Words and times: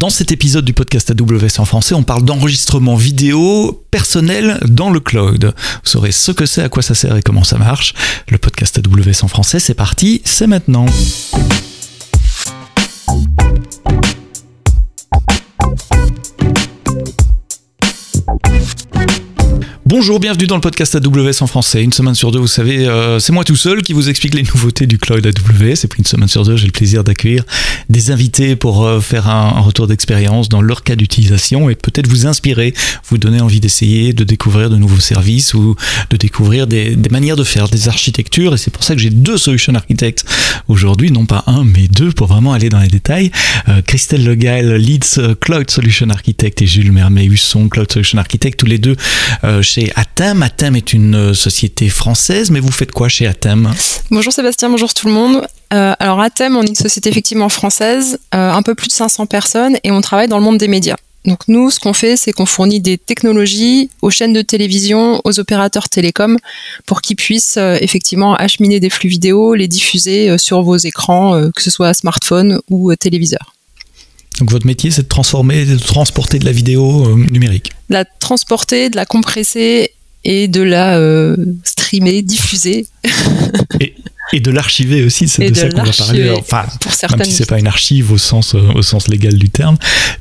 Dans 0.00 0.08
cet 0.08 0.32
épisode 0.32 0.64
du 0.64 0.72
podcast 0.72 1.10
AWS 1.10 1.60
en 1.60 1.66
français, 1.66 1.94
on 1.94 2.02
parle 2.02 2.24
d'enregistrement 2.24 2.94
vidéo 2.94 3.84
personnel 3.90 4.58
dans 4.66 4.88
le 4.88 4.98
cloud. 4.98 5.52
Vous 5.54 5.90
saurez 5.90 6.10
ce 6.10 6.32
que 6.32 6.46
c'est, 6.46 6.62
à 6.62 6.70
quoi 6.70 6.82
ça 6.82 6.94
sert 6.94 7.18
et 7.18 7.22
comment 7.22 7.44
ça 7.44 7.58
marche. 7.58 7.92
Le 8.30 8.38
podcast 8.38 8.78
AWS 8.78 9.22
en 9.24 9.28
français, 9.28 9.60
c'est 9.60 9.74
parti, 9.74 10.22
c'est 10.24 10.46
maintenant. 10.46 10.86
Bonjour, 19.90 20.20
bienvenue 20.20 20.46
dans 20.46 20.54
le 20.54 20.60
podcast 20.60 20.94
AWS 20.94 21.42
en 21.42 21.48
français. 21.48 21.82
Une 21.82 21.92
semaine 21.92 22.14
sur 22.14 22.30
deux, 22.30 22.38
vous 22.38 22.46
savez, 22.46 22.86
euh, 22.86 23.18
c'est 23.18 23.32
moi 23.32 23.42
tout 23.42 23.56
seul 23.56 23.82
qui 23.82 23.92
vous 23.92 24.08
explique 24.08 24.36
les 24.36 24.42
nouveautés 24.54 24.86
du 24.86 24.98
cloud 24.98 25.26
AWS. 25.26 25.82
Et 25.82 25.88
puis 25.88 25.98
une 25.98 26.04
semaine 26.04 26.28
sur 26.28 26.44
deux, 26.44 26.56
j'ai 26.56 26.66
le 26.66 26.70
plaisir 26.70 27.02
d'accueillir 27.02 27.42
des 27.88 28.12
invités 28.12 28.54
pour 28.54 28.86
euh, 28.86 29.00
faire 29.00 29.28
un, 29.28 29.60
retour 29.60 29.88
d'expérience 29.88 30.48
dans 30.48 30.62
leur 30.62 30.84
cas 30.84 30.94
d'utilisation 30.94 31.70
et 31.70 31.74
peut-être 31.74 32.06
vous 32.06 32.28
inspirer, 32.28 32.72
vous 33.08 33.18
donner 33.18 33.40
envie 33.40 33.58
d'essayer 33.58 34.12
de 34.12 34.22
découvrir 34.22 34.70
de 34.70 34.76
nouveaux 34.76 35.00
services 35.00 35.54
ou 35.54 35.74
de 36.10 36.16
découvrir 36.16 36.68
des, 36.68 36.96
manières 37.10 37.34
de 37.34 37.42
faire, 37.42 37.68
des 37.68 37.88
architectures. 37.88 38.54
Et 38.54 38.58
c'est 38.58 38.70
pour 38.70 38.84
ça 38.84 38.94
que 38.94 39.00
j'ai 39.00 39.10
deux 39.10 39.38
solution 39.38 39.74
architectes 39.74 40.24
aujourd'hui, 40.68 41.10
non 41.10 41.26
pas 41.26 41.42
un, 41.48 41.64
mais 41.64 41.88
deux 41.88 42.12
pour 42.12 42.28
vraiment 42.28 42.52
aller 42.52 42.68
dans 42.68 42.78
les 42.78 42.86
détails. 42.86 43.32
Euh, 43.68 43.82
Christelle 43.82 44.24
Legail, 44.24 44.78
Leads 44.78 45.34
Cloud 45.40 45.68
Solution 45.68 46.10
Architect 46.10 46.62
et 46.62 46.66
Jules 46.68 46.92
Mermet 46.92 47.24
Husson, 47.24 47.68
Cloud 47.68 47.90
Solution 47.90 48.18
Architect, 48.18 48.60
tous 48.60 48.66
les 48.66 48.78
deux 48.78 48.94
chez 49.62 49.79
Atem. 49.94 50.42
Atem 50.42 50.76
est 50.76 50.92
une 50.92 51.14
euh, 51.14 51.34
société 51.34 51.88
française, 51.88 52.50
mais 52.50 52.60
vous 52.60 52.72
faites 52.72 52.92
quoi 52.92 53.08
chez 53.08 53.26
Atem 53.26 53.72
Bonjour 54.10 54.32
Sébastien, 54.32 54.68
bonjour 54.68 54.92
tout 54.92 55.06
le 55.06 55.12
monde. 55.12 55.46
Euh, 55.72 55.94
alors 55.98 56.20
Atem, 56.20 56.56
on 56.56 56.62
est 56.62 56.68
une 56.68 56.74
société 56.74 57.08
effectivement 57.08 57.48
française, 57.48 58.18
euh, 58.34 58.50
un 58.50 58.62
peu 58.62 58.74
plus 58.74 58.88
de 58.88 58.92
500 58.92 59.26
personnes, 59.26 59.78
et 59.82 59.90
on 59.90 60.00
travaille 60.00 60.28
dans 60.28 60.38
le 60.38 60.44
monde 60.44 60.58
des 60.58 60.68
médias. 60.68 60.96
Donc 61.24 61.40
nous, 61.48 61.70
ce 61.70 61.80
qu'on 61.80 61.92
fait, 61.92 62.16
c'est 62.16 62.32
qu'on 62.32 62.46
fournit 62.46 62.80
des 62.80 62.98
technologies 62.98 63.90
aux 64.02 64.10
chaînes 64.10 64.32
de 64.32 64.42
télévision, 64.42 65.20
aux 65.24 65.38
opérateurs 65.38 65.88
télécoms, 65.88 66.38
pour 66.86 67.02
qu'ils 67.02 67.16
puissent 67.16 67.58
effectivement 67.58 68.34
acheminer 68.34 68.80
des 68.80 68.88
flux 68.88 69.10
vidéo, 69.10 69.54
les 69.54 69.68
diffuser 69.68 70.38
sur 70.38 70.62
vos 70.62 70.78
écrans, 70.78 71.50
que 71.54 71.60
ce 71.62 71.70
soit 71.70 71.92
smartphone 71.92 72.60
ou 72.70 72.94
téléviseur. 72.94 73.54
Donc 74.38 74.50
votre 74.50 74.66
métier, 74.66 74.90
c'est 74.90 75.02
de 75.02 75.08
transformer, 75.08 75.66
de 75.66 75.76
transporter 75.76 76.38
de 76.38 76.46
la 76.46 76.52
vidéo 76.52 77.14
numérique. 77.30 77.72
De 77.90 77.94
la 77.94 78.04
transporter, 78.04 78.88
de 78.88 78.96
la 78.96 79.04
compresser 79.04 79.92
et 80.24 80.48
de 80.48 80.62
la 80.62 80.96
euh, 80.96 81.36
streamer, 81.64 82.22
diffuser. 82.22 82.86
Et 84.32 84.40
de 84.40 84.50
l'archiver 84.50 85.04
aussi, 85.04 85.28
c'est 85.28 85.50
de 85.50 85.54
ça 85.54 85.68
qu'on 85.68 85.82
va 85.82 85.92
parler. 85.92 86.30
Enfin, 86.38 86.64
pour 86.80 86.92
même 87.16 87.24
si 87.24 87.32
c'est 87.32 87.48
pas 87.48 87.58
une 87.58 87.66
archive 87.66 88.12
au 88.12 88.18
sens, 88.18 88.54
euh, 88.54 88.72
au 88.74 88.82
sens 88.82 89.08
légal 89.08 89.34
du 89.34 89.50
terme, 89.50 89.76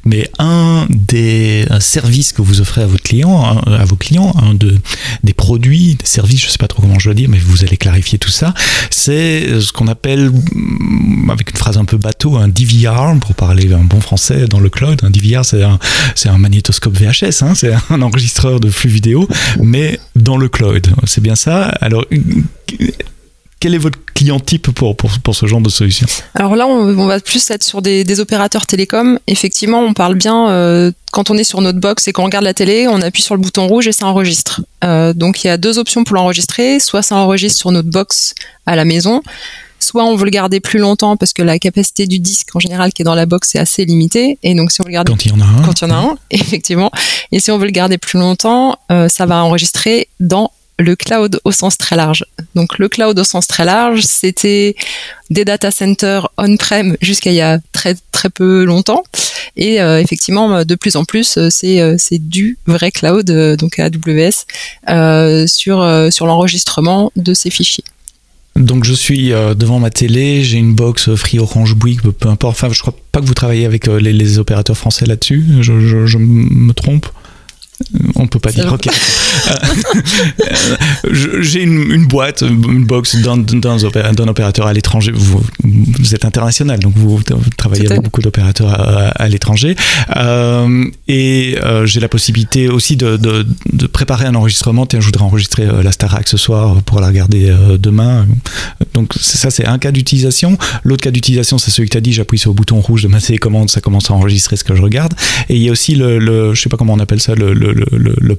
mais 0.05 0.29
un 0.39 0.87
des 0.89 1.65
services 1.79 2.33
que 2.33 2.41
vous 2.41 2.61
offrez 2.61 2.81
à 2.81 2.87
votre 2.87 3.03
client, 3.03 3.57
à 3.65 3.85
vos 3.85 3.95
clients, 3.95 4.33
un 4.41 4.53
de, 4.53 4.77
des 5.23 5.33
produits, 5.33 5.95
des 5.95 6.05
services, 6.05 6.41
je 6.41 6.49
sais 6.49 6.57
pas 6.57 6.67
trop 6.67 6.81
comment 6.81 6.99
je 6.99 7.05
dois 7.05 7.13
dire, 7.13 7.29
mais 7.29 7.37
vous 7.37 7.63
allez 7.63 7.77
clarifier 7.77 8.17
tout 8.17 8.29
ça, 8.29 8.53
c'est 8.89 9.59
ce 9.59 9.71
qu'on 9.71 9.87
appelle, 9.87 10.31
mm, 10.31 11.29
avec 11.29 11.51
une 11.51 11.57
phrase 11.57 11.77
un 11.77 11.85
peu 11.85 11.97
bateau, 11.97 12.37
un 12.37 12.47
DVR, 12.47 13.15
pour 13.19 13.35
parler 13.35 13.71
un 13.73 13.83
bon 13.83 14.01
français 14.01 14.45
dans 14.47 14.59
le 14.59 14.69
cloud. 14.69 14.99
Un 15.03 15.09
DVR, 15.09 15.45
c'est 15.45 15.63
un, 15.63 15.79
c'est 16.15 16.29
un 16.29 16.37
magnétoscope 16.37 16.97
VHS, 16.97 17.43
hein, 17.43 17.53
c'est 17.55 17.73
un 17.89 18.01
enregistreur 18.01 18.59
de 18.59 18.69
flux 18.69 18.89
vidéo, 18.89 19.27
mais 19.61 19.99
dans 20.15 20.37
le 20.37 20.49
cloud. 20.49 20.87
C'est 21.05 21.21
bien 21.21 21.35
ça. 21.35 21.63
Alors, 21.81 22.05
quel 23.59 23.75
est 23.75 23.79
votre 23.79 23.99
client 24.13 24.39
type 24.39 24.71
pour, 24.71 24.95
pour, 24.95 25.11
pour 25.19 25.35
ce 25.35 25.45
genre 25.45 25.61
de 25.61 25.69
solution 25.69 26.07
Alors 26.35 26.55
là, 26.55 26.67
on, 26.67 27.05
va 27.05 27.19
plus 27.19 27.49
être 27.51 27.63
sur 27.63 27.81
des, 27.81 28.03
des, 28.03 28.19
opérateurs 28.19 28.65
télécoms. 28.65 29.19
Effectivement, 29.27 29.81
on 29.81 29.93
parle 29.93 30.15
bien 30.15 30.49
euh, 30.49 30.91
quand 31.11 31.29
on 31.29 31.37
est 31.37 31.43
sur 31.43 31.61
notre 31.61 31.79
box 31.79 32.07
et 32.07 32.13
qu'on 32.13 32.23
regarde 32.23 32.45
la 32.45 32.53
télé, 32.53 32.87
on 32.87 33.01
appuie 33.01 33.21
sur 33.21 33.35
le 33.35 33.41
bouton 33.41 33.67
rouge 33.67 33.87
et 33.87 33.91
ça 33.91 34.05
enregistre. 34.05 34.61
Euh, 34.83 35.13
donc 35.13 35.43
il 35.43 35.47
y 35.47 35.49
a 35.49 35.57
deux 35.57 35.77
options 35.77 36.03
pour 36.03 36.15
l'enregistrer. 36.15 36.79
Soit 36.79 37.01
ça 37.01 37.15
enregistre 37.15 37.59
sur 37.59 37.71
notre 37.71 37.89
box 37.89 38.33
à 38.65 38.75
la 38.75 38.85
maison, 38.85 39.21
soit 39.79 40.05
on 40.05 40.15
veut 40.15 40.25
le 40.25 40.31
garder 40.31 40.59
plus 40.59 40.79
longtemps 40.79 41.17
parce 41.17 41.33
que 41.33 41.41
la 41.41 41.59
capacité 41.59 42.07
du 42.07 42.19
disque 42.19 42.55
en 42.55 42.59
général 42.59 42.93
qui 42.93 43.01
est 43.01 43.05
dans 43.05 43.15
la 43.15 43.25
box 43.25 43.55
est 43.55 43.59
assez 43.59 43.85
limitée 43.85 44.37
et 44.43 44.53
donc 44.53 44.71
si 44.71 44.81
on 44.81 44.85
le 44.85 44.91
garder 44.91 45.11
quand 45.11 45.25
il 45.25 45.31
y 45.31 45.35
en 45.35 45.41
a 45.41 45.45
un 45.45 45.61
quand 45.63 45.81
il 45.81 45.87
y 45.87 45.91
en 45.91 45.95
a 45.95 45.97
un 45.97 46.17
effectivement 46.31 46.91
et 47.31 47.39
si 47.39 47.51
on 47.51 47.57
veut 47.57 47.65
le 47.65 47.71
garder 47.71 47.97
plus 47.97 48.19
longtemps 48.19 48.77
euh, 48.91 49.07
ça 49.09 49.25
va 49.25 49.43
enregistrer 49.43 50.09
dans 50.19 50.51
le 50.79 50.95
cloud 50.95 51.39
au 51.43 51.51
sens 51.51 51.77
très 51.77 51.95
large. 51.95 52.25
Donc 52.55 52.79
le 52.79 52.87
cloud 52.87 53.19
au 53.19 53.23
sens 53.23 53.47
très 53.47 53.65
large, 53.65 54.01
c'était 54.01 54.75
des 55.29 55.45
data 55.45 55.69
centers 55.69 56.29
on-prem 56.37 56.95
jusqu'à 57.01 57.31
il 57.31 57.35
y 57.35 57.41
a 57.41 57.59
très 57.71 57.95
très 58.11 58.29
peu 58.29 58.63
longtemps. 58.63 59.03
Et 59.55 59.81
euh, 59.81 59.99
effectivement, 59.99 60.63
de 60.63 60.75
plus 60.75 60.95
en 60.95 61.03
plus, 61.03 61.37
euh, 61.37 61.49
c'est 61.51 61.81
euh, 61.81 61.97
du 62.11 62.57
vrai 62.65 62.91
cloud, 62.91 63.29
donc 63.57 63.77
AWS, 63.77 65.47
sur 65.47 66.25
l'enregistrement 66.25 67.11
de 67.15 67.33
ces 67.33 67.49
fichiers. 67.49 67.83
Donc 68.55 68.83
je 68.83 68.93
suis 68.93 69.29
devant 69.29 69.79
ma 69.79 69.89
télé, 69.89 70.43
j'ai 70.43 70.57
une 70.57 70.73
box 70.73 71.15
Free 71.15 71.39
Orange 71.39 71.75
Bouygues, 71.75 72.01
peu 72.01 72.29
importe. 72.29 72.57
Enfin, 72.57 72.73
je 72.73 72.79
crois 72.81 72.95
pas 73.11 73.21
que 73.21 73.25
vous 73.25 73.33
travaillez 73.33 73.65
avec 73.65 73.87
les, 73.87 74.39
opérateurs 74.39 74.77
français 74.77 75.05
là-dessus. 75.05 75.45
je, 75.61 76.17
me 76.17 76.73
trompe 76.73 77.05
on 78.15 78.27
peut 78.27 78.39
pas 78.39 78.51
dire. 78.51 78.71
Ok. 78.73 78.87
J'ai 81.39 81.63
une, 81.63 82.05
boîte, 82.05 82.41
une 82.41 82.85
box 82.85 83.15
d'un 83.17 84.27
opérateur 84.27 84.67
à 84.67 84.73
l'étranger. 84.73 85.11
Vous, 85.13 85.41
êtes 86.13 86.25
international, 86.25 86.79
donc 86.79 86.93
vous, 86.95 87.21
travaillez 87.57 87.87
avec 87.87 88.03
beaucoup 88.03 88.21
d'opérateurs 88.21 89.13
à, 89.15 89.27
l'étranger. 89.27 89.75
Euh, 90.15 90.85
et 91.07 91.57
euh, 91.63 91.85
j'ai 91.85 91.99
la 91.99 92.09
possibilité 92.09 92.67
aussi 92.69 92.97
de, 92.97 93.45
préparer 93.91 94.25
un 94.25 94.35
enregistrement. 94.35 94.85
Tiens, 94.85 94.99
je 94.99 95.05
voudrais 95.05 95.23
enregistrer 95.23 95.63
euh, 95.63 95.83
la 95.83 95.91
Starac 95.91 96.27
ce 96.27 96.37
soir 96.37 96.81
pour 96.83 96.99
la 96.99 97.07
regarder 97.07 97.53
demain. 97.77 98.27
Donc 98.93 99.13
ça, 99.19 99.49
c'est 99.49 99.65
un 99.65 99.79
cas 99.79 99.91
d'utilisation. 99.91 100.57
L'autre 100.83 101.03
cas 101.03 101.11
d'utilisation, 101.11 101.57
c'est 101.57 101.71
celui 101.71 101.87
que 101.87 101.93
tu 101.93 101.97
as 101.97 102.01
dit. 102.01 102.13
J'appuie 102.13 102.39
sur 102.39 102.51
le 102.51 102.55
bouton 102.55 102.79
rouge 102.81 103.03
de 103.03 103.07
ma 103.07 103.21
télécommande, 103.21 103.69
ça 103.69 103.81
commence 103.81 104.11
à 104.11 104.13
enregistrer 104.13 104.57
ce 104.57 104.63
que 104.63 104.75
je 104.75 104.81
regarde. 104.81 105.13
Et 105.47 105.55
il 105.55 105.61
y 105.61 105.69
a 105.69 105.71
aussi 105.71 105.95
le, 105.95 106.19
le 106.19 106.53
je 106.53 106.61
sais 106.61 106.69
pas 106.69 106.77
comment 106.77 106.93
on 106.93 106.99
appelle 106.99 107.21
ça, 107.21 107.35
le 107.35 107.53
le, 107.53 107.68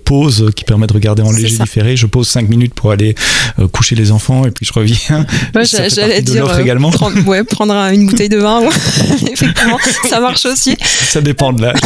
pause 0.04 0.50
qui 0.56 0.64
permet 0.64 0.86
de 0.86 0.92
regarder 0.92 1.22
en 1.22 1.30
léger 1.30 1.56
différé. 1.56 1.96
Je 1.96 2.06
pose 2.06 2.26
5 2.28 2.48
minutes 2.48 2.74
pour 2.74 2.90
aller 2.90 3.14
euh, 3.58 3.68
coucher 3.68 3.94
les 3.94 4.10
enfants 4.10 4.44
et 4.44 4.50
puis 4.50 4.66
je 4.66 4.72
reviens. 4.72 5.26
J'allais 5.54 6.22
dire 6.22 6.48
euh, 6.48 6.58
également. 6.58 6.90
Prendre, 6.90 7.26
ouais, 7.28 7.44
prendre 7.56 7.74
une 7.92 8.06
bouteille 8.06 8.28
de 8.28 8.38
vin. 8.38 8.62
Effectivement, 9.32 9.78
ça 10.08 10.20
marche 10.20 10.46
aussi. 10.46 10.76
Ça 10.80 11.20
dépend 11.20 11.52
de 11.52 11.62
l'âge. 11.62 11.78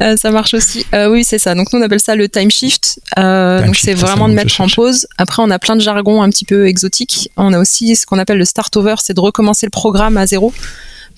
Euh, 0.00 0.16
ça 0.16 0.30
marche 0.30 0.54
aussi. 0.54 0.84
oui, 0.92 1.24
c'est 1.24 1.38
ça. 1.38 1.54
Donc 1.54 1.72
nous 1.72 1.78
on 1.78 1.82
appelle 1.82 2.00
ça 2.00 2.14
le 2.14 2.28
time 2.28 2.50
shift. 2.50 3.00
donc 3.16 3.76
c'est 3.76 3.94
vraiment 3.94 4.28
de 4.28 4.34
mettre 4.34 4.60
en 4.60 4.68
pause. 4.68 5.06
Après 5.18 5.42
on 5.42 5.50
a 5.50 5.58
plein 5.58 5.76
de 5.76 5.80
jargons 5.80 6.22
un 6.22 6.30
petit 6.30 6.44
peu 6.44 6.66
exotiques. 6.66 7.30
On 7.36 7.52
a 7.52 7.58
aussi 7.58 7.96
ce 7.96 8.06
qu'on 8.06 8.18
appelle 8.18 8.38
le 8.38 8.44
start 8.44 8.76
over, 8.76 8.96
c'est 8.98 9.14
de 9.14 9.20
recommencer 9.20 9.66
le 9.66 9.70
programme 9.70 10.16
à 10.16 10.26
zéro. 10.26 10.52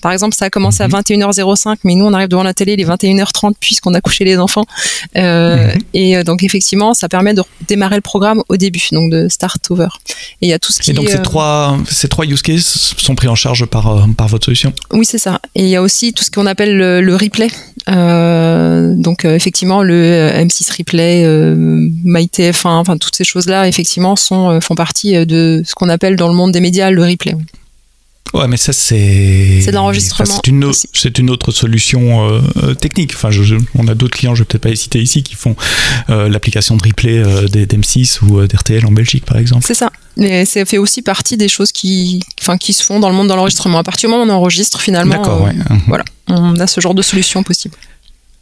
Par 0.01 0.11
exemple, 0.11 0.35
ça 0.35 0.45
a 0.45 0.49
commencé 0.49 0.83
à 0.83 0.87
21h05, 0.87 1.69
mhm. 1.69 1.75
mais 1.83 1.95
nous, 1.95 2.05
on 2.05 2.13
arrive 2.13 2.29
devant 2.29 2.43
la 2.43 2.53
télé, 2.53 2.73
il 2.73 2.81
est 2.81 2.85
21h30 2.85 3.53
puisqu'on 3.59 3.93
a 3.93 4.01
couché 4.01 4.23
les 4.23 4.37
enfants. 4.37 4.65
Euh, 5.17 5.73
mhm. 5.73 5.81
Et 5.93 6.17
euh, 6.17 6.23
donc, 6.23 6.43
effectivement, 6.43 6.93
ça 6.93 7.09
permet 7.09 7.33
de 7.33 7.43
démarrer 7.67 7.95
le 7.95 8.01
programme 8.01 8.41
au 8.49 8.57
début, 8.57 8.81
donc 8.91 9.11
de 9.11 9.27
start 9.29 9.69
over. 9.71 9.87
Et 10.41 10.47
il 10.47 10.49
y 10.49 10.53
a 10.53 10.59
tout 10.59 10.71
ce 10.71 10.79
qui 10.79 10.91
Et 10.91 10.93
donc, 10.93 11.09
ces, 11.09 11.17
euh, 11.17 11.21
trois, 11.21 11.77
ces 11.89 12.07
trois 12.07 12.25
use 12.25 12.41
cases 12.41 12.93
sont 12.97 13.15
pris 13.15 13.27
en 13.27 13.35
charge 13.35 13.65
par, 13.65 14.07
par 14.15 14.27
votre 14.27 14.45
solution? 14.45 14.73
Oui, 14.91 15.05
c'est 15.05 15.17
ça. 15.17 15.39
Et 15.55 15.63
il 15.63 15.69
y 15.69 15.75
a 15.75 15.81
aussi 15.81 16.13
tout 16.13 16.23
ce 16.23 16.31
qu'on 16.31 16.45
appelle 16.45 16.77
le, 16.77 17.15
replay. 17.15 17.49
donc, 17.87 19.25
effectivement, 19.25 19.83
le 19.83 20.29
M6 20.33 20.77
Replay, 20.77 21.25
MyTF1, 22.05 22.67
enfin, 22.67 22.97
toutes 22.97 23.15
ces 23.15 23.25
choses-là, 23.25 23.67
effectivement, 23.67 24.15
sont, 24.15 24.61
font 24.61 24.75
partie 24.75 25.25
de 25.25 25.61
ce 25.65 25.73
qu'on 25.75 25.89
appelle 25.89 26.15
dans 26.15 26.27
le 26.27 26.35
monde 26.35 26.51
des 26.51 26.61
médias 26.61 26.89
le 26.89 27.03
replay. 27.03 27.35
Ouais, 28.33 28.47
mais 28.47 28.57
ça, 28.57 28.73
c'est. 28.73 29.61
C'est 29.63 29.71
de 29.71 29.75
l'enregistrement. 29.75 30.29
c'est, 30.43 30.47
une, 30.47 30.71
c'est 30.93 31.17
une 31.17 31.29
autre 31.29 31.51
solution 31.51 32.29
euh, 32.29 32.41
euh, 32.63 32.73
technique. 32.75 33.13
Enfin, 33.15 33.31
je, 33.31 33.55
on 33.75 33.87
a 33.87 33.95
d'autres 33.95 34.17
clients, 34.17 34.35
je 34.35 34.41
vais 34.41 34.45
peut-être 34.45 34.61
pas 34.61 34.69
les 34.69 34.75
citer 34.75 35.01
ici, 35.01 35.23
qui 35.23 35.35
font 35.35 35.55
euh, 36.09 36.29
l'application 36.29 36.77
de 36.77 36.83
replay 36.83 37.23
d'M6 37.47 38.23
ou 38.23 38.45
d'RTL 38.45 38.85
en 38.85 38.91
Belgique, 38.91 39.25
par 39.25 39.37
exemple. 39.37 39.65
C'est 39.65 39.73
ça. 39.73 39.91
Mais 40.17 40.45
ça 40.45 40.63
fait 40.65 40.77
aussi 40.77 41.01
partie 41.01 41.37
des 41.37 41.47
choses 41.47 41.71
qui, 41.71 42.21
enfin, 42.41 42.57
qui 42.57 42.73
se 42.73 42.83
font 42.83 42.99
dans 42.99 43.09
le 43.09 43.15
monde 43.15 43.29
de 43.29 43.33
l'enregistrement. 43.33 43.79
À 43.79 43.83
partir 43.83 44.09
du 44.09 44.11
moment 44.11 44.25
où 44.25 44.27
on 44.27 44.33
enregistre, 44.33 44.81
finalement, 44.81 45.15
D'accord, 45.15 45.43
ouais. 45.43 45.55
voilà, 45.87 46.03
on 46.27 46.59
a 46.59 46.67
ce 46.67 46.81
genre 46.81 46.93
de 46.93 47.01
solution 47.01 47.41
possible. 47.41 47.75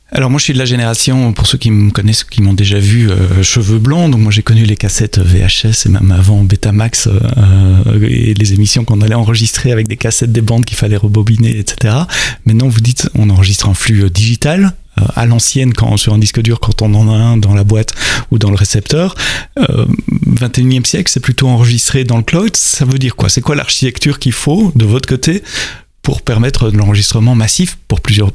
Alors 0.09 0.29
moi 0.29 0.39
je 0.39 0.45
suis 0.45 0.53
de 0.53 0.57
la 0.57 0.65
génération, 0.65 1.33
pour 1.33 1.47
ceux 1.47 1.57
qui 1.57 1.69
me 1.69 1.91
connaissent, 1.91 2.23
qui 2.23 2.41
m'ont 2.41 2.53
déjà 2.53 2.79
vu, 2.79 3.09
euh, 3.09 3.43
cheveux 3.43 3.77
blancs, 3.77 4.09
donc 4.09 4.21
moi 4.21 4.31
j'ai 4.31 4.41
connu 4.41 4.63
les 4.63 4.77
cassettes 4.77 5.19
VHS 5.19 5.85
et 5.85 5.89
même 5.89 6.11
avant 6.11 6.43
Betamax 6.43 7.07
euh, 7.07 7.19
euh, 7.87 8.07
et 8.09 8.33
les 8.33 8.53
émissions 8.53 8.85
qu'on 8.85 9.01
allait 9.01 9.15
enregistrer 9.15 9.73
avec 9.73 9.89
des 9.89 9.97
cassettes 9.97 10.31
des 10.31 10.39
bandes 10.39 10.63
qu'il 10.63 10.77
fallait 10.77 10.95
rebobiner, 10.95 11.59
etc. 11.59 11.93
Maintenant 12.45 12.69
vous 12.69 12.79
dites 12.79 13.09
on 13.15 13.29
enregistre 13.29 13.67
en 13.67 13.73
flux 13.73 14.09
digital, 14.09 14.73
à 15.15 15.25
l'ancienne 15.25 15.73
quand 15.73 15.97
sur 15.97 16.13
un 16.13 16.19
disque 16.19 16.41
dur 16.41 16.61
quand 16.61 16.81
on 16.81 16.93
en 16.95 17.13
a 17.13 17.15
un 17.15 17.35
dans 17.35 17.53
la 17.53 17.65
boîte 17.65 17.93
ou 18.31 18.39
dans 18.39 18.49
le 18.49 18.55
récepteur. 18.55 19.13
21e 19.59 20.85
siècle, 20.85 21.11
c'est 21.11 21.19
plutôt 21.19 21.49
enregistré 21.49 22.03
dans 22.03 22.17
le 22.17 22.23
cloud. 22.23 22.55
Ça 22.55 22.83
veut 22.83 22.97
dire 22.97 23.15
quoi? 23.15 23.29
C'est 23.29 23.41
quoi 23.41 23.55
l'architecture 23.55 24.17
qu'il 24.17 24.31
faut 24.31 24.71
de 24.75 24.85
votre 24.85 25.07
côté 25.07 25.43
pour 26.01 26.23
permettre 26.23 26.71
de 26.71 26.77
l'enregistrement 26.77 27.35
massif 27.35 27.77
pour 27.87 28.01
plusieurs 28.01 28.31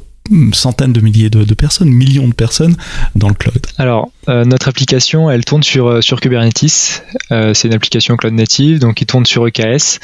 centaines 0.53 0.93
de 0.93 1.01
milliers 1.01 1.29
de, 1.29 1.53
personnes, 1.53 1.89
millions 1.89 2.27
de 2.27 2.33
personnes 2.33 2.75
dans 3.15 3.27
le 3.27 3.33
cloud 3.33 3.65
Alors, 3.77 4.09
euh, 4.29 4.45
notre 4.45 4.69
application, 4.69 5.29
elle 5.29 5.43
tourne 5.43 5.63
sur, 5.63 5.87
euh, 5.87 5.99
Kubernetes. 6.21 7.03
Euh, 7.31 7.53
c'est 7.53 7.67
une 7.67 7.73
application 7.73 8.15
cloud 8.15 8.33
native, 8.33 8.79
donc 8.79 8.95
qui 8.95 9.05
tourne 9.05 9.25
sur 9.25 9.45
EKS. 9.45 9.99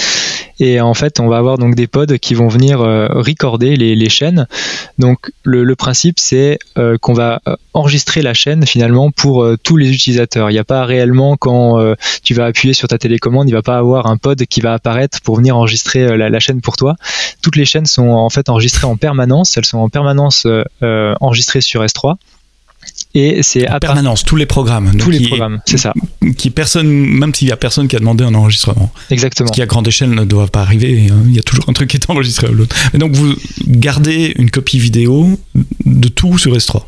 Et 0.60 0.82
en 0.82 0.94
fait, 0.94 1.22
on 1.22 1.28
va 1.28 1.38
avoir 1.38 1.58
donc 1.58 1.76
des 1.76 1.88
pods 1.88 2.18
qui 2.20 2.34
vont 2.34 2.50
venir 2.50 2.80
recorder 2.80 3.78
les, 3.78 4.10
chaînes. 4.10 4.46
Donc, 4.98 5.32
le, 5.44 5.76
principe, 5.76 6.20
c'est 6.20 6.60
qu'on 7.02 7.14
va 7.14 7.42
enregistrer 7.74 8.22
la 8.22 8.34
chaîne 8.34 8.66
finalement 8.66 9.10
pour 9.10 9.48
tous 9.64 9.78
les 9.78 9.94
utilisateurs. 9.94 10.50
Il 10.50 10.54
n'y 10.54 10.60
a 10.60 10.66
pas 10.66 10.84
réellement, 10.84 11.38
quand 11.38 11.96
tu 12.24 12.34
vas 12.34 12.46
appuyer 12.46 12.74
sur 12.74 12.90
ta 12.90 12.98
télécommande, 12.98 13.48
il 13.48 13.54
va 13.54 13.62
pas 13.62 13.78
avoir 13.78 14.08
un 14.08 14.18
pod 14.18 14.44
qui 14.48 14.60
va 14.60 14.74
apparaître 14.74 15.22
pour 15.22 15.38
venir 15.38 15.56
enregistrer 15.56 16.18
la, 16.18 16.30
la 16.30 16.40
chaîne 16.40 16.60
pour 16.60 16.76
toi. 16.76 16.96
Toutes 17.42 17.56
les 17.56 17.66
chaînes 17.66 17.86
sont 17.86 18.10
en 18.10 18.30
fait 18.30 18.50
enregistrées 18.50 18.88
en 18.88 18.98
permanence. 18.98 19.56
Elles 19.56 19.64
sont 19.64 19.78
en 19.78 19.88
permanence 19.88 20.09
permanence 20.10 20.48
euh, 20.82 21.14
enregistrée 21.22 21.62
sur 21.62 21.84
S3. 21.84 22.16
Et 23.14 23.44
c'est 23.44 23.68
à 23.68 23.80
permanence, 23.80 24.24
tous 24.24 24.36
les 24.36 24.46
programmes. 24.46 24.96
Tous 24.98 25.10
les 25.10 25.28
programmes, 25.28 25.60
c'est 25.66 25.78
ça. 25.78 25.94
Qui 26.38 26.50
personne, 26.50 26.88
même 26.88 27.34
s'il 27.34 27.48
y 27.48 27.52
a 27.52 27.58
personne 27.58 27.88
qui 27.88 27.96
a 27.96 28.00
demandé 28.00 28.24
un 28.24 28.34
enregistrement. 28.34 28.92
Exactement. 29.10 29.48
Ce 29.48 29.54
qui 29.54 29.62
à 29.62 29.66
grande 29.66 29.88
échelle 29.88 30.12
ne 30.12 30.24
doit 30.24 30.48
pas 30.48 30.62
arriver. 30.62 31.08
Hein. 31.12 31.24
Il 31.28 31.36
y 31.36 31.40
a 31.40 31.44
toujours 31.44 31.66
un 31.68 31.74
truc 31.74 31.90
qui 31.90 31.98
est 31.98 32.10
enregistré 32.10 32.48
à 32.48 32.52
l'autre. 32.52 32.76
Et 32.94 32.98
donc 32.98 33.14
vous 33.14 33.36
gardez 33.68 34.34
une 34.38 34.50
copie 34.50 34.80
vidéo 34.80 35.40
de 35.86 36.08
tout 36.08 36.38
sur 36.38 36.56
S3. 36.56 36.84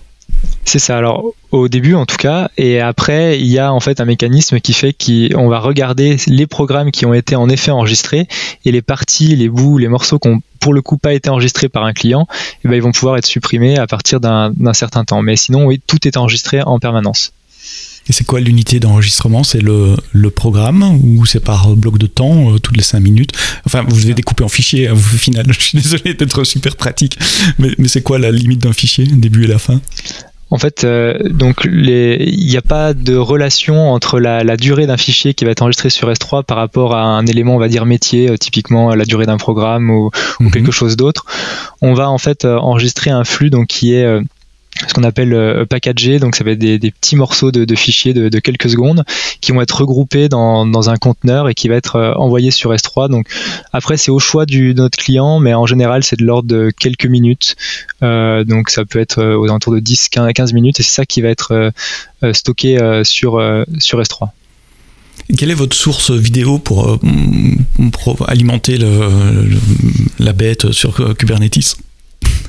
C'est 0.65 0.79
ça. 0.79 0.97
Alors 0.97 1.25
au 1.51 1.67
début 1.67 1.95
en 1.95 2.05
tout 2.05 2.17
cas, 2.17 2.49
et 2.57 2.79
après 2.79 3.39
il 3.39 3.47
y 3.47 3.59
a 3.59 3.73
en 3.73 3.79
fait 3.79 3.99
un 3.99 4.05
mécanisme 4.05 4.59
qui 4.59 4.73
fait 4.73 4.93
qu'on 4.93 5.49
va 5.49 5.59
regarder 5.59 6.17
les 6.27 6.47
programmes 6.47 6.91
qui 6.91 7.05
ont 7.05 7.13
été 7.13 7.35
en 7.35 7.49
effet 7.49 7.71
enregistrés 7.71 8.27
et 8.63 8.71
les 8.71 8.81
parties, 8.81 9.35
les 9.35 9.49
bouts, 9.49 9.77
les 9.77 9.87
morceaux 9.87 10.19
qui 10.19 10.29
ont 10.29 10.41
pour 10.61 10.73
le 10.73 10.81
coup 10.81 10.97
pas 10.97 11.13
été 11.13 11.29
enregistrés 11.29 11.67
par 11.67 11.83
un 11.83 11.91
client, 11.91 12.27
et 12.31 12.57
eh 12.63 12.67
ben, 12.69 12.75
ils 12.75 12.81
vont 12.81 12.93
pouvoir 12.93 13.17
être 13.17 13.25
supprimés 13.25 13.77
à 13.77 13.87
partir 13.87 14.21
d'un 14.21 14.73
certain 14.73 15.03
temps. 15.03 15.21
Mais 15.21 15.35
sinon 15.35 15.65
oui, 15.65 15.81
tout 15.85 16.07
est 16.07 16.15
enregistré 16.15 16.61
en 16.61 16.79
permanence. 16.79 17.33
Et 18.09 18.13
c'est 18.13 18.23
quoi 18.23 18.39
l'unité 18.39 18.79
d'enregistrement? 18.79 19.43
C'est 19.43 19.61
le, 19.61 19.97
programme 20.29 20.83
ou 21.03 21.25
c'est 21.25 21.39
par 21.39 21.75
bloc 21.75 21.97
de 21.97 22.07
temps, 22.07 22.53
euh, 22.53 22.57
toutes 22.57 22.77
les 22.77 22.83
5 22.83 22.99
minutes? 22.99 23.31
Enfin, 23.65 23.83
vous 23.87 24.01
devez 24.01 24.13
découper 24.13 24.43
en 24.43 24.49
fichier 24.49 24.87
hein, 24.87 24.93
au 24.93 25.17
final. 25.17 25.45
Je 25.53 25.59
suis 25.59 25.77
désolé 25.77 26.13
d'être 26.13 26.43
super 26.43 26.75
pratique, 26.75 27.19
mais 27.59 27.87
c'est 27.87 28.01
quoi 28.01 28.17
la 28.17 28.31
limite 28.31 28.59
d'un 28.59 28.73
fichier, 28.73 29.05
début 29.05 29.43
et 29.43 29.47
la 29.47 29.59
fin? 29.59 29.81
En 30.51 30.57
fait, 30.57 30.83
euh, 30.83 31.17
donc 31.29 31.61
il 31.63 32.45
n'y 32.45 32.57
a 32.57 32.61
pas 32.61 32.93
de 32.93 33.15
relation 33.15 33.91
entre 33.91 34.19
la, 34.19 34.57
durée 34.57 34.85
d'un 34.85 34.97
fichier 34.97 35.33
qui 35.33 35.45
va 35.45 35.51
être 35.51 35.61
enregistré 35.61 35.89
sur 35.89 36.11
S3 36.11 36.43
par 36.43 36.57
rapport 36.57 36.93
à 36.93 37.03
un 37.03 37.25
élément, 37.25 37.55
on 37.55 37.59
va 37.59 37.69
dire 37.69 37.85
métier, 37.85 38.29
euh, 38.29 38.37
typiquement 38.37 38.93
la 38.93 39.05
durée 39.05 39.25
d'un 39.25 39.37
programme 39.37 39.89
ou, 39.89 40.11
mhm. 40.41 40.51
quelque 40.51 40.71
chose 40.71 40.97
d'autre. 40.97 41.25
On 41.81 41.93
va 41.93 42.09
en 42.09 42.17
fait 42.17 42.43
euh, 42.43 42.57
enregistrer 42.57 43.11
un 43.11 43.23
flux 43.23 43.49
donc 43.49 43.67
qui 43.67 43.93
est 43.93 44.05
ce 44.87 44.93
qu'on 44.93 45.03
appelle 45.03 45.33
euh, 45.33 45.65
packagé, 45.65 46.19
donc 46.19 46.35
ça 46.35 46.43
va 46.43 46.51
être 46.51 46.59
des, 46.59 46.79
petits 46.79 47.15
morceaux 47.15 47.51
de, 47.51 47.75
fichiers 47.75 48.13
de, 48.13 48.39
quelques 48.39 48.69
secondes 48.69 49.03
qui 49.39 49.51
vont 49.51 49.61
être 49.61 49.79
regroupés 49.79 50.29
dans, 50.29 50.89
un 50.89 50.97
conteneur 50.97 51.49
et 51.49 51.53
qui 51.53 51.67
va 51.67 51.75
être 51.75 51.95
euh, 51.95 52.13
envoyé 52.13 52.51
sur 52.51 52.73
S3. 52.73 53.09
Donc 53.09 53.27
après 53.73 53.97
c'est 53.97 54.11
au 54.11 54.19
choix 54.19 54.45
du, 54.45 54.73
de 54.73 54.81
notre 54.81 54.97
client, 54.97 55.39
mais 55.39 55.53
en 55.53 55.65
général 55.65 56.03
c'est 56.03 56.17
de 56.17 56.25
l'ordre 56.25 56.47
de 56.47 56.71
quelques 56.77 57.05
minutes. 57.05 57.55
Euh, 58.03 58.43
donc 58.43 58.69
ça 58.69 58.85
peut 58.85 58.99
être 58.99 59.23
aux 59.23 59.45
alentours 59.45 59.73
de 59.73 59.79
10 59.79 60.09
15 60.09 60.53
minutes 60.53 60.79
et 60.79 60.83
c'est 60.83 60.93
ça 60.93 61.05
qui 61.05 61.21
va 61.21 61.29
être 61.29 61.71
stocké 62.33 63.01
sur, 63.03 63.41
sur 63.79 64.01
S3. 64.01 64.29
Quelle 65.37 65.51
est 65.51 65.55
votre 65.55 65.75
source 65.75 66.11
vidéo 66.11 66.57
pour, 66.59 66.99
alimenter 68.27 68.77
la 70.19 70.33
bête 70.33 70.71
sur 70.71 71.15
Kubernetes? 71.17 71.77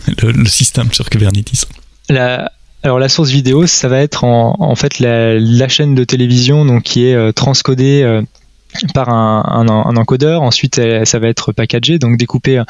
Le 0.22 0.48
système 0.48 0.92
sur 0.92 1.08
Kubernetes 1.10 1.66
la 2.08 3.08
source 3.08 3.30
vidéo, 3.30 3.66
ça 3.66 3.88
va 3.88 4.00
être 4.00 4.24
en, 4.24 4.74
fait 4.74 4.98
la, 4.98 5.68
chaîne 5.68 5.94
de 5.94 6.04
télévision 6.04 6.64
donc 6.64 6.82
qui 6.82 7.06
est 7.06 7.14
euh, 7.14 7.32
transcodée 7.32 8.02
euh, 8.02 8.22
par 8.94 9.10
un, 9.10 9.68
encodeur. 9.68 10.42
Ensuite, 10.42 10.80
ça 11.04 11.18
va 11.18 11.28
être 11.28 11.52
packagé, 11.52 11.98
donc 11.98 12.16
découpé 12.16 12.62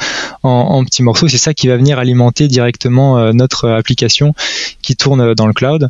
en, 0.43 0.83
petits 0.83 1.03
morceaux. 1.03 1.27
C'est 1.27 1.37
ça 1.37 1.53
qui 1.53 1.67
va 1.67 1.77
venir 1.77 1.99
alimenter 1.99 2.47
directement 2.47 3.17
euh, 3.17 3.31
notre 3.31 3.69
application 3.69 4.33
qui 4.81 4.95
tourne 4.95 5.33
dans 5.33 5.47
le 5.47 5.53
cloud 5.53 5.89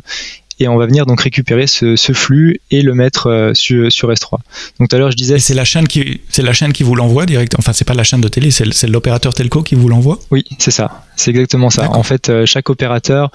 et 0.60 0.68
on 0.68 0.76
va 0.76 0.86
venir 0.86 1.06
donc 1.06 1.20
récupérer 1.20 1.66
ce, 1.66 1.96
flux 2.12 2.60
et 2.70 2.82
le 2.82 2.94
mettre 2.94 3.28
euh, 3.28 3.54
sur, 3.54 3.90
sur, 3.90 4.10
S3. 4.10 4.38
Donc 4.78 4.88
tout 4.88 4.96
à 4.96 4.98
l'heure 4.98 5.10
je 5.10 5.16
disais. 5.16 5.38
c'est 5.38 5.54
la 5.54 5.64
chaîne 5.64 5.88
qui 5.88 6.20
c'est 6.28 6.42
la 6.42 6.52
chaîne 6.52 6.72
qui 6.72 6.82
vous 6.82 6.94
l'envoie 6.94 7.26
direct. 7.26 7.54
Enfin 7.58 7.72
c'est 7.72 7.84
pas 7.84 7.94
la 7.94 8.04
chaîne 8.04 8.20
de 8.20 8.28
télé, 8.28 8.50
c'est 8.50 8.86
l'opérateur 8.86 9.34
telco 9.34 9.62
qui 9.62 9.74
vous 9.74 9.88
l'envoie? 9.88 10.18
Oui 10.30 10.44
c'est 10.58 10.70
ça, 10.70 11.04
c'est 11.16 11.30
exactement 11.30 11.70
ça. 11.70 11.90
En 11.90 12.02
fait 12.02 12.28
euh, 12.28 12.46
chaque 12.46 12.70
opérateur 12.70 13.30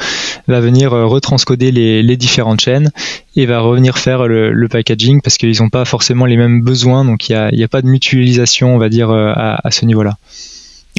va 0.48 0.60
venir 0.60 0.94
euh, 0.94 1.06
retranscoder 1.06 1.72
les, 1.72 2.04
les 2.04 2.18
différentes 2.18 2.62
chaînes 2.62 2.92
et 3.36 3.46
va 3.46 3.60
revenir 3.60 3.98
faire 3.98 4.28
le, 4.28 4.68
packaging 4.70 5.22
parce 5.22 5.38
qu'ils 5.38 5.62
n'ont 5.62 5.70
pas 5.70 5.84
forcément 5.84 6.26
les 6.26 6.38
mêmes 6.38 6.62
besoins, 6.62 7.04
donc 7.04 7.28
il 7.28 7.32
n'y 7.32 7.38
a, 7.38 7.50
y 7.56 7.64
a, 7.64 7.68
pas 7.68 7.82
de 7.82 7.88
mutualisation 7.88 8.76
on 8.76 8.78
va 8.78 8.88
dire 8.88 9.10
à, 9.10 9.60
à 9.66 9.72
ce 9.72 9.86
niveau-là. 9.86 10.18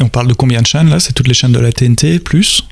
On 0.00 0.08
parle 0.08 0.28
de 0.28 0.32
combien 0.32 0.60
de 0.60 0.66
chaînes 0.66 0.88
là? 0.88 0.98
C'est 0.98 1.12
toutes 1.12 1.28
les 1.28 1.34
chaînes 1.34 1.52
de 1.52 1.60
la 1.60 1.72
TNT 1.72 2.18
plus? 2.18 2.64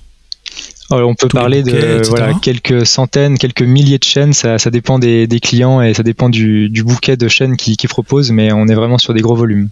On 0.90 1.14
peut 1.14 1.29
parler 1.29 1.62
de 1.62 2.06
voilà, 2.08 2.35
quelques 2.35 2.87
centaines, 2.87 3.38
quelques 3.38 3.62
milliers 3.62 3.99
de 3.99 4.05
chaînes, 4.05 4.32
ça, 4.32 4.58
dépend 4.70 4.99
des, 4.99 5.29
clients 5.43 5.82
et 5.82 5.94
ça 5.94 6.02
dépend 6.02 6.29
du, 6.29 6.70
bouquet 6.85 7.17
de 7.17 7.29
chaînes 7.29 7.56
qu'ils 7.56 7.76
qui 7.76 7.88
proposent, 7.88 8.31
mais 8.31 8.52
on 8.52 8.67
est 8.69 8.75
vraiment 8.75 8.99
sur 8.99 9.14
des 9.14 9.20
gros 9.20 9.37
volumes. 9.37 9.69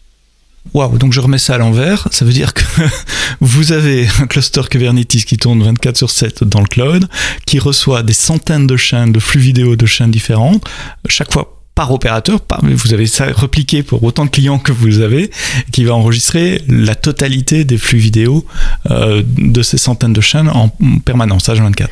Waouh, 0.74 0.98
donc 0.98 1.12
je 1.12 1.20
remets 1.20 1.38
ça 1.38 1.54
à 1.54 1.58
l'envers, 1.58 2.08
ça 2.10 2.24
veut 2.24 2.32
dire 2.32 2.52
que 2.52 2.64
vous 3.40 3.72
avez 3.72 4.08
un 4.20 4.26
cluster 4.26 4.62
Kubernetes 4.68 5.24
qui 5.24 5.36
tourne 5.36 5.62
24 5.62 5.96
sur 5.96 6.10
7 6.10 6.42
dans 6.42 6.60
le 6.60 6.66
cloud, 6.66 7.08
qui 7.46 7.60
reçoit 7.60 8.02
des 8.02 8.12
centaines 8.12 8.66
de 8.66 8.76
chaînes, 8.76 9.12
de 9.12 9.20
flux 9.20 9.40
vidéo 9.40 9.76
de 9.76 9.86
chaînes 9.86 10.10
différentes, 10.10 10.64
chaque 11.08 11.32
fois 11.32 11.55
par 11.76 11.92
opérateur, 11.92 12.40
vous 12.62 12.94
avez 12.94 13.06
ça 13.06 13.26
repliqué 13.30 13.82
pour 13.82 14.02
autant 14.02 14.24
de 14.24 14.30
clients 14.30 14.58
que 14.58 14.72
vous 14.72 15.00
avez, 15.00 15.30
qui 15.72 15.84
va 15.84 15.94
enregistrer 15.94 16.62
la 16.68 16.94
totalité 16.94 17.64
des 17.64 17.76
flux 17.76 17.98
vidéo 17.98 18.46
euh, 18.90 19.22
de 19.26 19.62
ces 19.62 19.76
centaines 19.76 20.14
de 20.14 20.22
chaînes 20.22 20.48
en 20.48 20.70
permanence, 21.04 21.48
H24. 21.48 21.88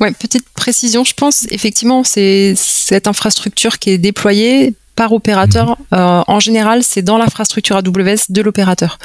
Ouais, 0.00 0.10
petite 0.10 0.48
précision, 0.48 1.04
je 1.04 1.14
pense, 1.14 1.46
effectivement, 1.50 2.02
c'est 2.02 2.54
cette 2.56 3.06
infrastructure 3.06 3.78
qui 3.78 3.90
est 3.90 3.98
déployée 3.98 4.74
par 4.96 5.12
opérateur. 5.12 5.78
Mhm. 5.92 5.98
Euh, 5.98 6.22
en 6.26 6.40
général, 6.40 6.82
c'est 6.82 7.02
dans 7.02 7.16
l'infrastructure 7.16 7.76
AWS 7.76 8.30
de 8.30 8.42
l'opérateur. 8.42 8.98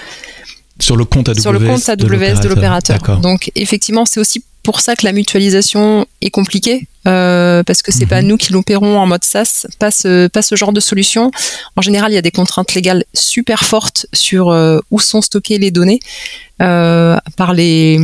Sur 0.79 0.97
le 0.97 1.05
compte 1.05 1.29
AWS, 1.29 1.39
Sur 1.39 1.53
le 1.53 1.59
compte 1.59 1.87
AWS 1.87 2.41
de 2.41 2.47
l'opérateur. 2.49 3.19
Donc, 3.19 3.51
effectivement, 3.53 4.07
c'est 4.07 4.19
aussi 4.19 4.43
pour 4.63 4.79
ça 4.81 4.95
que 4.95 5.05
la 5.05 5.13
mutualisation 5.13 6.07
est 6.21 6.31
compliquée 6.31 6.87
euh, 7.07 7.63
parce 7.63 7.81
que 7.81 7.91
c'est 7.91 8.05
pas 8.05 8.21
mhm. 8.21 8.27
nous 8.27 8.37
qui 8.37 8.53
l'opérons 8.53 8.99
en 8.99 9.05
mode 9.05 9.23
SaaS, 9.23 9.67
pas 9.79 9.91
ce, 9.91 10.27
pas 10.27 10.41
ce 10.41 10.55
genre 10.55 10.73
de 10.73 10.79
solution. 10.79 11.31
En 11.75 11.81
général, 11.81 12.11
il 12.11 12.15
y 12.15 12.17
a 12.17 12.21
des 12.21 12.31
contraintes 12.31 12.73
légales 12.73 13.03
super 13.13 13.63
fortes 13.63 14.07
sur 14.13 14.49
euh, 14.49 14.79
où 14.91 14.99
sont 14.99 15.21
stockées 15.21 15.57
les 15.57 15.71
données 15.71 15.99
euh, 16.61 17.17
par 17.37 17.53
les, 17.53 17.99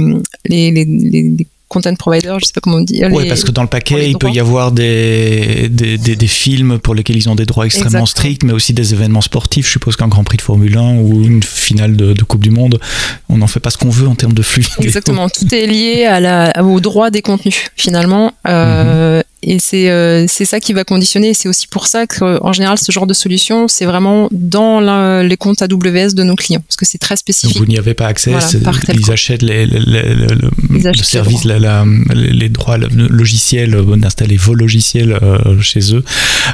les, 0.45 0.71
les 0.71 1.47
content 1.71 1.95
provider, 1.95 2.35
je 2.39 2.45
sais 2.45 2.53
pas 2.53 2.61
comment 2.61 2.77
on 2.77 2.81
dit. 2.81 3.01
Oui, 3.11 3.27
parce 3.27 3.43
que 3.43 3.51
dans 3.51 3.61
le 3.61 3.69
paquet, 3.69 4.09
il 4.09 4.17
peut 4.17 4.29
y 4.29 4.39
avoir 4.39 4.71
des, 4.71 5.69
des, 5.69 5.97
des, 5.97 6.27
films 6.27 6.79
pour 6.79 6.93
lesquels 6.93 7.15
ils 7.15 7.29
ont 7.29 7.35
des 7.35 7.45
droits 7.45 7.65
extrêmement 7.65 8.05
stricts, 8.05 8.43
mais 8.43 8.53
aussi 8.53 8.73
des 8.73 8.93
événements 8.93 9.21
sportifs. 9.21 9.67
Je 9.67 9.71
suppose 9.71 9.95
qu'un 9.95 10.09
Grand 10.09 10.23
Prix 10.23 10.37
de 10.37 10.41
Formule 10.41 10.77
1 10.77 10.97
ou 10.97 11.23
une 11.23 11.41
finale 11.41 11.95
de, 11.95 12.21
Coupe 12.23 12.41
du 12.41 12.51
Monde, 12.51 12.79
on 13.29 13.37
n'en 13.37 13.47
fait 13.47 13.59
pas 13.59 13.71
ce 13.71 13.77
qu'on 13.77 13.89
veut 13.89 14.07
en 14.07 14.15
termes 14.15 14.33
de 14.33 14.43
flux. 14.43 14.67
Exactement, 14.81 15.29
tout 15.29 15.53
est 15.55 15.65
lié 15.65 16.05
à 16.05 16.19
la, 16.19 16.63
au 16.63 16.79
droit 16.79 17.09
des 17.09 17.21
contenus, 17.21 17.71
finalement. 17.75 18.33
Euh, 18.47 19.17
mhm 19.17 19.23
et 19.43 19.57
c'est 19.59 19.89
euh, 19.89 20.25
c'est 20.27 20.45
ça 20.45 20.59
qui 20.59 20.73
va 20.73 20.83
conditionner. 20.83 21.33
C'est 21.33 21.49
aussi 21.49 21.67
pour 21.67 21.87
ça 21.87 22.05
qu'en 22.05 22.53
général, 22.53 22.77
ce 22.77 22.91
genre 22.91 23.07
de 23.07 23.13
solution, 23.13 23.67
c'est 23.67 23.85
vraiment 23.85 24.27
dans 24.31 24.79
les 25.21 25.37
comptes 25.37 25.61
AWS 25.61 26.13
de 26.13 26.23
nos 26.23 26.35
clients, 26.35 26.61
parce 26.67 26.75
que 26.75 26.85
c'est 26.85 26.99
très 26.99 27.15
spécifique. 27.15 27.55
Donc 27.55 27.65
vous 27.65 27.71
n'y 27.71 27.77
avez 27.77 27.93
pas 27.93 28.07
accès. 28.07 28.31
ils 28.93 29.11
achètent 29.11 29.41
les, 29.41 29.65
le 29.65 31.03
service, 31.03 31.45
les 31.45 32.49
droits 32.49 32.77
logiciels 32.77 33.75
d'installer 33.97 34.37
vos 34.37 34.53
logiciels 34.53 35.17
euh, 35.21 35.59
chez 35.59 35.95
eux. 35.95 36.03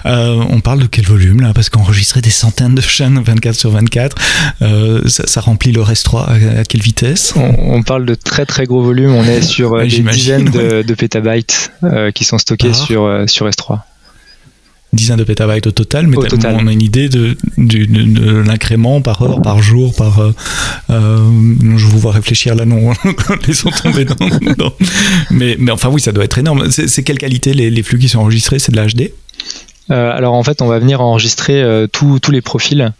Euh, 0.05 0.43
on 0.49 0.61
parle 0.61 0.79
de 0.79 0.87
quel 0.87 1.05
volume 1.05 1.41
là? 1.41 1.53
Parce 1.53 1.69
qu'enregistrer 1.69 2.21
des 2.21 2.29
centaines 2.29 2.75
de 2.75 2.81
chaînes 2.81 3.21
24 3.21 3.55
sur 3.55 3.71
24, 3.71 4.15
ça, 5.07 5.41
remplit 5.41 5.71
le 5.71 5.81
REST3 5.81 6.59
à, 6.59 6.63
quelle 6.63 6.81
vitesse? 6.81 7.33
On, 7.35 7.83
parle 7.83 8.05
de 8.05 8.15
très 8.15 8.45
très 8.45 8.65
gros 8.65 8.81
volumes. 8.81 9.11
On 9.11 9.23
est 9.23 9.41
sur 9.41 9.77
des 9.79 9.87
dizaines 9.87 10.49
de, 10.49 10.83
de 10.83 10.93
pétabytes 10.93 11.71
qui 12.13 12.23
sont 12.23 12.37
stockés 12.37 12.76
sur, 12.85 13.03
euh, 13.03 13.27
sur 13.27 13.47
S3 13.47 13.79
dizaines 14.93 15.17
de 15.17 15.23
pétabytes 15.23 15.67
au 15.67 15.71
total, 15.71 16.07
mais 16.07 16.17
on 16.17 16.67
a 16.67 16.71
une 16.71 16.81
idée 16.81 17.09
de, 17.09 17.37
l'incrément 18.45 19.01
par 19.01 19.21
heure, 19.21 19.41
par 19.41 19.61
jour, 19.61 19.93
par. 19.95 20.19
Euh, 20.19 20.33
euh, 20.89 21.19
je 21.75 21.85
vous 21.85 21.99
vois 21.99 22.13
réfléchir 22.13 22.55
là, 22.55 22.65
non, 22.65 22.93
laissons 23.47 23.69
tomber. 23.69 24.05
Mais, 25.29 25.55
mais 25.59 25.71
enfin, 25.71 25.89
oui, 25.89 26.01
ça 26.01 26.11
doit 26.11 26.23
être 26.23 26.37
énorme. 26.37 26.69
C'est 26.71 27.03
quelle 27.03 27.17
qualité 27.17 27.53
les, 27.53 27.83
flux 27.83 27.99
qui 27.99 28.09
sont 28.09 28.19
enregistrés? 28.19 28.59
C'est 28.59 28.71
de 28.71 28.81
l'HD 28.81 29.11
euh, 29.89 30.11
alors 30.11 30.33
en 30.33 30.43
fait, 30.43 30.61
on 30.61 30.67
va 30.67 30.79
venir 30.79 31.01
enregistrer 31.01 31.61
euh, 31.61 31.87
tous 31.87 32.19
les 32.31 32.41
profils. 32.41 32.93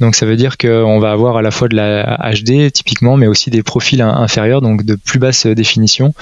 Donc 0.00 0.14
ça 0.14 0.26
veut 0.26 0.36
dire 0.36 0.56
qu'on 0.56 0.98
va 0.98 1.10
avoir 1.10 1.36
à 1.36 1.42
la 1.42 1.50
fois 1.50 1.68
de 1.68 1.76
la 1.76 2.18
HD 2.32 2.72
typiquement, 2.72 3.16
mais 3.16 3.26
aussi 3.26 3.50
des 3.50 3.62
profils 3.62 4.00
inférieurs, 4.00 4.62
donc 4.62 4.84
de 4.84 4.94
plus 4.94 5.18
basse 5.18 5.46
définition. 5.46 6.14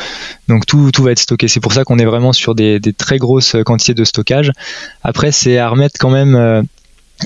Donc 0.48 0.66
tout, 0.66 0.90
tout 0.92 1.02
va 1.02 1.12
être 1.12 1.18
stocké. 1.18 1.48
C'est 1.48 1.60
pour 1.60 1.72
ça 1.72 1.84
qu'on 1.84 1.98
est 1.98 2.04
vraiment 2.04 2.32
sur 2.32 2.54
des, 2.54 2.80
des, 2.80 2.92
très 2.92 3.18
grosses 3.18 3.56
quantités 3.64 3.94
de 3.94 4.04
stockage. 4.04 4.52
Après, 5.02 5.30
c'est 5.32 5.58
à 5.58 5.68
remettre 5.68 5.96
quand 5.98 6.10
même 6.10 6.34
euh, 6.34 6.62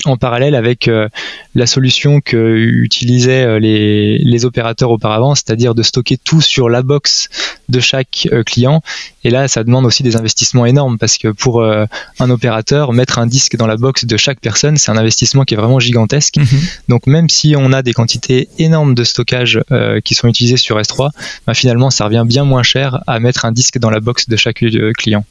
en 0.05 0.17
parallèle 0.17 0.55
avec 0.55 0.87
euh, 0.87 1.07
la 1.55 1.65
solution 1.65 2.19
que 2.19 2.55
utilisaient 2.55 3.43
euh, 3.43 3.59
les, 3.59 4.17
les, 4.17 4.45
opérateurs 4.45 4.91
auparavant, 4.91 5.35
c'est-à-dire 5.35 5.75
de 5.75 5.83
stocker 5.83 6.17
tout 6.17 6.41
sur 6.41 6.69
la 6.69 6.81
box 6.81 7.29
de 7.69 7.79
chaque 7.79 8.27
euh, 8.31 8.43
client. 8.43 8.81
Et 9.23 9.29
là, 9.29 9.47
ça 9.47 9.63
demande 9.63 9.85
aussi 9.85 10.03
des 10.03 10.15
investissements 10.15 10.65
énormes 10.65 10.97
parce 10.97 11.17
que 11.17 11.29
pour 11.29 11.63
un 11.63 12.29
opérateur, 12.29 12.91
mettre 12.91 13.19
un 13.19 13.25
disque 13.25 13.55
dans 13.55 13.67
la 13.67 13.77
box 13.77 14.03
de 14.03 14.17
chaque 14.17 14.41
personne, 14.41 14.75
c'est 14.75 14.91
un 14.91 14.97
investissement 14.97 15.45
qui 15.45 15.53
est 15.53 15.57
vraiment 15.57 15.79
gigantesque. 15.79 16.35
Mhm. 16.37 16.47
Donc 16.89 17.07
même 17.07 17.29
si 17.29 17.55
on 17.57 17.71
a 17.71 17.81
des 17.83 17.93
quantités 17.93 18.49
énormes 18.59 18.95
de 18.95 19.05
stockage 19.05 19.61
qui 20.03 20.13
sont 20.13 20.27
utilisées 20.27 20.57
sur 20.57 20.77
S3, 20.77 21.11
bah, 21.47 21.53
finalement, 21.53 21.89
ça 21.89 22.03
revient 22.03 22.25
bien 22.27 22.43
moins 22.43 22.63
cher 22.63 23.01
à 23.07 23.21
mettre 23.21 23.45
un 23.45 23.53
disque 23.53 23.77
dans 23.77 23.89
la 23.89 24.01
box 24.01 24.27
de 24.27 24.35
chaque 24.35 24.65
client. 24.97 25.23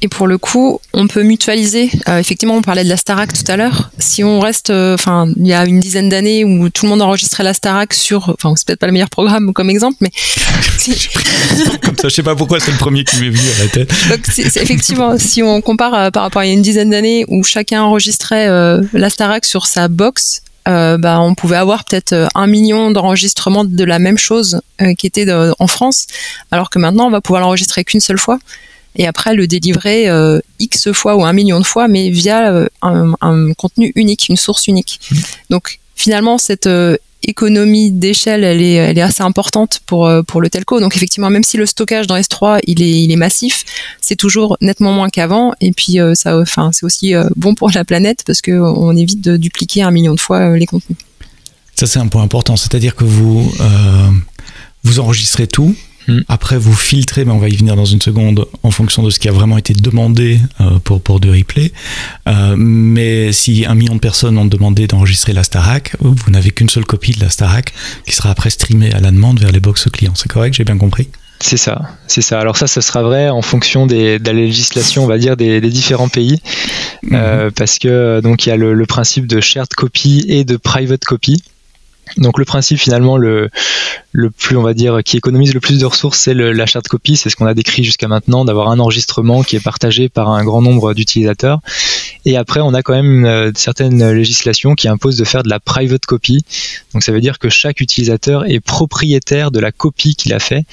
Et 0.00 0.08
pour 0.08 0.28
le 0.28 0.38
coup, 0.38 0.80
on 0.92 1.08
peut 1.08 1.22
mutualiser. 1.22 1.90
Euh, 2.08 2.18
effectivement, 2.18 2.54
on 2.54 2.62
parlait 2.62 2.84
de 2.84 2.88
la 2.88 2.96
Starac 2.96 3.32
tout 3.32 3.50
à 3.50 3.56
l'heure. 3.56 3.90
Si 3.98 4.22
on 4.22 4.38
reste, 4.38 4.70
euh, 4.70 4.94
enfin, 4.94 5.26
il 5.36 5.46
y 5.46 5.52
a 5.52 5.64
une 5.64 5.80
dizaine 5.80 6.08
d'années 6.08 6.44
où 6.44 6.68
tout 6.70 6.86
le 6.86 6.90
monde 6.90 7.02
enregistrait 7.02 7.42
la 7.42 7.52
Starac 7.52 7.92
sur, 7.94 8.28
enfin, 8.28 8.54
c'est 8.56 8.66
peut-être 8.66 8.78
pas 8.78 8.86
le 8.86 8.92
meilleur 8.92 9.10
programme 9.10 9.52
comme 9.52 9.70
exemple, 9.70 9.96
mais 10.00 10.10
comme 11.82 11.96
ça, 11.96 12.08
je 12.08 12.14
sais 12.14 12.22
pas 12.22 12.36
pourquoi 12.36 12.60
c'est 12.60 12.70
le 12.70 12.76
premier 12.76 13.02
qui 13.02 13.16
m'est 13.20 13.30
venu 13.30 13.48
à 13.58 13.64
la 13.64 13.68
tête. 13.70 13.92
Donc, 14.08 14.20
effectivement, 14.38 15.18
si 15.18 15.42
on 15.42 15.60
compare 15.60 15.94
euh, 15.94 16.10
par 16.10 16.22
rapport 16.22 16.42
à 16.42 16.46
il 16.46 16.48
y 16.50 16.52
a 16.52 16.54
une 16.54 16.62
dizaine 16.62 16.90
d'années 16.90 17.24
où 17.26 17.42
chacun 17.42 17.82
enregistrait 17.82 18.48
la 18.92 19.10
Starac 19.10 19.44
sur 19.44 19.66
sa 19.66 19.88
box, 19.88 20.42
bah, 20.66 21.18
on 21.20 21.34
pouvait 21.34 21.56
avoir 21.56 21.84
peut-être 21.84 22.28
un 22.34 22.46
million 22.46 22.90
d'enregistrements 22.90 23.64
de 23.64 23.84
la 23.84 23.98
même 23.98 24.18
chose 24.18 24.60
qui 24.98 25.06
était 25.06 25.26
en 25.58 25.66
France, 25.66 26.06
alors 26.50 26.70
que 26.70 26.78
maintenant 26.78 27.06
on 27.06 27.10
va 27.10 27.20
pouvoir 27.20 27.42
l'enregistrer 27.42 27.84
qu'une 27.84 28.00
seule 28.00 28.18
fois 28.18 28.38
et 28.98 29.06
après 29.06 29.34
le 29.34 29.46
délivrer 29.46 30.08
euh, 30.08 30.40
X 30.58 30.92
fois 30.92 31.16
ou 31.16 31.24
un 31.24 31.32
million 31.32 31.60
de 31.60 31.64
fois, 31.64 31.88
mais 31.88 32.10
via 32.10 32.52
euh, 32.52 32.68
un, 32.82 33.52
contenu 33.54 33.92
unique, 33.94 34.28
une 34.28 34.36
source 34.36 34.66
unique. 34.66 35.00
Mmh. 35.10 35.16
Donc 35.50 35.78
finalement, 35.94 36.36
cette 36.36 36.66
euh, 36.66 36.96
économie 37.22 37.92
d'échelle, 37.92 38.42
elle 38.42 38.60
est, 38.60 38.74
elle 38.74 38.98
est 38.98 39.02
assez 39.02 39.22
importante 39.22 39.80
pour, 39.86 40.10
pour 40.26 40.40
le 40.40 40.50
telco. 40.50 40.80
Donc 40.80 40.96
effectivement, 40.96 41.30
même 41.30 41.44
si 41.44 41.56
le 41.56 41.66
stockage 41.66 42.08
dans 42.08 42.16
S3, 42.16 42.58
il 42.66 42.82
est, 42.82 43.02
il 43.02 43.12
est 43.12 43.16
massif, 43.16 43.64
c'est 44.00 44.16
toujours 44.16 44.56
nettement 44.60 44.92
moins 44.92 45.08
qu'avant. 45.08 45.52
Et 45.60 45.72
puis, 45.72 45.98
ça, 46.14 46.38
enfin, 46.38 46.70
c'est 46.72 46.84
aussi 46.84 47.14
bon 47.34 47.54
pour 47.54 47.70
la 47.70 47.84
planète 47.84 48.22
parce 48.24 48.40
qu'on 48.40 48.96
évite 48.96 49.20
de 49.20 49.36
dupliquer 49.36 49.82
un 49.82 49.90
million 49.90 50.14
de 50.14 50.20
fois 50.20 50.56
les 50.56 50.66
contenus. 50.66 50.96
Ça, 51.74 51.86
c'est 51.86 51.98
un 51.98 52.06
point 52.06 52.22
important. 52.22 52.56
C'est-à-dire 52.56 52.94
que 52.94 53.04
vous, 53.04 53.52
vous 54.84 55.00
enregistrez 55.00 55.48
tout, 55.48 55.74
Hmm. 56.08 56.20
Après, 56.28 56.56
vous 56.56 56.74
filtrez, 56.74 57.26
mais 57.26 57.32
on 57.32 57.38
va 57.38 57.48
y 57.48 57.56
venir 57.56 57.76
dans 57.76 57.84
une 57.84 58.00
seconde, 58.00 58.46
en 58.62 58.70
fonction 58.70 59.02
de 59.02 59.10
ce 59.10 59.18
qui 59.18 59.28
a 59.28 59.32
vraiment 59.32 59.58
été 59.58 59.74
demandé 59.74 60.40
euh, 60.60 60.78
pour, 60.82 61.02
pour 61.02 61.20
du 61.20 61.30
replay. 61.30 61.72
Euh, 62.26 62.54
mais 62.56 63.32
si 63.32 63.66
un 63.66 63.74
million 63.74 63.94
de 63.94 64.00
personnes 64.00 64.38
ont 64.38 64.46
demandé 64.46 64.86
d'enregistrer 64.86 65.34
la 65.34 65.44
Starac, 65.44 65.96
vous 66.00 66.30
n'avez 66.30 66.50
qu'une 66.50 66.70
seule 66.70 66.86
copie 66.86 67.12
de 67.12 67.20
la 67.20 67.28
Starac 67.28 67.74
qui 68.06 68.14
sera 68.14 68.30
après 68.30 68.50
streamée 68.50 68.92
à 68.94 69.00
la 69.00 69.10
demande 69.10 69.38
vers 69.38 69.52
les 69.52 69.60
box 69.60 69.86
clients. 69.92 70.14
C'est 70.14 70.30
correct, 70.30 70.54
j'ai 70.54 70.64
bien 70.64 70.78
compris? 70.78 71.08
C'est 71.40 71.56
ça, 71.56 71.82
c'est 72.08 72.22
ça. 72.22 72.40
Alors 72.40 72.56
ça, 72.56 72.66
ce 72.66 72.80
sera 72.80 73.02
vrai 73.02 73.28
en 73.28 73.42
fonction 73.42 73.86
des, 73.86 74.18
de 74.18 74.26
la 74.26 74.32
législation, 74.32 75.04
on 75.04 75.06
va 75.06 75.18
dire, 75.18 75.36
des, 75.36 75.60
différents 75.60 76.08
pays, 76.08 76.40
euh, 77.12 77.44
mhm. 77.44 77.52
parce 77.52 77.78
que 77.78 78.20
donc 78.20 78.46
il 78.46 78.48
y 78.48 78.52
a 78.52 78.56
le, 78.56 78.74
le, 78.74 78.86
principe 78.86 79.26
de 79.28 79.40
shared 79.40 79.68
copy 79.76 80.24
et 80.26 80.44
de 80.44 80.56
private 80.56 81.04
copy. 81.04 81.40
Donc 82.16 82.38
le 82.38 82.44
principe 82.44 82.78
finalement 82.78 83.16
le, 83.16 83.50
le 84.12 84.30
plus 84.30 84.56
on 84.56 84.62
va 84.62 84.74
dire 84.74 85.00
qui 85.04 85.16
économise 85.16 85.54
le 85.54 85.60
plus 85.60 85.78
de 85.78 85.84
ressources 85.84 86.18
c'est 86.20 86.34
l'achat 86.34 86.80
de 86.80 86.88
copie, 86.88 87.16
c'est 87.16 87.30
ce 87.30 87.36
qu'on 87.36 87.46
a 87.46 87.54
décrit 87.54 87.84
jusqu'à 87.84 88.08
maintenant 88.08 88.44
d'avoir 88.44 88.68
un 88.68 88.78
enregistrement 88.78 89.42
qui 89.42 89.56
est 89.56 89.60
partagé 89.60 90.08
par 90.08 90.28
un 90.30 90.44
grand 90.44 90.62
nombre 90.62 90.94
d'utilisateurs. 90.94 91.60
Et 92.24 92.36
après 92.36 92.60
on 92.60 92.74
a 92.74 92.82
quand 92.82 92.94
même 92.94 93.26
une, 93.26 93.52
certaines 93.54 94.12
législations 94.12 94.74
qui 94.74 94.88
imposent 94.88 95.16
de 95.16 95.24
faire 95.24 95.42
de 95.42 95.48
la 95.48 95.60
private 95.60 96.06
copy. 96.06 96.44
Donc 96.92 97.02
ça 97.02 97.12
veut 97.12 97.20
dire 97.20 97.38
que 97.38 97.48
chaque 97.48 97.80
utilisateur 97.80 98.48
est 98.50 98.60
propriétaire 98.60 99.50
de 99.50 99.60
la 99.60 99.72
copie 99.72 100.14
qu'il 100.14 100.32
a 100.32 100.38
fait. 100.38 100.64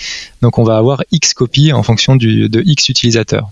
Donc 0.42 0.58
on 0.58 0.64
va 0.64 0.78
avoir 0.78 1.04
X 1.12 1.34
copies 1.34 1.74
en 1.74 1.84
fonction 1.84 2.16
du, 2.16 2.50
de 2.50 2.62
X 2.66 2.90
utilisateurs. 2.90 3.50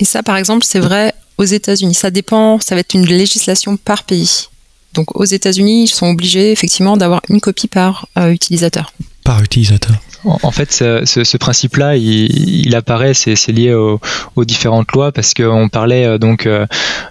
Et 0.00 0.04
ça 0.04 0.22
par 0.22 0.36
exemple 0.36 0.64
c'est 0.64 0.80
vrai 0.80 1.14
aux 1.38 1.44
États-Unis. 1.44 1.94
Ça 1.94 2.10
dépend, 2.10 2.60
ça 2.60 2.74
va 2.74 2.80
être 2.80 2.94
une 2.94 3.06
législation 3.06 3.76
par 3.76 4.04
pays. 4.04 4.48
Donc 4.94 5.16
aux 5.16 5.24
États-Unis, 5.24 5.84
ils 5.84 5.88
sont 5.88 6.06
obligés 6.06 6.52
effectivement 6.52 6.96
d'avoir 6.96 7.20
une 7.28 7.40
copie 7.40 7.68
par 7.68 8.06
euh, 8.16 8.30
utilisateur. 8.30 8.92
Par 9.24 9.42
utilisateur. 9.42 9.96
En 10.26 10.52
fait, 10.52 10.72
ce, 10.72 11.36
principe-là, 11.36 11.96
il, 11.96 12.74
apparaît, 12.74 13.12
c'est 13.12 13.52
lié 13.52 13.74
aux, 13.74 14.00
différentes 14.44 14.90
lois 14.92 15.12
parce 15.12 15.34
qu'on 15.34 15.68
parlait 15.68 16.06
euh, 16.06 16.16
donc 16.16 16.46
euh, 16.46 16.64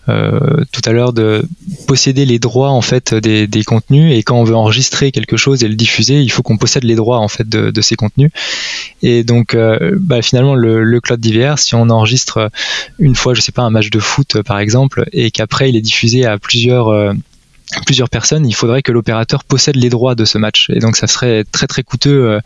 tout 0.07 0.81
à 0.83 0.91
l'heure 0.91 1.13
de 1.13 1.45
posséder 1.85 2.25
les 2.25 2.39
droits 2.39 2.71
en 2.71 2.81
fait 2.81 3.13
des, 3.13 3.63
contenus 3.65 4.17
et 4.17 4.23
quand 4.23 4.35
on 4.39 4.43
veut 4.43 4.55
enregistrer 4.55 5.11
quelque 5.11 5.37
chose 5.37 5.63
et 5.63 5.67
le 5.67 5.75
diffuser, 5.75 6.21
il 6.21 6.29
faut 6.29 6.41
qu'on 6.41 6.57
possède 6.57 6.85
les 6.85 6.95
droits 6.95 7.19
en 7.19 7.27
fait 7.27 7.47
de, 7.47 7.81
ces 7.81 7.95
contenus. 7.95 8.31
Et 9.03 9.23
donc, 9.23 9.55
bah, 9.97 10.23
finalement, 10.23 10.55
le, 10.55 10.83
le 10.83 11.01
cloud 11.01 11.19
DVR, 11.19 11.59
si 11.59 11.75
on 11.75 11.89
enregistre 11.91 12.49
une 12.97 13.15
fois, 13.15 13.35
je 13.35 13.41
sais 13.41 13.51
pas, 13.51 13.61
un 13.61 13.69
match 13.69 13.91
de 13.91 13.99
foot 13.99 14.41
par 14.41 14.57
exemple, 14.57 15.07
et 15.13 15.29
qu'après 15.29 15.69
il 15.69 15.75
est 15.75 15.81
diffusé 15.81 16.25
à 16.25 16.39
plusieurs 16.39 17.13
plusieurs 17.85 18.09
personnes, 18.09 18.45
il 18.45 18.53
faudrait 18.53 18.81
que 18.81 18.91
l'opérateur 18.91 19.43
possède 19.43 19.75
les 19.75 19.89
droits 19.89 20.15
de 20.15 20.25
ce 20.25 20.37
match. 20.37 20.69
Et 20.73 20.79
donc 20.79 20.95
ça 20.95 21.07
serait 21.07 21.43
très 21.43 21.67
très 21.67 21.83
coûteux 21.83 22.25
euh, 22.25 22.39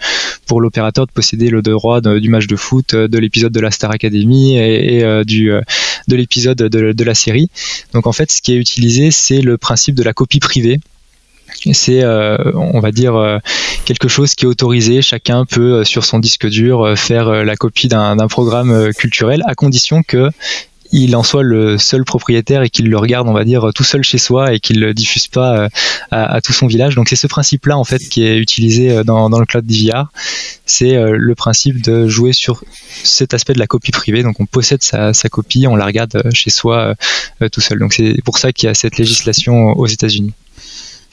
pour 0.45 0.61
l'opérateur 0.61 1.07
de 1.07 1.11
posséder 1.11 1.49
le 1.49 1.61
droit 1.61 2.01
du 2.01 2.29
match 2.29 2.47
de 2.47 2.55
foot, 2.55 2.93
euh, 2.93 3.07
de 3.07 3.17
l'épisode 3.17 3.51
de 3.51 3.59
la 3.59 3.71
Star 3.71 3.91
Academy 3.91 4.57
et, 4.57 5.03
euh, 5.03 5.23
de 5.23 6.15
l'épisode 6.15 6.57
de, 6.57 6.91
de, 6.91 7.03
la 7.03 7.13
série. 7.13 7.49
Donc 7.93 8.07
en 8.07 8.13
fait, 8.13 8.31
ce 8.31 8.41
qui 8.41 8.53
est 8.53 8.57
utilisé, 8.57 9.11
c'est 9.11 9.41
le 9.41 9.57
principe 9.57 9.95
de 9.95 10.03
la 10.03 10.13
copie 10.13 10.39
privée. 10.39 10.79
C'est, 11.73 12.05
on 12.05 12.79
va 12.79 12.91
dire, 12.91 13.39
quelque 13.85 14.07
chose 14.07 14.35
qui 14.35 14.45
est 14.45 14.47
autorisé. 14.47 15.01
Chacun 15.01 15.45
peut, 15.45 15.83
sur 15.85 16.05
son 16.05 16.19
disque 16.19 16.47
dur, 16.47 16.93
faire 16.97 17.29
la 17.45 17.55
copie 17.55 17.87
d'un 17.87 18.27
programme 18.27 18.93
culturel, 18.93 19.41
à 19.47 19.55
condition 19.55 20.03
que 20.03 20.29
il 20.91 21.15
en 21.15 21.23
soit 21.23 21.43
le 21.43 21.77
seul 21.77 22.03
propriétaire 22.03 22.61
et 22.61 22.69
qu'il 22.69 22.89
le 22.89 22.97
regarde, 22.97 23.27
on 23.27 23.33
va 23.33 23.43
dire, 23.43 23.69
tout 23.73 23.83
seul 23.83 24.03
chez 24.03 24.17
soi 24.17 24.53
et 24.53 24.59
qu'il 24.59 24.79
le 24.79 24.93
diffuse 24.93 25.27
pas 25.27 25.57
euh, 25.57 25.69
à, 26.11 26.41
tout 26.41 26.53
son 26.53 26.67
village. 26.67 26.95
Donc 26.95 27.09
c'est 27.09 27.15
ce 27.15 27.27
principe-là 27.27 27.77
en 27.77 27.83
fait 27.83 27.99
qui 27.99 28.23
est 28.23 28.37
utilisé 28.37 28.91
euh, 28.91 29.03
dans, 29.03 29.27
le 29.27 29.45
cloud 29.45 29.65
DVR. 29.65 30.07
C'est 30.65 30.95
euh, 30.95 31.15
le 31.17 31.35
principe 31.35 31.81
de 31.81 32.07
jouer 32.07 32.33
sur 32.33 32.63
cet 33.03 33.33
aspect 33.33 33.53
de 33.53 33.59
la 33.59 33.67
copie 33.67 33.91
privée. 33.91 34.23
Donc 34.23 34.39
on 34.39 34.45
possède 34.45 34.83
sa, 34.83 35.13
copie, 35.29 35.67
on 35.67 35.75
la 35.75 35.85
regarde 35.85 36.23
chez 36.33 36.49
soi 36.49 36.95
tout 37.51 37.61
seul. 37.61 37.79
Donc 37.79 37.93
c'est 37.93 38.21
pour 38.23 38.37
ça 38.37 38.51
qu'il 38.51 38.67
y 38.67 38.69
a 38.69 38.73
cette 38.73 38.97
législation 38.97 39.73
aux 39.73 39.87
États-Unis. 39.87 40.33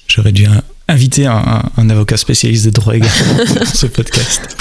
J'aurais 0.07 0.33
dû 0.33 0.47
inviter 0.89 1.27
un, 1.27 1.91
avocat 1.91 2.17
spécialiste 2.17 2.69
droits 2.69 2.97
également 2.97 3.45
dans 3.55 3.65
ce 3.67 3.87
podcast. 3.87 4.57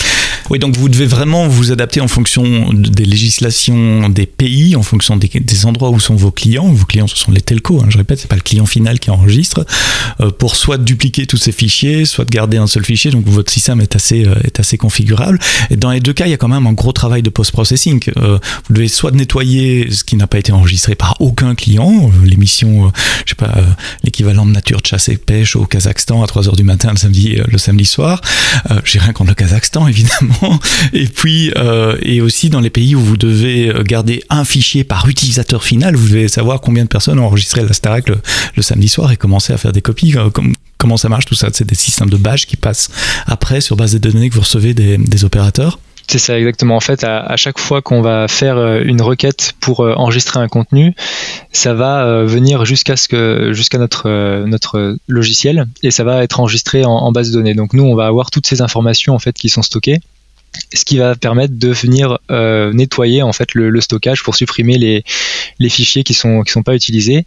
Oui, 0.49 0.59
donc 0.59 0.77
vous 0.77 0.89
devez 0.89 1.05
vraiment 1.05 1.47
vous 1.47 1.71
adapter 1.71 2.01
en 2.01 2.07
fonction 2.07 2.71
des 2.73 3.05
législations 3.05 4.09
des 4.09 4.25
pays, 4.25 4.75
en 4.75 4.83
fonction 4.83 5.15
des, 5.15 5.65
endroits 5.65 5.89
où 5.89 5.99
sont 5.99 6.15
vos 6.15 6.31
clients. 6.31 6.67
Vos 6.67 6.85
clients, 6.85 7.07
ce 7.07 7.15
sont 7.15 7.31
les 7.31 7.41
telcos, 7.41 7.81
hein, 7.81 7.87
je 7.89 7.97
répète, 7.97 8.19
c'est 8.19 8.27
pas 8.27 8.35
le 8.35 8.41
client 8.41 8.65
final 8.65 8.99
qui 8.99 9.09
enregistre, 9.09 9.65
euh, 10.19 10.31
pour 10.31 10.55
soit 10.55 10.77
dupliquer 10.77 11.25
tous 11.25 11.37
ces 11.37 11.51
fichiers, 11.51 12.05
soit 12.05 12.25
de 12.25 12.29
garder 12.29 12.57
un 12.57 12.67
seul 12.67 12.83
fichier. 12.83 13.11
Donc 13.11 13.25
votre 13.25 13.51
système 13.51 13.79
est 13.81 13.95
assez, 13.95 14.25
euh, 14.25 14.35
est 14.43 14.59
assez 14.59 14.77
configurable. 14.77 15.39
Et 15.69 15.77
dans 15.77 15.91
les 15.91 16.01
deux 16.01 16.13
cas, 16.13 16.25
il 16.25 16.31
y 16.31 16.33
a 16.33 16.37
quand 16.37 16.49
même 16.49 16.67
un 16.67 16.73
gros 16.73 16.91
travail 16.91 17.21
de 17.21 17.29
post-processing. 17.29 18.03
Euh, 18.17 18.37
vous 18.67 18.73
devez 18.73 18.87
soit 18.87 19.11
nettoyer 19.11 19.89
ce 19.91 20.03
qui 20.03 20.15
n'a 20.17 20.27
pas 20.27 20.39
été 20.39 20.51
enregistré 20.51 20.95
par 20.95 21.15
aucun 21.19 21.55
client, 21.55 22.11
l'émission, 22.23 22.91
je 23.25 23.29
sais 23.29 23.35
pas, 23.35 23.53
l'équivalent 24.03 24.45
de 24.45 24.51
nature 24.51 24.81
de 24.81 24.87
chasse 24.87 25.09
et 25.09 25.17
pêche 25.17 25.55
au 25.55 25.65
Kazakhstan 25.65 26.21
à 26.21 26.25
3h 26.25 26.55
du 26.55 26.63
matin 26.63 26.91
le 26.91 26.97
samedi, 26.97 27.37
le 27.47 27.57
samedi 27.57 27.85
soir. 27.85 28.21
J'ai 28.83 28.99
rien 28.99 29.13
contre 29.13 29.29
le 29.29 29.35
Kazakhstan, 29.35 29.87
évidemment 29.93 30.32
et 30.93 31.07
puis, 31.07 31.51
euh, 31.57 31.97
et 32.01 32.21
aussi 32.21 32.49
dans 32.49 32.59
les 32.59 32.69
pays 32.69 32.95
où 32.95 32.99
vous 32.99 33.17
devez 33.17 33.71
garder 33.83 34.23
un 34.29 34.45
fichier 34.45 34.83
par 34.83 35.07
utilisateur 35.07 35.63
final, 35.63 35.95
vous 35.95 36.07
devez 36.07 36.27
savoir 36.27 36.61
combien 36.61 36.83
de 36.83 36.89
personnes 36.89 37.19
ont 37.19 37.25
enregistré 37.25 37.63
la 37.63 37.73
Starac 37.73 38.09
le, 38.09 38.61
samedi 38.61 38.87
soir 38.87 39.11
et 39.11 39.17
commencer 39.17 39.53
à 39.53 39.57
faire 39.57 39.71
des 39.71 39.81
copies. 39.81 40.15
Euh, 40.17 40.29
comment 40.77 40.97
ça 40.97 41.09
marche 41.09 41.25
tout 41.25 41.35
ça? 41.35 41.49
C'est 41.51 41.67
des 41.67 41.75
systèmes 41.75 42.09
de 42.09 42.17
badge 42.17 42.45
qui 42.45 42.57
passent 42.57 42.89
après 43.25 43.61
sur 43.61 43.75
base 43.75 43.93
des 43.93 43.99
données 43.99 44.29
que 44.29 44.35
vous 44.35 44.41
recevez 44.41 44.73
des, 44.73 45.23
opérateurs? 45.23 45.79
C'est 46.07 46.19
ça 46.19 46.37
exactement. 46.37 46.75
En 46.75 46.81
fait, 46.81 47.05
à, 47.05 47.35
chaque 47.37 47.59
fois 47.59 47.81
qu'on 47.81 48.01
va 48.01 48.27
faire 48.27 48.57
euh, 48.57 48.81
une 48.83 49.01
requête 49.01 49.53
pour 49.61 49.79
enregistrer 49.79 50.39
un 50.41 50.49
contenu, 50.49 50.93
ça 51.53 51.73
va 51.73 52.23
venir 52.23 52.65
jusqu'à 52.65 52.97
ce 52.97 53.07
que 53.07 53.51
jusqu'à 53.53 53.77
notre 53.77 54.43
notre 54.45 54.97
logiciel 55.07 55.65
et 55.81 55.91
ça 55.91 56.03
va 56.03 56.23
être 56.23 56.41
enregistré 56.41 56.83
en, 56.83 56.91
en, 56.91 57.11
base 57.13 57.31
de 57.31 57.37
données. 57.37 57.53
Donc 57.53 57.73
nous, 57.73 57.83
on 57.83 57.95
va 57.95 58.05
avoir 58.05 58.31
toutes 58.31 58.47
ces 58.47 58.61
informations 58.61 59.15
en 59.15 59.19
fait 59.19 59.33
qui 59.33 59.47
sont 59.47 59.61
stockées 59.61 60.01
ce 60.73 60.85
qui 60.85 60.97
va 60.97 61.15
permettre 61.15 61.55
de 61.57 61.69
venir 61.69 62.19
euh, 62.31 62.71
nettoyer 62.73 63.21
en 63.21 63.33
fait 63.33 63.53
le, 63.53 63.81
stockage 63.81 64.23
pour 64.23 64.35
supprimer 64.35 64.77
les, 64.77 65.03
les 65.59 65.69
fichiers 65.69 66.03
qui 66.03 66.13
sont 66.13 66.41
qui 66.41 66.51
sont 66.51 66.63
pas 66.63 66.75
utilisés. 66.75 67.25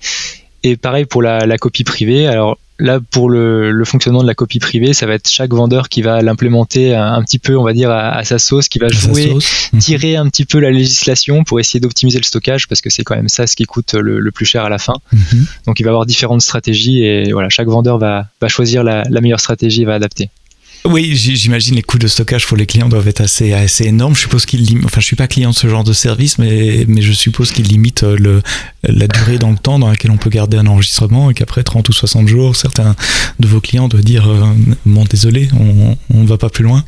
Et 0.62 0.76
pareil 0.76 1.04
pour 1.04 1.22
la, 1.22 1.46
la 1.46 1.58
copie 1.58 1.84
privée. 1.84 2.26
Alors 2.26 2.58
Là, 2.78 3.00
pour 3.00 3.30
le, 3.30 3.70
le, 3.70 3.84
fonctionnement 3.86 4.20
de 4.20 4.26
la 4.26 4.34
copie 4.34 4.58
privée, 4.58 4.92
ça 4.92 5.06
va 5.06 5.14
être 5.14 5.30
chaque 5.30 5.50
vendeur 5.50 5.88
qui 5.88 6.02
va 6.02 6.20
l'implémenter 6.20 6.94
un, 6.94 7.22
petit 7.22 7.38
peu, 7.38 7.56
on 7.56 7.62
va 7.62 7.72
dire, 7.72 7.90
à, 7.90 8.22
sa 8.24 8.38
sauce, 8.38 8.68
qui 8.68 8.78
va 8.78 8.88
jouer, 8.88 9.32
tirer 9.78 10.16
un 10.16 10.28
petit 10.28 10.44
peu 10.44 10.58
la 10.58 10.70
législation 10.70 11.42
pour 11.42 11.58
essayer 11.58 11.80
d'optimiser 11.80 12.18
le 12.18 12.24
stockage, 12.24 12.68
parce 12.68 12.82
que 12.82 12.90
c'est 12.90 13.02
quand 13.02 13.16
même 13.16 13.30
ça 13.30 13.46
ce 13.46 13.56
qui 13.56 13.64
coûte 13.64 13.94
le, 13.94 14.30
plus 14.30 14.44
cher 14.44 14.62
à 14.62 14.68
la 14.68 14.76
fin. 14.76 14.96
Mhm. 15.10 15.46
Donc, 15.66 15.80
il 15.80 15.84
va 15.84 15.90
avoir 15.90 16.04
différentes 16.04 16.42
stratégies 16.42 17.02
et 17.02 17.32
voilà, 17.32 17.48
chaque 17.48 17.68
vendeur 17.68 17.96
va, 17.96 18.26
va 18.42 18.48
choisir 18.48 18.84
la, 18.84 19.04
la 19.08 19.20
meilleure 19.22 19.40
stratégie 19.40 19.80
et 19.80 19.86
va 19.86 19.94
adapter. 19.94 20.28
Oui, 20.88 21.16
j'imagine 21.16 21.74
les 21.74 21.82
coûts 21.82 21.98
de 21.98 22.06
stockage 22.06 22.46
pour 22.46 22.56
les 22.56 22.64
clients 22.64 22.88
doivent 22.88 23.08
être 23.08 23.20
assez, 23.20 23.52
assez 23.52 23.86
énormes. 23.86 24.14
Je 24.14 24.20
suppose 24.20 24.46
qu'ils 24.46 24.84
enfin, 24.84 25.00
je 25.00 25.06
suis 25.06 25.16
pas 25.16 25.26
client 25.26 25.50
de 25.50 25.54
ce 25.54 25.68
genre 25.68 25.82
de 25.82 25.92
service, 25.92 26.38
mais, 26.38 26.84
mais 26.86 27.02
je 27.02 27.12
suppose 27.12 27.50
qu'ils 27.50 27.66
limitent 27.66 28.04
euh, 28.04 28.16
le, 28.16 28.42
la 28.84 29.08
durée 29.08 29.38
dans 29.38 29.50
le 29.50 29.58
temps 29.58 29.80
dans 29.80 29.88
laquelle 29.88 30.12
on 30.12 30.16
peut 30.16 30.30
garder 30.30 30.56
un 30.56 30.66
enregistrement 30.66 31.30
et 31.30 31.34
qu'après 31.34 31.64
30 31.64 31.88
ou 31.88 31.92
60 31.92 32.28
jours, 32.28 32.54
certains 32.54 32.94
de 33.40 33.48
vos 33.48 33.60
clients 33.60 33.88
doivent 33.88 34.04
dire, 34.04 34.30
euh, 34.30 34.44
bon, 34.84 35.04
désolé, 35.04 35.48
on 35.58 35.96
ne 36.22 36.26
va 36.26 36.38
pas 36.38 36.50
plus 36.50 36.64
loin. 36.64 36.84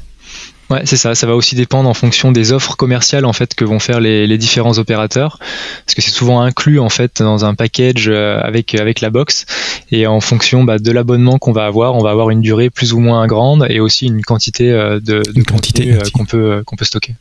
Ouais, 0.71 0.83
c'est 0.85 0.99
ça. 0.99 1.15
Ça 1.15 1.27
va 1.27 1.35
aussi 1.35 1.55
dépendre 1.55 1.89
en 1.89 1.95
fonction 1.95 2.31
des 2.31 2.53
offres 2.53 2.77
commerciales 2.77 3.25
en 3.25 3.33
fait 3.33 3.55
que 3.55 3.65
vont 3.65 3.79
faire 3.79 4.01
les, 4.01 4.27
les 4.27 4.39
différents 4.39 4.79
opérateurs, 4.79 5.39
parce 5.39 5.95
que 5.95 6.03
c'est 6.03 6.11
souvent 6.11 6.43
inclus 6.43 6.79
en 6.79 6.91
fait 6.91 7.23
dans 7.23 7.47
un 7.47 7.55
package 7.55 8.09
euh, 8.09 8.39
avec 8.43 8.75
avec 8.75 9.01
la 9.01 9.09
box. 9.09 9.47
Et 9.91 10.07
en 10.07 10.21
fonction 10.21 10.65
bah, 10.65 10.79
de 10.79 10.93
l'abonnement 10.93 11.39
qu'on 11.39 11.53
va 11.53 11.65
avoir, 11.65 11.95
on 11.95 12.03
va 12.03 12.11
avoir 12.11 12.29
une 12.29 12.43
durée 12.43 12.69
plus 12.69 12.93
ou 12.93 13.01
moins 13.01 13.27
grande 13.27 13.67
et 13.71 13.81
aussi 13.81 14.07
une 14.07 14.23
quantité 14.23 14.71
euh, 14.71 15.01
de, 15.01 15.23
quantité 15.43 15.93
euh, 15.93 16.03
qu'on 16.13 16.27
peut 16.27 16.63
qu'on 16.67 16.77
peut 16.77 16.85
stocker. 16.85 17.15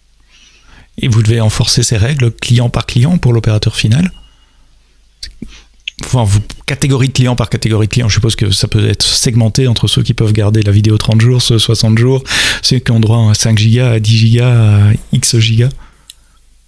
Et 0.98 1.08
vous 1.08 1.24
devez 1.24 1.40
enforcer 1.40 1.84
ces 1.84 1.96
règles 1.96 2.32
client 2.32 2.70
par 2.70 2.86
client 2.86 3.18
pour 3.18 3.32
l'opérateur 3.32 3.76
final? 3.76 4.12
Enfin, 6.04 6.24
vous, 6.24 6.40
catégorie 6.66 7.08
de 7.08 7.14
clients 7.14 7.36
par 7.36 7.50
catégorie 7.50 7.88
de 7.88 7.92
clients, 7.92 8.10
je 8.10 8.16
suppose 8.16 8.36
que 8.36 8.52
ça 8.52 8.68
peut 8.68 8.88
être 8.88 9.04
segmenté 9.04 9.68
entre 9.68 9.88
ceux 9.88 10.04
qui 10.04 10.14
peuvent 10.14 10.34
garder 10.34 10.62
la 10.62 10.72
vidéo 10.72 10.98
30 10.98 11.22
jours, 11.22 11.42
ceux 11.42 11.60
60 11.60 11.98
jours, 11.98 12.24
ceux 12.62 12.80
qui 12.80 12.92
ont 12.92 13.00
droit 13.00 13.30
à 13.30 13.34
5 13.34 13.58
gigas, 13.58 13.92
à 13.92 14.00
10 14.00 14.18
gigas, 14.18 14.90
à 14.90 14.92
X 15.14 15.38
gigas. 15.38 15.70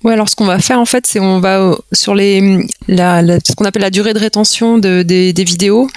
Ouais, 0.05 0.13
alors 0.13 0.29
ce 0.29 0.35
qu'on 0.35 0.45
va 0.45 0.59
faire 0.59 0.79
en 0.79 0.85
fait, 0.85 1.05
c'est 1.05 1.19
on 1.19 1.41
va 1.41 1.75
sur 1.91 2.15
les 2.15 2.65
la, 2.87 3.21
ce 3.45 3.53
qu'on 3.53 3.65
appelle 3.65 3.81
la 3.81 3.89
durée 3.89 4.13
de 4.13 4.19
rétention 4.19 4.77
de, 4.77 5.03
des, 5.03 5.33
des 5.33 5.43
vidéos. 5.43 5.89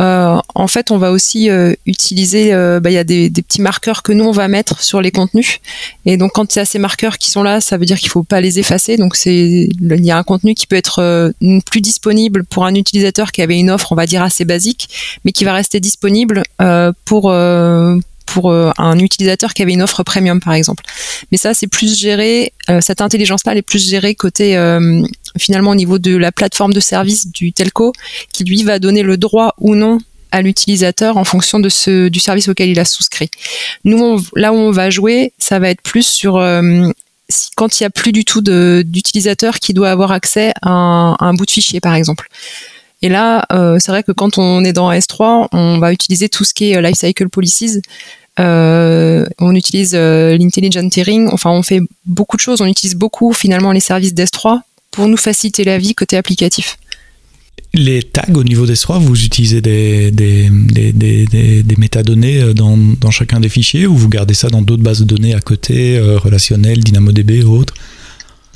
Euh, 0.00 0.40
en 0.56 0.66
fait, 0.66 0.90
on 0.90 0.98
va 0.98 1.12
aussi 1.12 1.48
euh, 1.50 1.72
utiliser, 1.86 2.52
euh, 2.52 2.80
bah, 2.80 2.90
il 2.90 2.94
y 2.94 2.98
a 2.98 3.04
des, 3.04 3.30
des, 3.30 3.42
petits 3.42 3.62
marqueurs 3.62 4.02
que 4.02 4.10
nous 4.12 4.24
on 4.24 4.32
va 4.32 4.48
mettre 4.48 4.82
sur 4.82 5.00
les 5.00 5.12
contenus. 5.12 5.60
Et 6.04 6.16
donc 6.16 6.32
quand 6.32 6.52
il 6.56 6.58
y 6.58 6.62
a 6.62 6.64
ces 6.64 6.80
marqueurs 6.80 7.16
qui 7.16 7.30
sont 7.30 7.44
là, 7.44 7.60
ça 7.60 7.76
veut 7.76 7.84
dire 7.84 8.00
qu'il 8.00 8.08
faut 8.08 8.24
pas 8.24 8.40
les 8.40 8.58
effacer. 8.58 8.96
Donc 8.96 9.14
c'est 9.14 9.68
il 9.70 10.04
y 10.04 10.10
a 10.10 10.18
un 10.18 10.24
contenu 10.24 10.54
qui 10.54 10.66
peut 10.66 10.74
être 10.74 10.98
euh, 11.00 11.30
plus 11.64 11.80
disponible 11.80 12.44
pour 12.44 12.64
un 12.64 12.74
utilisateur 12.74 13.30
qui 13.30 13.40
avait 13.40 13.56
une 13.56 13.70
offre, 13.70 13.92
on 13.92 13.94
va 13.94 14.06
dire 14.06 14.24
assez 14.24 14.44
basique, 14.44 14.88
mais 15.24 15.30
qui 15.30 15.44
va 15.44 15.52
rester 15.52 15.78
disponible 15.78 16.42
pour 17.04 17.32
pour 18.26 18.50
euh, 18.50 18.70
un 18.78 18.98
utilisateur 18.98 19.54
qui 19.54 19.62
avait 19.62 19.72
une 19.72 19.82
offre 19.82 20.02
premium 20.02 20.40
par 20.40 20.54
exemple. 20.54 20.84
Mais 21.30 21.38
ça 21.38 21.54
c'est 21.54 21.66
plus 21.66 21.98
géré, 21.98 22.52
euh, 22.70 22.80
cette 22.80 23.00
intelligence 23.00 23.44
là 23.44 23.52
elle 23.52 23.58
est 23.58 23.62
plus 23.62 23.88
gérée 23.88 24.14
côté 24.14 24.56
euh, 24.56 25.02
finalement 25.38 25.70
au 25.70 25.74
niveau 25.74 25.98
de 25.98 26.16
la 26.16 26.32
plateforme 26.32 26.72
de 26.72 26.80
service 26.80 27.30
du 27.30 27.52
telco 27.52 27.92
qui 28.32 28.44
lui 28.44 28.62
va 28.62 28.78
donner 28.78 29.02
le 29.02 29.16
droit 29.16 29.54
ou 29.58 29.74
non 29.74 29.98
à 30.30 30.42
l'utilisateur 30.42 31.16
en 31.16 31.24
fonction 31.24 31.60
de 31.60 31.68
ce 31.68 32.08
du 32.08 32.18
service 32.18 32.48
auquel 32.48 32.68
il 32.68 32.80
a 32.80 32.84
souscrit. 32.84 33.30
Nous 33.84 34.20
là 34.34 34.52
où 34.52 34.56
on 34.56 34.72
va 34.72 34.90
jouer, 34.90 35.32
ça 35.38 35.58
va 35.60 35.70
être 35.70 35.82
plus 35.82 36.06
sur 36.06 36.42
quand 37.56 37.78
il 37.78 37.84
y 37.84 37.86
a 37.86 37.90
plus 37.90 38.10
du 38.10 38.24
tout 38.24 38.40
d'utilisateur 38.42 39.60
qui 39.60 39.74
doit 39.74 39.90
avoir 39.90 40.10
accès 40.10 40.52
à 40.62 40.70
un 40.70 41.34
bout 41.34 41.46
de 41.46 41.50
fichier 41.52 41.80
par 41.80 41.94
exemple. 41.94 42.28
Et 43.04 43.10
là, 43.10 43.44
euh, 43.52 43.76
c'est 43.78 43.92
vrai 43.92 44.02
que 44.02 44.12
quand 44.12 44.38
on 44.38 44.64
est 44.64 44.72
dans 44.72 44.90
S3, 44.90 45.48
on 45.52 45.78
va 45.78 45.92
utiliser 45.92 46.30
tout 46.30 46.42
ce 46.42 46.54
qui 46.54 46.70
est 46.70 46.76
euh, 46.78 46.80
lifecycle 46.80 47.28
policies. 47.28 47.82
Euh, 48.40 49.26
on 49.38 49.54
utilise 49.54 49.94
l'intelligent 49.94 50.88
tiering. 50.88 51.28
Enfin, 51.30 51.50
on 51.50 51.62
fait 51.62 51.80
beaucoup 52.06 52.38
de 52.38 52.40
choses. 52.40 52.62
On 52.62 52.66
utilise 52.66 52.94
beaucoup 52.94 53.34
finalement 53.34 53.72
les 53.72 53.80
services 53.80 54.14
d'S3 54.14 54.60
pour 54.90 55.06
nous 55.06 55.18
faciliter 55.18 55.64
la 55.64 55.76
vie 55.76 55.94
côté 55.94 56.16
applicatif. 56.16 56.78
Les 57.74 58.02
tags 58.02 58.32
au 58.34 58.42
niveau 58.42 58.64
d'S3, 58.64 58.98
vous 59.00 59.22
utilisez 59.22 59.60
des, 59.60 60.10
des, 60.10 60.48
métadonnées 61.76 62.54
dans, 62.54 63.10
chacun 63.10 63.38
des 63.38 63.50
fichiers 63.50 63.86
ou 63.86 63.94
vous 63.94 64.08
gardez 64.08 64.32
ça 64.32 64.48
dans 64.48 64.62
d'autres 64.62 64.82
bases 64.82 65.00
de 65.00 65.04
données 65.04 65.34
à 65.34 65.40
côté, 65.40 66.00
relationnelles, 66.00 66.82
DynamoDB 66.82 67.44
ou 67.44 67.54
autres 67.58 67.74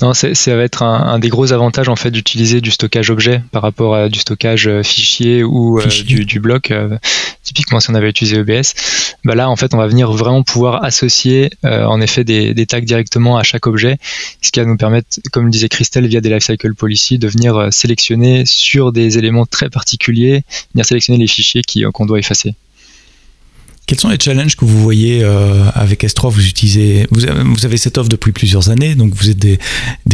non, 0.01 0.13
ça 0.13 0.55
va 0.55 0.63
être 0.63 0.83
un, 0.83 1.19
des 1.19 1.27
gros 1.27 1.51
avantages 1.51 1.89
en 1.89 1.95
fait 1.97 2.11
d'utiliser 2.11 2.61
du 2.61 2.71
stockage 2.71 3.09
objet 3.09 3.41
par 3.51 3.61
rapport 3.61 3.95
à 3.95 4.07
du 4.07 4.19
stockage 4.19 4.67
euh, 4.67 4.81
fichier 4.81 5.43
ou 5.43 5.79
euh, 5.79 5.85
du, 6.05 6.39
bloc. 6.39 6.71
Euh, 6.71 6.97
typiquement, 7.43 7.81
si 7.81 7.89
on 7.89 7.95
avait 7.95 8.09
utilisé 8.09 8.37
EBS, 8.37 8.73
bah 9.25 9.35
là 9.35 9.49
en 9.49 9.57
fait 9.57 9.73
on 9.73 9.77
va 9.77 9.87
venir 9.87 10.11
vraiment 10.11 10.43
pouvoir 10.43 10.83
associer 10.83 11.49
en 11.63 11.99
effet 11.99 12.23
des, 12.23 12.53
des, 12.53 12.65
tags 12.65 12.79
directement 12.79 13.37
à 13.37 13.43
chaque 13.43 13.67
objet, 13.67 13.97
ce 14.41 14.51
qui 14.51 14.59
va 14.59 14.65
nous 14.65 14.77
permettre, 14.77 15.07
comme 15.31 15.45
le 15.45 15.51
disait 15.51 15.69
Christelle, 15.69 16.07
via 16.07 16.21
des 16.21 16.29
lifecycle 16.29 16.73
policy, 16.75 17.17
de 17.17 17.27
venir 17.27 17.67
sélectionner 17.71 18.45
sur 18.45 18.91
des 18.91 19.17
éléments 19.17 19.45
très 19.45 19.69
particuliers, 19.69 20.43
venir 20.73 20.85
sélectionner 20.85 21.19
les 21.19 21.27
fichiers 21.27 21.61
qu'on 21.91 22.05
doit 22.05 22.19
effacer. 22.19 22.55
Quels 23.89 23.99
sont 23.99 24.09
les 24.09 24.19
challenges 24.23 24.55
que 24.55 24.65
vous 24.65 24.83
voyez 24.83 25.23
euh, 25.23 25.63
avec 25.73 26.03
S3 26.03 26.29
Vous 26.29 26.45
utilisez, 26.45 27.07
vous 27.09 27.25
avez, 27.65 27.77
cette 27.77 27.97
offre 27.97 28.07
depuis 28.07 28.31
plusieurs 28.31 28.69
années, 28.69 28.93
donc 28.93 29.15
vous 29.15 29.31
êtes 29.31 29.39
des, 29.39 29.57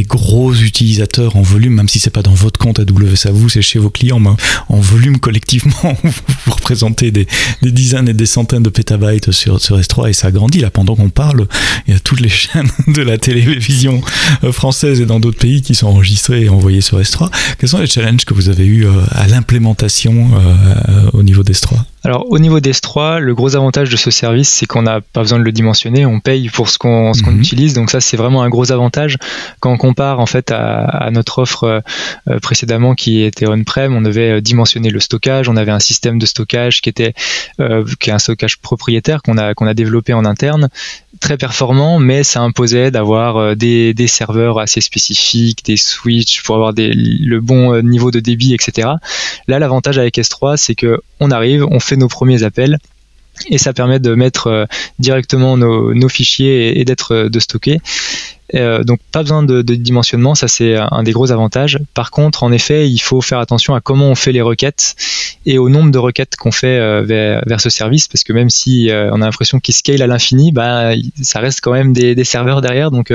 gros 0.03 0.53
utilisateurs 0.53 1.35
en 1.35 1.41
volume, 1.41 1.73
même 1.73 1.89
si 1.89 1.99
c'est 1.99 2.09
pas 2.09 2.21
dans 2.21 2.33
votre 2.33 2.57
compte 2.57 2.79
AWS 2.79 3.27
à 3.27 3.31
vous, 3.33 3.49
c'est 3.49 3.61
chez 3.61 3.77
vos 3.77 3.89
clients, 3.89 4.21
mais 4.21 4.29
en 4.69 4.79
volume 4.79 5.19
collectivement, 5.19 5.97
vous 6.03 6.53
représentez 6.53 7.11
des, 7.11 7.27
dizaines 7.61 8.07
et 8.07 8.13
des 8.13 8.25
centaines 8.25 8.63
de 8.63 8.69
pétabytes 8.69 9.33
sur, 9.33 9.59
sur 9.59 9.77
S3 9.77 10.09
et 10.09 10.13
ça 10.13 10.31
grandit. 10.31 10.61
Là, 10.61 10.71
pendant 10.71 10.95
qu'on 10.95 11.09
parle, 11.09 11.45
il 11.85 11.93
y 11.93 11.97
a 11.97 11.99
toutes 11.99 12.21
les 12.21 12.29
chaînes 12.29 12.69
de 12.88 13.01
la 13.01 13.17
télévision 13.17 14.01
euh, 14.45 14.53
française 14.53 15.01
et 15.01 15.05
dans 15.05 15.19
d'autres 15.19 15.39
pays 15.39 15.61
qui 15.61 15.75
sont 15.75 15.88
enregistrées 15.88 16.43
et 16.43 16.49
envoyées 16.49 16.79
sur 16.79 16.97
S3. 16.97 17.29
Quels 17.59 17.67
sont 17.67 17.79
les 17.79 17.88
challenges 17.88 18.23
que 18.23 18.33
vous 18.33 18.47
avez 18.47 18.65
eu 18.65 18.85
euh, 18.85 18.91
à 19.09 19.27
l'implémentation 19.27 20.29
au 21.11 21.23
niveau 21.23 21.43
d'S3 21.43 21.75
alors 22.05 22.27
au 22.29 22.37
niveau 22.37 22.59
d'S3, 22.59 23.17
le 23.17 23.33
gros 23.33 23.55
avantage 23.55 23.89
de 23.89 23.95
ce 23.97 24.11
service, 24.11 24.47
c'est 24.47 24.67
qu'on 24.67 24.83
n'a 24.83 25.01
pas 25.01 25.21
besoin 25.21 25.39
de 25.39 25.43
le 25.43 25.51
dimensionner, 25.51 26.05
on 26.05 26.19
paye 26.19 26.49
pour 26.49 26.69
ce 26.69 26.77
qu'on 26.77 27.11
mhm. 27.13 27.39
utilise, 27.39 27.73
donc 27.73 27.89
ça 27.89 27.99
c'est 27.99 28.15
vraiment 28.15 28.43
un 28.43 28.49
gros 28.49 28.71
avantage. 28.71 29.17
Quand 29.59 29.71
on 29.71 29.77
compare 29.77 30.19
en 30.19 30.27
fait 30.27 30.51
à, 30.51 31.09
notre 31.11 31.39
offre 31.39 31.63
euh, 31.63 31.79
euh, 32.29 32.39
précédemment 32.39 32.93
qui 32.93 33.23
était 33.23 33.47
on-prem, 33.47 33.95
on 33.95 34.01
devait 34.01 34.33
euh, 34.33 34.41
dimensionner 34.41 34.91
le 34.91 34.99
stockage, 34.99 35.49
on 35.49 35.55
avait 35.55 35.71
un 35.71 35.79
système 35.79 36.19
de 36.19 36.27
stockage 36.27 36.81
qui 36.81 36.89
était 36.89 37.13
qui 37.99 38.09
est 38.09 38.13
un 38.13 38.19
stockage 38.19 38.57
propriétaire 38.57 39.23
qu'on 39.23 39.39
a 39.39 39.55
qu'on 39.55 39.65
a 39.65 39.73
développé 39.73 40.13
en 40.13 40.25
interne, 40.25 40.69
très 41.19 41.38
performant, 41.38 41.99
mais 41.99 42.23
ça 42.23 42.41
imposait 42.41 42.91
d'avoir 42.91 43.56
des, 43.56 43.93
des, 43.93 44.08
serveurs 44.08 44.60
assez 44.60 44.82
spécifiques, 44.82 45.65
des 45.65 45.78
switches 45.78 46.43
pour 46.43 46.56
avoir 46.56 46.73
le 46.75 47.39
bon 47.39 47.82
niveau 47.82 48.12
de 48.12 48.19
débit, 48.19 48.54
etc. 48.54 48.89
Là, 49.47 49.60
l'avantage 49.60 49.97
avec 49.97 50.17
S3, 50.17 50.58
c'est 50.58 50.75
que 50.75 51.01
on 51.19 51.32
arrive, 51.32 51.65
on 51.69 51.80
fait 51.80 51.97
nos 51.97 52.08
premiers 52.08 52.43
appels 52.43 52.78
et 53.49 53.58
ça 53.58 53.73
permet 53.73 53.99
de 53.99 54.15
mettre 54.15 54.47
euh, 54.47 54.65
directement 54.99 55.58
nos, 55.58 56.10
fichiers 56.10 56.80
et, 56.80 56.86
d'être 56.86 57.13
euh, 57.13 57.30
de 57.30 57.39
stocker. 57.39 57.80
Euh, 58.55 58.83
donc 58.83 58.99
pas 59.11 59.21
besoin 59.21 59.43
de, 59.43 59.61
dimensionnement, 59.61 60.35
ça 60.35 60.47
c'est 60.47 60.75
un 60.77 61.03
des 61.03 61.11
gros 61.11 61.31
avantages. 61.31 61.79
Par 61.93 62.11
contre, 62.11 62.43
en 62.43 62.51
effet, 62.51 62.89
il 62.89 62.99
faut 62.99 63.21
faire 63.21 63.39
attention 63.39 63.75
à 63.75 63.81
comment 63.81 64.09
on 64.09 64.15
fait 64.15 64.31
les 64.31 64.41
requêtes 64.41 64.95
et 65.45 65.57
au 65.57 65.69
nombre 65.69 65.91
de 65.91 65.97
requêtes 65.97 66.35
qu'on 66.37 66.51
fait 66.51 66.77
euh, 66.79 67.01
vers, 67.03 67.61
ce 67.61 67.69
service, 67.69 68.07
parce 68.07 68.23
que 68.23 68.33
même 68.33 68.49
si 68.49 68.89
euh, 68.89 69.09
on 69.11 69.21
a 69.21 69.25
l'impression 69.25 69.59
qu'il 69.59 69.73
scale 69.73 70.01
à 70.01 70.07
l'infini, 70.07 70.51
bah, 70.51 70.91
ça 71.21 71.39
reste 71.39 71.61
quand 71.61 71.71
même 71.71 71.93
des, 71.93 72.23
serveurs 72.23 72.61
derrière. 72.61 72.91
Donc 72.91 73.13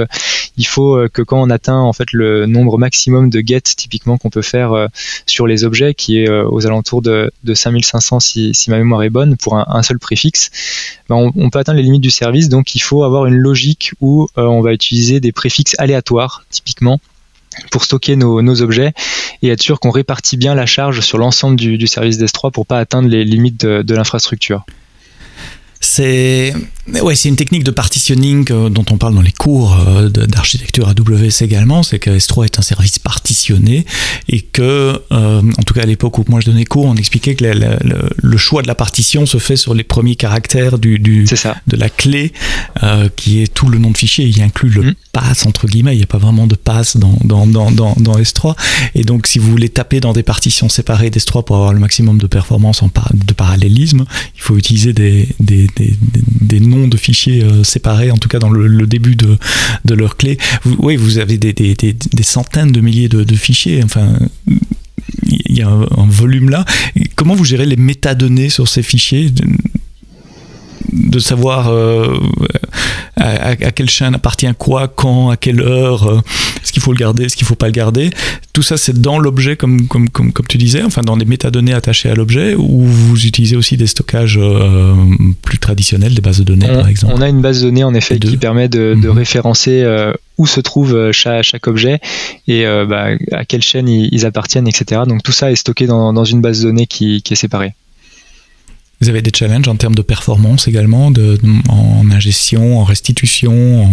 il 0.57 0.67
faut 0.67 1.09
que 1.13 1.23
quand 1.23 1.41
on 1.43 1.51
atteint 1.51 1.79
en 1.79 1.93
fait 1.93 2.13
le 2.13 2.47
nombre 2.47 2.79
maximum 2.79 3.29
de 3.29 3.41
get 3.45 3.63
typiquement 3.63 4.19
qu'on 4.19 4.31
peut 4.31 4.43
faire 4.43 4.89
sur 5.27 5.47
les 5.47 5.65
objets, 5.65 5.95
qui 5.95 6.21
est 6.21 6.29
aux 6.29 6.67
alentours 6.67 7.03
de, 7.03 7.33
5500 7.53 8.21
si, 8.21 8.53
ma 8.69 8.79
mémoire 8.79 9.03
est 9.03 9.11
bonne 9.11 9.37
pour 9.37 9.57
un, 9.57 9.83
seul 9.83 9.99
préfixe, 9.99 10.51
bah, 11.11 11.17
on, 11.17 11.51
peut 11.51 11.59
atteindre 11.59 11.79
les 11.79 11.83
limites 11.83 12.03
du 12.03 12.11
service. 12.11 12.49
Donc 12.49 12.77
il 12.77 12.79
faut 12.79 13.03
avoir 13.03 13.27
une 13.27 13.35
logique 13.35 13.95
où 14.01 14.29
on 14.37 14.61
va 14.61 14.73
utiliser 14.73 15.19
des 15.19 15.33
préfixes 15.33 15.75
aléatoires, 15.79 16.45
typiquement, 16.51 17.01
pour 17.73 17.83
stocker 17.83 18.15
nos, 18.15 18.63
objets 18.63 18.93
et 19.43 19.49
être 19.49 19.61
sûr 19.61 19.81
qu'on 19.81 19.91
répartit 19.91 20.37
bien 20.37 20.55
la 20.55 20.67
charge 20.67 21.01
sur 21.01 21.19
l'ensemble 21.19 21.57
du, 21.57 21.87
service 21.89 22.19
DS3 22.19 22.53
pour 22.53 22.65
pas 22.65 22.79
atteindre 22.79 23.09
les 23.09 23.25
limites 23.25 23.67
de 23.67 23.95
l'infrastructure. 23.95 24.65
C'est 25.81 26.55
ouais, 27.03 27.15
c'est 27.15 27.29
une 27.29 27.37
technique 27.37 27.65
de 27.65 27.71
partitioning 27.71 28.47
euh, 28.51 28.69
dont 28.69 28.85
on 28.91 28.99
parle 28.99 29.15
dans 29.15 29.23
les 29.23 29.33
cours 29.33 29.79
euh, 29.79 30.09
d'architecture 30.09 30.89
AWS 30.89 31.43
également, 31.43 31.83
c'est 31.83 31.99
que 31.99 32.11
S3 32.11 32.47
est 32.47 32.59
un 32.59 32.63
service 32.63 32.99
partitionné 32.99 33.87
et 34.29 34.41
que, 34.43 35.01
euh, 35.13 35.43
en 35.43 35.63
tout 35.63 35.75
cas 35.75 35.83
à 35.83 35.87
l'époque 35.87 36.19
où 36.19 36.25
moi 36.29 36.41
je 36.41 36.47
donnais 36.47 36.65
cours, 36.65 36.87
on 36.87 36.97
expliquait 36.97 37.35
que 37.35 37.45
le, 37.45 38.37
choix 38.37 38.63
de 38.63 38.69
la 38.69 38.75
partition 38.75 39.27
se 39.27 39.39
fait 39.39 39.57
sur 39.57 39.75
les 39.75 39.85
premiers 39.85 40.17
caractères 40.17 40.79
du, 40.79 40.99
du 40.99 41.25
de 41.67 41.77
la 41.77 41.89
clé 41.89 42.33
qui 43.17 43.43
est 43.43 43.53
tout 43.53 43.69
le 43.69 43.79
nom 43.79 43.91
de 43.91 43.97
fichier, 43.97 44.27
il 44.27 44.41
inclut 44.43 44.71
le 44.71 44.83
mmh 44.83 44.95
passe 45.13 45.47
entre 45.47 45.67
guillemets, 45.67 45.95
il 45.95 45.99
n'y 45.99 46.03
a 46.03 46.07
pas 46.07 46.19
vraiment 46.19 46.47
de 46.47 46.55
passe 46.55 46.97
dans, 46.97 47.17
dans, 47.25 47.47
dans, 47.47 47.71
dans, 47.71 48.19
S3. 48.19 48.55
Et 48.95 49.03
donc, 49.03 49.27
si 49.27 49.39
vous 49.39 49.51
voulez 49.51 49.69
taper 49.69 50.01
dans 50.01 50.13
des 50.13 50.23
partitions 50.23 50.69
séparées 50.69 51.11
d'S3 51.11 51.45
pour 51.45 51.57
avoir 51.57 51.73
le 51.73 51.81
maximum 51.81 52.19
de 52.19 52.27
performance 52.27 52.83
en 52.83 52.91
de 53.15 53.33
parallélisme, 53.33 54.05
il 54.37 54.41
faut 54.41 54.57
utiliser 54.57 54.93
des, 54.93 55.29
des, 55.41 55.67
des, 55.77 55.95
des 56.41 56.61
noms 56.61 56.89
de 56.89 56.97
fichiers 56.97 57.43
euh, 57.43 57.65
séparés, 57.65 58.11
en 58.11 58.19
tout 58.19 58.29
cas 58.29 58.39
dans 58.39 58.51
le, 58.51 58.87
début 58.87 59.17
de, 59.17 59.37
de 59.85 59.95
leur 59.95 60.17
clé. 60.17 60.39
oui, 60.79 60.97
vous 60.97 61.19
avez 61.19 61.39
des, 61.39 61.55
centaines 62.23 62.73
de 62.73 62.81
milliers 62.81 63.09
de 63.09 63.35
fichiers. 63.35 63.83
Enfin, 63.85 64.17
il 65.27 65.59
y 65.59 65.63
a 65.63 65.69
un, 65.69 66.07
volume 66.07 66.51
là. 66.51 66.65
Comment 67.17 67.35
vous 67.35 67.45
gérez 67.45 67.67
les 67.67 67.77
métadonnées 67.77 68.49
sur 68.49 68.69
ces 68.69 68.83
fichiers? 68.83 69.31
De 70.93 71.19
savoir 71.19 71.69
euh, 71.69 72.19
à, 73.17 73.55
quelle 73.57 73.91
chaîne 73.91 74.15
appartient 74.15 74.49
quoi, 74.59 74.89
quand, 74.89 75.31
à 75.31 75.37
quelle 75.37 75.61
heure, 75.61 76.07
euh, 76.07 76.21
est-ce 76.63 76.73
qu'il 76.73 76.83
faut 76.83 76.93
le 76.93 76.99
garder, 76.99 77.25
est-ce 77.25 77.37
qu'il 77.37 77.47
faut 77.47 77.55
pas 77.55 77.67
le 77.67 77.73
garder. 77.73 78.11
Tout 78.53 78.63
ça, 78.63 78.77
c'est 78.77 79.01
dans 79.01 79.19
l'objet, 79.19 79.57
comme, 79.57 79.87
comme, 79.89 80.09
comme, 80.09 80.33
comme, 80.33 80.47
tu 80.47 80.59
disais, 80.59 80.83
enfin 80.83 81.03
dans 81.03 81.17
les 81.17 81.25
métadonnées 81.25 81.75
attachées 81.75 82.11
à 82.11 82.15
l'objet, 82.15 82.55
ou 82.55 82.83
vous 82.83 83.27
utilisez 83.27 83.57
aussi 83.57 83.77
des 83.77 83.87
stockages 83.87 84.39
euh, 84.41 84.95
plus 85.43 85.59
traditionnels, 85.59 86.15
des 86.15 86.21
bases 86.21 86.39
de 86.39 86.45
données, 86.45 86.67
par 86.67 86.89
exemple 86.89 87.15
On 87.17 87.21
a 87.21 87.29
une 87.29 87.41
base 87.41 87.61
de 87.61 87.67
données, 87.67 87.85
en 87.85 87.95
effet, 87.95 88.19
qui 88.19 88.37
permet 88.37 88.69
de, 88.69 88.97
de 89.01 89.09
mhm. 89.09 89.17
référencer 89.17 89.85
où 90.39 90.47
se 90.47 90.61
trouve 90.61 91.13
chaque, 91.13 91.45
chaque 91.45 91.67
objet 91.67 92.01
et 92.49 92.65
bah, 92.65 93.09
à 93.33 93.45
quelle 93.45 93.63
chaîne 93.63 93.89
ils, 93.89 94.27
appartiennent, 94.27 94.69
etc. 94.69 95.03
Donc 95.07 95.23
tout 95.23 95.33
ça 95.33 95.53
est 95.53 95.57
stocké 95.57 95.87
dans, 95.87 96.13
dans 96.13 96.25
une 96.25 96.41
base 96.41 96.61
de 96.61 96.69
données 96.69 96.87
qui, 96.87 97.23
qui 97.23 97.35
est 97.35 97.37
séparée. 97.37 97.75
Vous 99.01 99.09
avez 99.09 99.23
des 99.23 99.31
challenges 99.35 99.69
en 99.69 99.77
termes 99.77 99.95
de 99.95 100.03
performance 100.03 100.69
également, 100.69 101.11
de, 101.11 101.39
en 101.69 102.11
ingestion, 102.11 102.79
en 102.81 102.85
restitution 102.85 103.89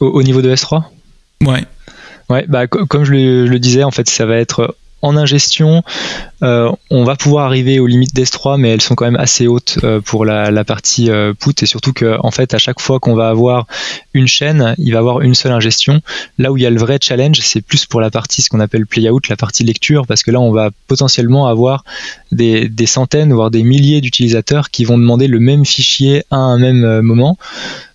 Au, 0.00 0.22
niveau 0.22 0.42
de 0.42 0.54
S3 0.54 0.84
Ouais. 1.42 1.64
Ouais, 2.28 2.44
bah, 2.48 2.66
comme 2.66 3.04
je 3.04 3.12
le, 3.12 3.58
disais, 3.58 3.82
en 3.82 3.90
fait, 3.90 4.08
ça 4.08 4.26
va 4.26 4.36
être 4.36 4.76
en 5.04 5.18
ingestion, 5.18 5.82
euh, 6.42 6.72
on 6.90 7.04
va 7.04 7.14
pouvoir 7.14 7.44
arriver 7.44 7.78
aux 7.78 7.86
limites 7.86 8.14
d'S3, 8.14 8.58
mais 8.58 8.70
elles 8.70 8.80
sont 8.80 8.94
quand 8.94 9.04
même 9.04 9.16
assez 9.16 9.46
hautes 9.46 9.78
euh, 9.84 10.00
pour 10.00 10.24
la, 10.24 10.64
partie 10.64 11.10
euh, 11.10 11.34
put, 11.34 11.62
et 11.62 11.66
surtout 11.66 11.92
que 11.92 12.16
en 12.20 12.30
fait, 12.30 12.54
à 12.54 12.58
chaque 12.58 12.80
fois 12.80 13.00
qu'on 13.00 13.14
va 13.14 13.28
avoir 13.28 13.66
une 14.14 14.26
chaîne, 14.26 14.74
il 14.78 14.92
va 14.94 15.00
avoir 15.00 15.20
une 15.20 15.34
seule 15.34 15.52
ingestion. 15.52 16.00
Là 16.38 16.52
où 16.52 16.56
il 16.56 16.62
y 16.62 16.66
a 16.66 16.70
le 16.70 16.78
vrai 16.78 16.98
challenge, 17.02 17.38
c'est 17.42 17.60
plus 17.60 17.84
pour 17.84 18.00
la 18.00 18.10
partie 18.10 18.40
ce 18.40 18.48
qu'on 18.48 18.60
appelle 18.60 18.86
playout, 18.86 19.20
la 19.28 19.36
partie 19.36 19.62
lecture, 19.62 20.06
parce 20.06 20.22
que 20.22 20.30
là, 20.30 20.40
on 20.40 20.52
va 20.52 20.70
potentiellement 20.88 21.48
avoir 21.48 21.84
des, 22.32 22.68
des 22.70 22.86
centaines, 22.86 23.34
voire 23.34 23.50
des 23.50 23.62
milliers 23.62 24.00
d'utilisateurs 24.00 24.70
qui 24.70 24.84
vont 24.84 24.96
demander 24.96 25.28
le 25.28 25.38
même 25.38 25.66
fichier 25.66 26.24
à 26.30 26.36
un 26.36 26.58
même 26.58 27.02
moment. 27.02 27.36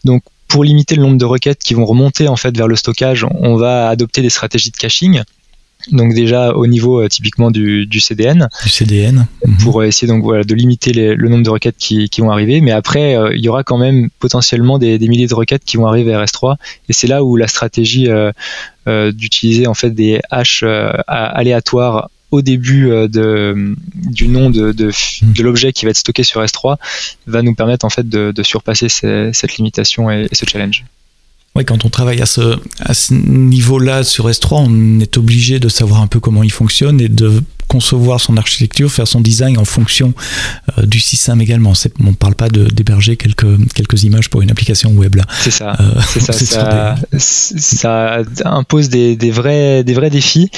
Donc 0.03 0.21
pour 0.47 0.63
limiter 0.63 0.95
le 0.95 1.03
nombre 1.03 1.17
de 1.17 1.25
requêtes 1.25 1.59
qui 1.63 1.73
vont 1.73 1.85
remonter 1.85 2.27
en 2.27 2.35
fait 2.35 2.55
vers 2.55 2.67
le 2.67 2.75
stockage, 2.75 3.25
on 3.39 3.55
va 3.55 3.87
adopter 3.89 4.21
des 4.21 4.29
stratégies 4.29 4.71
de 4.71 4.77
caching. 4.77 5.21
Donc 5.87 6.13
déjà 6.13 6.51
au 6.51 6.67
niveau 6.67 7.01
euh, 7.01 7.07
typiquement 7.07 7.51
du, 7.51 7.87
CDN. 7.99 8.49
Du 8.63 8.69
CDN. 8.69 9.27
Mhm. 9.45 9.57
Pour 9.57 9.83
essayer 9.83 10.07
donc 10.07 10.23
voilà 10.23 10.43
de 10.43 10.53
limiter 10.53 10.91
le 10.93 11.29
nombre 11.29 11.43
de 11.43 11.49
requêtes 11.49 11.77
qui, 11.77 12.09
vont 12.19 12.31
arriver. 12.31 12.59
Mais 12.61 12.71
après 12.71 13.15
euh, 13.15 13.33
il 13.35 13.43
y 13.43 13.49
aura 13.49 13.63
quand 13.63 13.77
même 13.77 14.09
potentiellement 14.19 14.77
des, 14.77 14.99
milliers 14.99 15.27
de 15.27 15.33
requêtes 15.33 15.63
qui 15.63 15.77
vont 15.77 15.87
arriver 15.87 16.13
à 16.13 16.23
RS3 16.23 16.57
et 16.89 16.93
c'est 16.93 17.07
là 17.07 17.23
où 17.23 17.35
la 17.37 17.47
stratégie 17.47 18.09
euh, 18.09 18.31
d'utiliser 19.11 19.67
en 19.67 19.73
fait 19.73 19.91
des 19.91 20.19
hashes 20.29 20.65
aléatoires 21.07 22.09
au 22.31 22.41
début 22.41 22.89
de, 22.89 23.75
du 23.95 24.27
nom 24.27 24.49
de, 24.49 24.71
de, 24.71 24.87
mhm. 24.87 25.33
de 25.33 25.43
l'objet 25.43 25.73
qui 25.73 25.85
va 25.85 25.91
être 25.91 25.97
stocké 25.97 26.23
sur 26.23 26.43
S3 26.43 26.77
va 27.25 27.41
nous 27.41 27.55
permettre 27.55 27.85
en 27.85 27.89
fait 27.89 28.07
de, 28.07 28.43
surpasser 28.43 28.89
cette 28.89 29.57
limitation 29.57 30.11
et 30.11 30.27
ce 30.31 30.45
challenge. 30.45 30.83
Quand 31.63 31.85
on 31.85 31.89
travaille 31.89 32.21
à 32.21 32.25
ce, 32.25 32.59
à 32.79 32.93
ce 32.93 33.13
niveau-là 33.13 34.03
sur 34.03 34.29
S3, 34.29 34.65
on 34.67 34.99
est 34.99 35.17
obligé 35.17 35.59
de 35.59 35.69
savoir 35.69 36.01
un 36.01 36.07
peu 36.07 36.19
comment 36.19 36.43
il 36.43 36.51
fonctionne 36.51 37.01
et 37.01 37.09
de 37.09 37.41
concevoir 37.69 38.19
son 38.19 38.35
architecture, 38.35 38.91
faire 38.91 39.07
son 39.07 39.21
design 39.21 39.57
en 39.57 39.63
fonction 39.63 40.13
euh, 40.77 40.85
du 40.85 40.99
système 40.99 41.39
également. 41.39 41.73
On 42.01 42.09
ne 42.09 42.15
parle 42.15 42.35
pas 42.35 42.49
d'héberger 42.49 43.15
quelques, 43.15 43.73
quelques 43.75 44.03
images 44.03 44.29
pour 44.29 44.41
une 44.41 44.51
application 44.51 44.89
web 44.91 45.15
là. 45.15 45.23
C'est 45.39 45.51
ça. 45.51 45.77
Euh, 45.79 46.01
ça, 46.19 46.95
ça, 47.17 48.17
impose 48.45 48.89
des, 48.89 49.15
des, 49.15 49.31
vrais, 49.31 49.83
des 49.83 49.93
vrais 49.93 50.09
défis, 50.09 50.49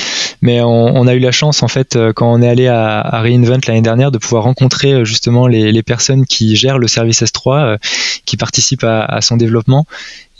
mais 0.42 0.62
on, 0.62 1.06
a 1.06 1.14
eu 1.14 1.20
la 1.20 1.34
chance 1.34 1.62
en 1.62 1.68
fait 1.68 1.98
euh, 1.98 2.14
quand 2.14 2.32
on 2.32 2.42
est 2.42 2.48
allé 2.48 2.68
à, 2.68 3.02
à 3.02 3.22
Reinvent 3.22 3.60
l'année 3.68 3.82
dernière 3.82 4.12
de 4.12 4.18
pouvoir 4.18 4.44
rencontrer 4.44 5.04
justement 5.04 5.48
les, 5.48 5.74
les, 5.74 5.84
personnes 5.84 6.26
qui 6.26 6.56
gèrent 6.56 6.78
le 6.78 6.88
service 6.88 7.22
S3, 7.22 7.78
qui 8.26 8.38
participent 8.38 8.86
à, 8.86 9.04
à 9.04 9.20
son 9.20 9.36
développement 9.36 9.86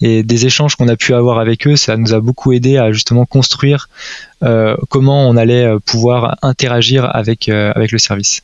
et 0.02 0.24
des 0.24 0.46
échanges 0.46 0.76
qu'on 0.76 0.88
a 0.88 0.96
pu 0.96 1.14
avoir 1.14 1.40
avec 1.40 1.68
eux, 1.68 1.76
ça 1.76 1.96
nous 1.98 2.14
a 2.14 2.20
beaucoup 2.20 2.52
aidé 2.54 2.78
à 2.78 2.92
justement 2.92 3.26
construire 3.26 3.90
euh, 4.44 4.76
comment 4.90 5.28
on 5.30 5.38
allait 5.38 5.66
euh, 5.66 5.80
pouvoir 5.80 6.38
interagir 6.42 7.10
avec, 7.16 7.50
euh, 7.50 7.72
avec 7.76 7.92
le 7.92 8.00
service 8.00 8.42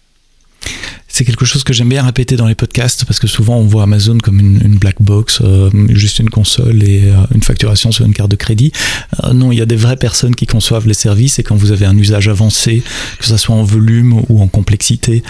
c'est 1.17 1.25
quelque 1.25 1.45
chose 1.45 1.63
que 1.63 1.73
j'aime 1.73 1.89
bien 1.89 2.03
répéter 2.03 2.35
dans 2.35 2.45
les 2.45 2.53
podcasts 2.53 3.03
parce 3.05 3.19
que 3.19 3.25
souvent 3.25 3.57
on 3.57 3.63
voit 3.63 3.81
Amazon 3.81 4.19
comme 4.19 4.39
une, 4.39 4.77
black 4.77 5.01
box, 5.01 5.39
euh, 5.41 5.71
juste 5.89 6.19
une 6.19 6.29
console 6.29 6.83
et 6.83 7.05
euh, 7.05 7.15
une 7.33 7.41
facturation 7.41 7.91
sur 7.91 8.05
une 8.05 8.13
carte 8.13 8.29
de 8.29 8.35
crédit. 8.35 8.71
Euh, 9.23 9.33
non, 9.33 9.51
il 9.51 9.57
y 9.57 9.61
a 9.61 9.65
des 9.65 9.75
vraies 9.75 9.95
personnes 9.95 10.35
qui 10.35 10.45
conçoivent 10.45 10.87
les 10.87 10.93
services 10.93 11.39
et 11.39 11.43
quand 11.43 11.55
vous 11.55 11.71
avez 11.71 11.87
un 11.87 11.97
usage 11.97 12.27
avancé, 12.27 12.83
que 13.17 13.25
ce 13.25 13.35
soit 13.35 13.55
en 13.55 13.63
volume 13.63 14.21
ou 14.29 14.43
en 14.43 14.47
complexité 14.47 15.23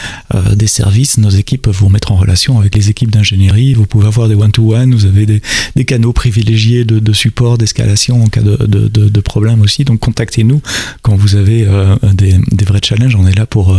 des 0.54 0.68
services, 0.68 1.18
nos 1.20 1.30
équipes 1.30 1.62
peuvent 1.62 1.78
vous 1.78 1.88
mettre 1.88 2.12
en 2.12 2.18
relation 2.18 2.60
avec 2.60 2.76
les 2.76 2.90
équipes 2.90 3.12
d'ingénierie. 3.12 3.74
Vous 3.74 3.86
pouvez 3.86 4.08
avoir 4.08 4.28
des 4.28 4.36
one-to-one, 4.36 4.94
vous 4.94 5.06
avez 5.06 5.26
des, 5.26 5.86
canaux 5.86 6.12
privilégiés 6.12 6.84
de, 6.84 7.14
support, 7.14 7.58
d'escalation 7.58 8.22
en 8.24 8.28
cas 8.28 8.42
de, 8.42 9.22
problème 9.22 9.62
aussi. 9.62 9.86
Donc 9.86 10.02
contactez-nous 10.02 10.62
quand 11.02 11.16
vous 11.16 11.36
avez 11.36 11.66
des, 12.14 12.36
des, 12.52 12.66
vrais 12.66 12.82
challenges. 12.84 13.16
On 13.16 13.26
est 13.26 13.38
là 13.38 13.46
pour, 13.46 13.78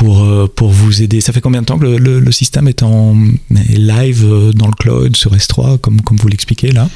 pour, 0.00 0.50
pour 0.54 0.70
vous 0.70 1.02
aider 1.02 1.20
ça 1.20 1.34
fait 1.34 1.42
combien 1.42 1.60
de 1.60 1.66
temps 1.66 1.78
que 1.78 1.84
le, 1.84 2.32
système 2.32 2.68
est 2.68 2.82
en 2.82 3.14
live 3.50 4.24
euh, 4.24 4.52
dans 4.52 4.66
le 4.66 4.72
cloud 4.72 5.14
sur 5.14 5.32
S3, 5.32 5.78
comme, 5.78 5.98
vous 6.10 6.28
l'expliquez 6.28 6.72
là? 6.72 6.88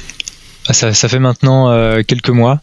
Ah, 0.67 0.73
ça, 0.73 0.93
fait 0.93 1.19
maintenant 1.19 1.69
euh, 1.69 2.01
quelques 2.01 2.31
mois. 2.31 2.61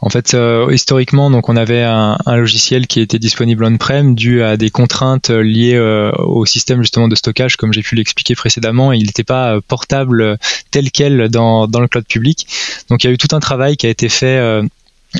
En 0.00 0.10
fait, 0.10 0.34
euh, 0.34 0.68
historiquement, 0.72 1.30
donc 1.30 1.48
on 1.48 1.56
avait 1.56 1.84
un, 1.84 2.18
logiciel 2.26 2.88
qui 2.88 3.00
était 3.00 3.20
disponible 3.20 3.64
on-prem 3.64 4.16
dû 4.16 4.42
à 4.42 4.56
des 4.56 4.70
contraintes 4.70 5.30
liées 5.30 5.78
au 6.18 6.44
système 6.44 6.82
justement 6.82 7.06
de 7.06 7.14
stockage, 7.14 7.56
comme 7.56 7.72
j'ai 7.72 7.82
pu 7.82 7.94
l'expliquer 7.94 8.34
précédemment. 8.34 8.92
Il 8.92 9.06
n'était 9.06 9.24
pas 9.24 9.60
portable 9.60 10.38
tel 10.72 10.90
quel 10.90 11.28
dans, 11.28 11.66
le 11.66 11.86
cloud 11.86 12.06
public. 12.06 12.48
Donc 12.90 13.04
il 13.04 13.06
y 13.06 13.10
a 13.10 13.12
eu 13.12 13.18
tout 13.18 13.34
un 13.34 13.40
travail 13.40 13.76
qui 13.76 13.86
a 13.86 13.90
été 13.90 14.08
fait 14.08 14.60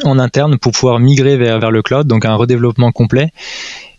en 0.05 0.18
interne 0.18 0.59
pour 0.59 0.73
pouvoir 0.73 1.01
migrer 1.01 1.37
vers 1.37 1.71
le 1.71 1.83
cloud, 1.83 2.07
donc 2.07 2.25
un 2.25 2.35
redéveloppement 2.35 2.92
complet. 2.92 3.33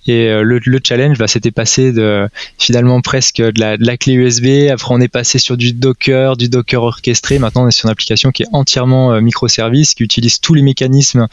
Et 0.10 0.28
euh, 0.28 0.42
le, 0.42 0.80
challenge, 0.84 1.20
bah, 1.20 1.28
c'était 1.28 1.52
passé 1.52 1.92
de 1.92 2.28
finalement 2.58 3.00
presque 3.00 3.40
de 3.40 3.62
la, 3.62 3.98
clé 3.98 4.14
USB. 4.14 4.72
Après, 4.72 4.92
on 4.92 5.00
est 5.00 5.08
passé 5.08 5.38
sur 5.38 5.56
du 5.56 5.72
Docker, 5.72 6.36
du 6.36 6.50
Docker 6.50 6.82
orchestré. 6.82 7.38
Maintenant, 7.38 7.66
on 7.66 7.68
est 7.68 7.72
sur 7.72 7.86
une 7.86 7.92
application 7.92 8.32
qui 8.32 8.42
est 8.42 8.48
entièrement 8.52 9.14
euh, 9.14 9.22
microservice, 9.22 9.94
qui 9.94 10.04
utilise 10.04 10.40
tous 10.40 10.56
les 10.56 10.64
mécanismes 10.64 11.28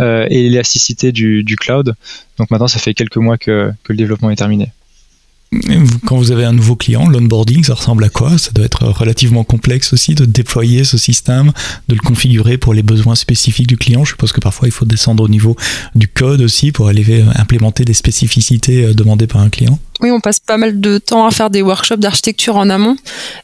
euh, 0.00 0.26
et 0.28 0.42
l'élasticité 0.42 1.10
du, 1.10 1.56
cloud. 1.58 1.94
Donc 2.36 2.50
maintenant, 2.50 2.68
ça 2.68 2.78
fait 2.78 2.92
quelques 2.92 3.16
mois 3.16 3.38
que 3.38 3.72
le 3.88 3.96
développement 3.96 4.30
est 4.30 4.36
terminé. 4.36 4.72
Quand 6.06 6.16
vous 6.18 6.30
avez 6.30 6.44
un 6.44 6.52
nouveau 6.52 6.76
client, 6.76 7.08
l'onboarding, 7.08 7.64
ça 7.64 7.74
ressemble 7.74 8.04
à 8.04 8.10
quoi? 8.10 8.36
Ça 8.36 8.50
doit 8.52 8.66
être 8.66 8.86
relativement 8.86 9.44
complexe 9.44 9.94
aussi 9.94 10.14
de 10.14 10.26
déployer 10.26 10.84
ce 10.84 10.98
système, 10.98 11.52
de 11.88 11.94
le 11.94 12.00
configurer 12.00 12.58
pour 12.58 12.74
les 12.74 12.82
besoins 12.82 13.14
spécifiques 13.14 13.66
du 13.66 13.78
client. 13.78 14.04
Je 14.04 14.10
suppose 14.10 14.32
que 14.32 14.40
parfois 14.40 14.68
il 14.68 14.72
faut 14.72 14.84
descendre 14.84 15.24
au 15.24 15.28
niveau 15.28 15.56
du 15.94 16.06
code 16.06 16.42
aussi 16.42 16.70
pour 16.70 16.88
aller 16.88 17.24
implémenter 17.34 17.84
des 17.84 17.94
spécificités 17.94 18.84
euh, 18.84 18.94
demandées 18.94 19.26
par 19.26 19.40
un 19.40 19.48
client. 19.48 19.78
Oui, 20.00 20.12
on 20.12 20.20
passe 20.20 20.38
pas 20.38 20.56
mal 20.56 20.80
de 20.80 20.98
temps 20.98 21.26
à 21.26 21.30
faire 21.32 21.50
des 21.50 21.60
workshops 21.60 21.96
d'architecture 21.96 22.56
en 22.56 22.70
amont. 22.70 22.96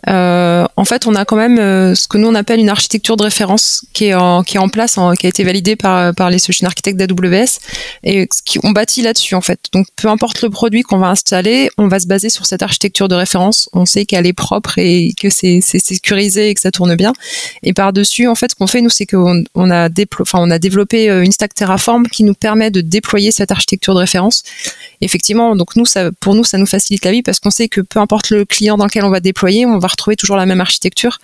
Euh, 0.09 0.67
en 0.77 0.85
fait, 0.85 1.07
on 1.07 1.14
a 1.17 1.25
quand 1.25 1.37
même 1.37 1.59
euh, 1.59 1.95
ce 1.97 2.07
que 2.07 2.17
nous 2.17 2.29
on 2.29 2.35
appelle 2.35 2.61
une 2.61 2.69
architecture 2.69 3.17
de 3.17 3.25
référence 3.25 3.85
qui 3.93 4.07
est 4.07 4.14
en, 4.14 4.43
place, 4.69 4.99
qui 5.19 5.27
a 5.27 5.29
été 5.29 5.43
validée 5.43 5.75
par, 5.75 6.12
les 6.31 6.38
solutions 6.38 6.67
architectes 6.67 6.99
d'AWS 6.99 7.59
et 8.05 8.29
qui, 8.45 8.59
on 8.62 8.71
bâtit 8.71 9.03
là-dessus 9.03 9.35
en 9.35 9.40
fait. 9.40 9.59
Donc, 9.73 9.87
peu 9.97 10.09
importe 10.09 10.43
le 10.43 10.51
produit 10.51 10.83
qu'on 10.83 10.99
va 10.99 11.09
installer, 11.09 11.71
on 11.77 11.88
va 11.88 11.99
se 11.99 12.07
baser 12.07 12.31
sur 12.31 12.47
cette 12.47 12.62
architecture 12.62 13.09
de 13.09 13.17
référence. 13.17 13.69
On 13.73 13.85
sait 13.85 14.07
qu'elle 14.07 14.27
est 14.27 14.33
propre 14.33 14.79
et 14.79 15.12
que 15.21 15.31
c'est 15.31 15.61
sécurisé 15.61 16.51
et 16.51 16.55
que 16.55 16.61
ça 16.61 16.71
tourne 16.71 16.95
bien. 16.95 17.12
Et 17.62 17.73
par-dessus, 17.73 18.29
en 18.29 18.35
fait, 18.37 18.53
ce 18.53 18.55
qu'on 18.55 18.67
fait 18.69 18.81
nous, 18.81 18.90
c'est 18.90 19.07
qu'on 19.07 19.43
on 19.55 19.71
a, 19.71 19.88
développé 20.59 21.11
euh, 21.11 21.25
une 21.25 21.33
stack 21.33 21.55
Terraform 21.55 22.07
qui 22.07 22.23
nous 22.23 22.35
permet 22.35 22.71
de 22.71 22.81
déployer 22.81 23.33
cette 23.33 23.51
architecture 23.51 23.95
de 23.95 24.01
référence. 24.01 24.45
Effectivement, 25.01 25.57
donc 25.57 25.77
nous, 25.77 25.85
pour 26.21 26.35
nous, 26.35 26.44
ça 26.47 26.59
nous 26.59 26.67
facilite 26.67 27.05
la 27.05 27.13
vie 27.13 27.23
parce 27.23 27.41
qu'on 27.41 27.51
sait 27.51 27.69
que 27.69 27.81
peu 27.81 28.01
importe 28.01 28.31
le 28.31 28.45
client 28.45 28.77
dans 28.77 28.85
lequel 28.85 29.05
on 29.05 29.11
va 29.11 29.21
déployer, 29.21 29.67
on 29.67 29.79
va 29.79 29.89
retrouver 29.89 30.17
toujours 30.17 30.37
la 30.37 30.47
même 30.47 30.61
architecture, 30.61 31.19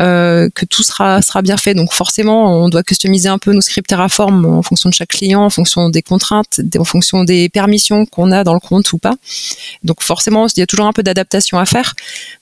euh, 0.00 0.48
que 0.54 0.64
tout 0.64 0.82
sera, 0.82 1.22
sera 1.22 1.42
bien 1.42 1.56
fait. 1.56 1.74
Donc 1.74 1.92
forcément, 1.92 2.64
on 2.64 2.68
doit 2.68 2.82
customiser 2.82 3.28
un 3.28 3.38
peu 3.38 3.52
nos 3.52 3.60
scripts 3.60 3.88
Terraform 3.88 4.44
en 4.44 4.62
fonction 4.62 4.90
de 4.90 4.94
chaque 4.94 5.08
client, 5.08 5.42
en 5.42 5.50
fonction 5.50 5.88
des 5.88 6.02
contraintes, 6.02 6.60
en 6.78 6.84
fonction 6.84 7.24
des 7.24 7.48
permissions 7.48 8.04
qu'on 8.06 8.30
a 8.32 8.44
dans 8.44 8.54
le 8.54 8.60
compte 8.60 8.92
ou 8.92 8.98
pas. 8.98 9.14
Donc 9.82 10.02
forcément, 10.02 10.46
il 10.46 10.60
y 10.60 10.62
a 10.62 10.66
toujours 10.66 10.86
un 10.86 10.92
peu 10.92 11.02
d'adaptation 11.02 11.58
à 11.58 11.64
faire, 11.64 11.94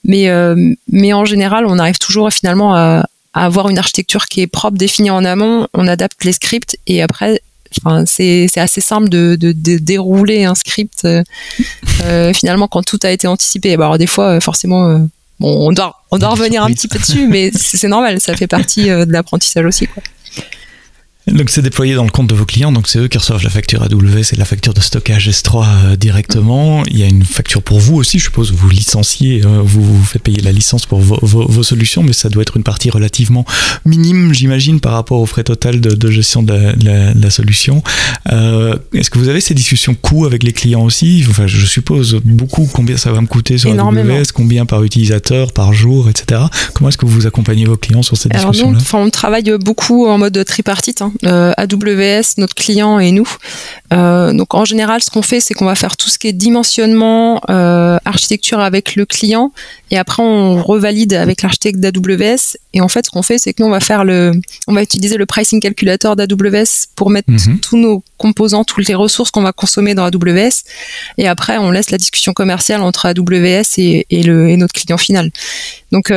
mais, 0.03 0.29
euh, 0.29 0.73
mais 0.91 1.13
en 1.13 1.25
général, 1.25 1.65
on 1.65 1.79
arrive 1.79 1.97
toujours 1.97 2.31
finalement 2.31 2.75
à, 2.75 3.05
avoir 3.33 3.69
une 3.69 3.77
architecture 3.77 4.25
qui 4.25 4.41
est 4.41 4.47
propre, 4.47 4.77
définie 4.77 5.11
en 5.11 5.23
amont, 5.23 5.67
on 5.73 5.87
adapte 5.87 6.23
les 6.23 6.31
scripts 6.31 6.77
et 6.87 7.03
après 7.03 7.41
Enfin, 7.83 8.03
c'est 8.05 8.49
assez 8.57 8.81
simple 8.81 9.09
de, 9.09 9.35
de, 9.35 9.51
dérouler 9.77 10.45
un 10.45 10.55
script 10.55 11.05
euh, 11.05 12.33
finalement 12.33 12.67
quand 12.67 12.83
tout 12.83 12.99
a 13.03 13.11
été 13.11 13.27
anticipé. 13.27 13.73
Alors 13.73 13.97
des 13.97 14.07
fois, 14.07 14.39
forcément, 14.41 14.99
bon, 15.39 15.67
on 15.67 15.71
doit, 15.71 15.95
on 16.11 16.17
doit 16.17 16.29
revenir 16.29 16.63
un 16.63 16.71
petit 16.71 16.87
peu 16.87 16.99
dessus, 16.99 17.27
mais 17.27 17.51
c'est 17.53 17.87
normal, 17.87 18.19
ça 18.19 18.35
fait 18.35 18.47
partie 18.47 18.85
de 18.85 19.11
l'apprentissage 19.11 19.65
aussi. 19.65 19.87
Quoi. 19.87 20.03
Donc 21.27 21.49
c'est 21.49 21.61
déployé 21.61 21.93
dans 21.93 22.05
le 22.05 22.09
compte 22.09 22.27
de 22.27 22.35
vos 22.35 22.45
clients, 22.45 22.71
donc 22.71 22.87
c'est 22.87 22.99
eux 22.99 23.09
qui 23.09 23.17
reçoivent 23.17 23.43
la 23.43 23.49
facture 23.49 23.83
AWS, 23.83 24.23
c'est 24.23 24.37
la 24.37 24.45
facture 24.45 24.73
de 24.73 24.79
stockage 24.79 25.29
S3 25.29 25.65
euh, 25.65 25.95
directement. 25.97 26.83
Il 26.89 26.97
y 26.97 27.03
a 27.03 27.05
une 27.05 27.23
facture 27.23 27.61
pour 27.61 27.79
vous 27.79 27.95
aussi, 27.95 28.17
je 28.17 28.25
suppose, 28.25 28.53
vous 28.53 28.69
licenciez, 28.69 29.41
euh, 29.45 29.61
vous, 29.61 29.83
vous 29.83 30.05
faites 30.05 30.21
payer 30.21 30.39
la 30.41 30.53
licence 30.53 30.85
pour 30.85 30.99
vos, 30.99 31.19
vos, 31.21 31.63
solutions, 31.63 32.01
mais 32.01 32.13
ça 32.13 32.29
doit 32.29 32.43
être 32.43 32.55
une 32.55 32.63
partie 32.63 32.89
relativement 32.89 33.43
minime, 33.83 34.33
j'imagine, 34.33 34.79
par 34.79 34.93
rapport 34.93 35.19
au 35.19 35.25
frais 35.25 35.43
total 35.43 35.81
de, 35.81 35.89
de 35.89 36.11
gestion 36.11 36.43
de 36.43 36.53
la, 36.83 37.13
la, 37.13 37.29
solution. 37.29 37.83
Euh, 38.31 38.77
Est-ce 38.93 39.09
que 39.09 39.19
vous 39.19 39.27
avez 39.27 39.41
ces 39.41 39.53
discussions 39.53 39.95
coûts 39.95 40.25
avec 40.25 40.43
les 40.43 40.53
clients 40.53 40.83
aussi? 40.83 41.25
Enfin, 41.29 41.45
je 41.45 41.65
suppose 41.65 42.21
beaucoup 42.23 42.69
combien 42.71 42.95
ça 42.95 43.11
va 43.11 43.19
me 43.19 43.27
coûter 43.27 43.57
sur 43.57 43.71
AWS, 43.71 44.31
combien 44.33 44.65
par 44.65 44.81
utilisateur, 44.81 45.51
par 45.51 45.73
jour, 45.73 46.09
etc. 46.09 46.41
Comment 46.73 46.87
est-ce 46.87 46.97
que 46.97 47.05
vous 47.05 47.27
accompagnez 47.27 47.65
vos 47.65 47.75
clients 47.75 48.01
sur 48.01 48.15
cette 48.15 48.31
discussion-là 48.31 48.79
On 48.93 49.09
travaille 49.09 49.51
beaucoup 49.59 50.07
en 50.07 50.17
mode 50.17 50.41
tripartite. 50.45 51.01
Hein. 51.01 51.11
Euh, 51.25 51.53
AWS, 51.57 52.37
notre 52.37 52.53
client 52.53 52.99
et 52.99 53.11
nous. 53.11 53.27
Euh, 53.93 54.33
donc 54.33 54.53
en 54.53 54.65
général, 54.65 55.01
ce 55.01 55.09
qu'on 55.09 55.21
fait, 55.21 55.39
c'est 55.39 55.53
qu'on 55.53 55.65
va 55.65 55.75
faire 55.75 55.97
tout 55.97 56.09
ce 56.09 56.19
qui 56.19 56.27
est 56.27 56.33
dimensionnement, 56.33 57.41
euh, 57.49 57.97
architecture 58.05 58.59
avec 58.59 58.95
le 58.95 59.05
client, 59.05 59.51
et 59.89 59.97
après 59.97 60.21
on 60.21 60.61
revalide 60.61 61.13
avec 61.13 61.41
l'architecte 61.41 61.79
d'AWS. 61.79 62.57
Et 62.73 62.81
en 62.81 62.87
fait, 62.87 63.05
ce 63.05 63.09
qu'on 63.09 63.23
fait, 63.23 63.37
c'est 63.39 63.53
que 63.53 63.63
nous 63.63 63.67
on 63.67 63.71
va 63.71 63.79
faire 63.79 64.03
le, 64.03 64.33
on 64.67 64.73
va 64.73 64.83
utiliser 64.83 65.17
le 65.17 65.25
pricing 65.25 65.59
calculator 65.59 66.15
d'AWS 66.15 66.87
pour 66.95 67.09
mettre 67.09 67.31
mhm. 67.31 67.59
tous 67.59 67.77
nos 67.77 68.03
composants, 68.17 68.63
toutes 68.63 68.87
les 68.87 68.95
ressources 68.95 69.31
qu'on 69.31 69.43
va 69.43 69.53
consommer 69.53 69.95
dans 69.95 70.03
AWS. 70.03 70.63
Et 71.17 71.27
après, 71.27 71.57
on 71.57 71.71
laisse 71.71 71.89
la 71.89 71.97
discussion 71.97 72.33
commerciale 72.33 72.81
entre 72.81 73.07
AWS 73.07 73.63
et, 73.77 74.05
le, 74.23 74.49
et 74.49 74.57
notre 74.57 74.73
client 74.73 74.97
final. 74.97 75.31
Donc 75.91 76.11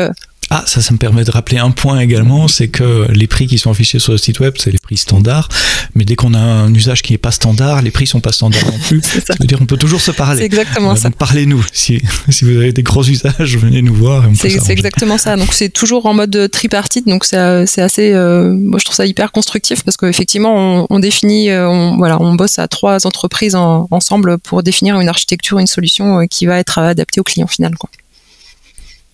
ah, 0.52 0.64
ça, 0.66 0.80
ça 0.80 0.92
me 0.92 0.98
permet 0.98 1.22
de 1.22 1.30
rappeler 1.30 1.58
un 1.58 1.70
point 1.70 2.00
également, 2.00 2.48
c'est 2.48 2.66
que 2.66 3.06
les 3.12 3.28
prix 3.28 3.46
qui 3.46 3.56
sont 3.56 3.70
affichés 3.70 4.00
sur 4.00 4.10
le 4.10 4.18
site 4.18 4.40
web, 4.40 4.54
c'est 4.58 4.72
les 4.72 4.78
prix 4.78 4.96
standards. 4.96 5.48
Mais 5.94 6.04
dès 6.04 6.16
qu'on 6.16 6.34
a 6.34 6.40
un 6.40 6.74
usage 6.74 7.02
qui 7.02 7.12
n'est 7.12 7.18
pas 7.18 7.30
standard, 7.30 7.82
les 7.82 7.92
prix 7.92 8.08
sont 8.08 8.20
pas 8.20 8.32
standards 8.32 8.66
non 8.66 8.78
plus. 8.78 9.00
ça. 9.26 9.34
veut 9.38 9.46
dire 9.46 9.58
on 9.60 9.66
peut 9.66 9.76
toujours 9.76 10.00
se 10.00 10.10
parler. 10.10 10.38
C'est 10.38 10.46
exactement 10.46 10.92
euh, 10.92 10.96
ça. 10.96 11.10
parlez-nous. 11.10 11.64
Si, 11.72 12.02
si, 12.28 12.44
vous 12.44 12.56
avez 12.56 12.72
des 12.72 12.82
gros 12.82 13.04
usages, 13.04 13.56
venez 13.58 13.80
nous 13.80 13.94
voir. 13.94 14.24
C'est 14.34 14.70
exactement 14.70 15.18
ça. 15.18 15.36
Donc 15.36 15.52
c'est 15.52 15.68
toujours 15.68 16.06
en 16.06 16.14
mode 16.14 16.50
tripartite. 16.50 17.06
Donc 17.06 17.24
c'est 17.24 17.36
assez. 17.36 18.12
Euh, 18.12 18.52
moi 18.52 18.80
je 18.80 18.84
trouve 18.84 18.96
ça 18.96 19.06
hyper 19.06 19.30
constructif 19.30 19.84
parce 19.84 19.96
qu'effectivement 19.96 20.80
on, 20.80 20.86
on, 20.90 20.98
définit, 20.98 21.50
euh, 21.50 21.68
on, 21.68 21.96
voilà, 21.96 22.20
on 22.20 22.34
bosse 22.34 22.58
à 22.58 22.66
trois 22.66 23.06
entreprises 23.06 23.54
ensemble 23.54 24.38
pour 24.38 24.64
définir 24.64 24.98
une 25.00 25.08
architecture, 25.08 25.60
une 25.60 25.68
solution 25.68 26.26
qui 26.28 26.46
va 26.46 26.58
être 26.58 26.78
adaptée 26.78 27.20
au 27.20 27.24
client 27.24 27.46
final. 27.46 27.76
Quoi. 27.76 27.88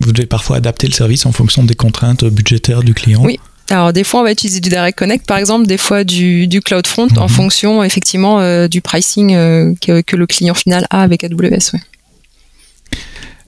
Vous 0.00 0.12
devez 0.12 0.26
parfois 0.26 0.56
adapter 0.56 0.86
le 0.86 0.92
service 0.92 1.26
en 1.26 1.32
fonction 1.32 1.64
des 1.64 1.74
contraintes 1.74 2.24
budgétaires 2.24 2.82
du 2.82 2.94
client. 2.94 3.22
Oui. 3.24 3.38
Alors 3.70 3.92
des 3.92 4.04
fois 4.04 4.20
on 4.20 4.22
va 4.22 4.30
utiliser 4.30 4.60
du 4.60 4.68
Direct 4.68 4.96
Connect 4.96 5.26
par 5.26 5.38
exemple, 5.38 5.66
des 5.66 5.78
fois 5.78 6.04
du, 6.04 6.46
du 6.46 6.60
CloudFront 6.60 7.08
en 7.16 7.22
mhm. 7.22 7.28
fonction 7.28 7.82
effectivement 7.82 8.40
euh, 8.40 8.68
du 8.68 8.80
pricing 8.80 9.34
euh, 9.34 9.74
que, 9.80 10.02
que, 10.02 10.14
le 10.14 10.26
client 10.26 10.54
final 10.54 10.86
a 10.90 11.02
avec 11.02 11.24
AWS. 11.24 11.72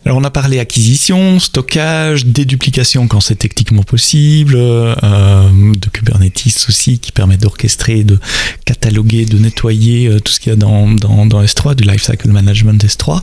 Alors 0.09 0.17
on 0.17 0.25
a 0.25 0.31
parlé 0.31 0.59
acquisition, 0.59 1.39
stockage, 1.39 2.25
déduplication 2.25 3.09
quand 3.09 3.21
c'est 3.21 3.35
techniquement 3.35 3.83
possible, 3.83 4.55
euh, 4.57 4.95
de 5.03 5.89
Kubernetes 5.91 6.65
aussi 6.67 6.99
qui 6.99 7.13
permet 7.13 7.37
d'orchestrer, 7.37 8.05
de 8.05 8.19
cataloguer, 8.65 9.27
de 9.27 9.37
nettoyer 9.37 10.09
euh, 10.09 10.19
tout 10.19 10.33
ce 10.33 10.41
qu'il 10.41 10.49
y 10.49 10.53
a 10.55 10.57
dans, 10.57 10.89
dans, 10.93 11.27
dans, 11.27 11.43
S3, 11.43 11.75
du 11.75 11.85
lifecycle 11.85 12.31
management 12.31 12.83
S3. 12.83 13.21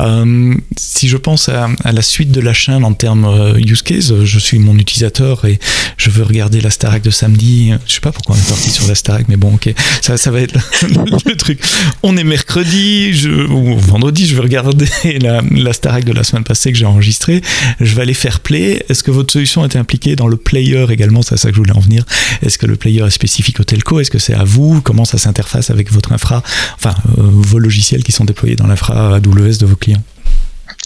Euh, 0.00 0.54
si 0.76 1.08
je 1.08 1.16
pense 1.16 1.48
à, 1.48 1.70
la 1.90 2.02
suite 2.02 2.32
de 2.32 2.42
la 2.42 2.52
chaîne 2.52 2.84
en 2.84 2.92
termes 2.92 3.56
use 3.56 3.80
case, 3.80 4.12
je 4.24 4.38
suis 4.38 4.58
mon 4.58 4.76
utilisateur 4.76 5.46
et 5.46 5.58
je 5.96 6.10
veux 6.10 6.22
regarder 6.22 6.60
la 6.60 6.68
Starac 6.68 7.02
de 7.02 7.08
samedi. 7.08 7.72
Je 7.86 7.94
sais 7.94 8.00
pas 8.00 8.12
pourquoi 8.12 8.36
on 8.36 8.38
est 8.38 8.48
parti 8.50 8.68
sur 8.68 8.86
la 8.88 8.94
Starac, 8.94 9.24
mais 9.30 9.36
bon, 9.38 9.54
ok, 9.54 9.72
ça, 10.02 10.18
ça 10.18 10.30
va 10.30 10.42
être 10.42 10.54
le, 10.82 11.36
truc. 11.36 11.60
On 12.02 12.14
est 12.18 12.24
mercredi, 12.24 13.14
je, 13.14 13.30
ou 13.30 13.78
vendredi, 13.78 14.26
je 14.26 14.34
veux 14.34 14.42
regarder 14.42 14.86
la, 15.18 15.40
la 15.50 15.72
Starac 15.72 16.04
de 16.04 16.12
la 16.12 16.25
semaine 16.26 16.44
passée 16.44 16.72
que 16.72 16.78
j'ai 16.78 16.86
enregistré, 16.86 17.42
je 17.80 17.94
vais 17.94 18.02
aller 18.02 18.14
faire 18.14 18.40
play. 18.40 18.84
Est-ce 18.88 19.02
que 19.02 19.10
votre 19.10 19.32
solution 19.32 19.64
est 19.64 19.76
impliquée 19.76 20.16
dans 20.16 20.28
le 20.28 20.36
player 20.36 20.86
également? 20.90 21.22
C'est 21.22 21.34
à 21.34 21.38
ça 21.38 21.48
que 21.48 21.54
je 21.54 21.60
voulais 21.60 21.76
en 21.76 21.80
venir. 21.80 22.04
Est-ce 22.42 22.58
que 22.58 22.66
le 22.66 22.76
player 22.76 23.04
est 23.06 23.10
spécifique 23.10 23.60
au 23.60 23.64
telco? 23.64 24.00
Est-ce 24.00 24.10
que 24.10 24.18
c'est 24.18 24.34
à 24.34 24.44
vous? 24.44 24.80
Comment 24.82 25.04
ça 25.04 25.18
s'interface 25.18 25.70
avec 25.70 25.92
votre 25.92 26.12
infra? 26.12 26.42
Enfin, 26.76 26.94
euh, 27.18 27.22
vos 27.22 27.58
logiciels 27.58 28.02
qui 28.02 28.12
sont 28.12 28.24
déployés 28.24 28.56
dans 28.56 28.66
l'infra 28.66 29.16
AWS 29.16 29.58
de 29.58 29.66
vos 29.66 29.76
clients? 29.76 30.02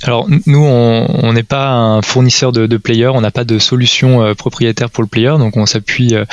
Alors 0.02 0.26
nous, 0.46 0.64
on 0.64 1.32
n'est 1.32 1.42
pas 1.42 1.68
un 1.68 2.02
fournisseur 2.02 2.52
de, 2.52 2.66
de 2.66 2.76
player, 2.78 3.08
on 3.08 3.20
n'a 3.20 3.30
pas 3.30 3.44
de 3.44 3.58
solution 3.58 4.22
euh, 4.22 4.34
propriétaire 4.34 4.90
pour 4.90 5.02
le 5.02 5.08
player, 5.08 5.34
donc 5.38 5.56
on 5.56 5.66
s'appuie, 5.66 6.14
euh, 6.14 6.24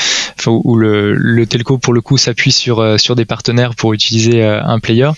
ou 0.47 0.77
le, 0.77 1.13
le, 1.13 1.45
telco 1.45 1.77
pour 1.77 1.93
le 1.93 1.99
coup 1.99 2.17
s'appuie 2.17 2.53
sur 2.53 2.80
euh, 2.80 2.97
sur 2.97 3.15
des 3.15 3.25
partenaires 3.25 3.75
pour 3.75 3.93
utiliser 3.93 4.43
un 4.43 4.80
player. 4.80 5.10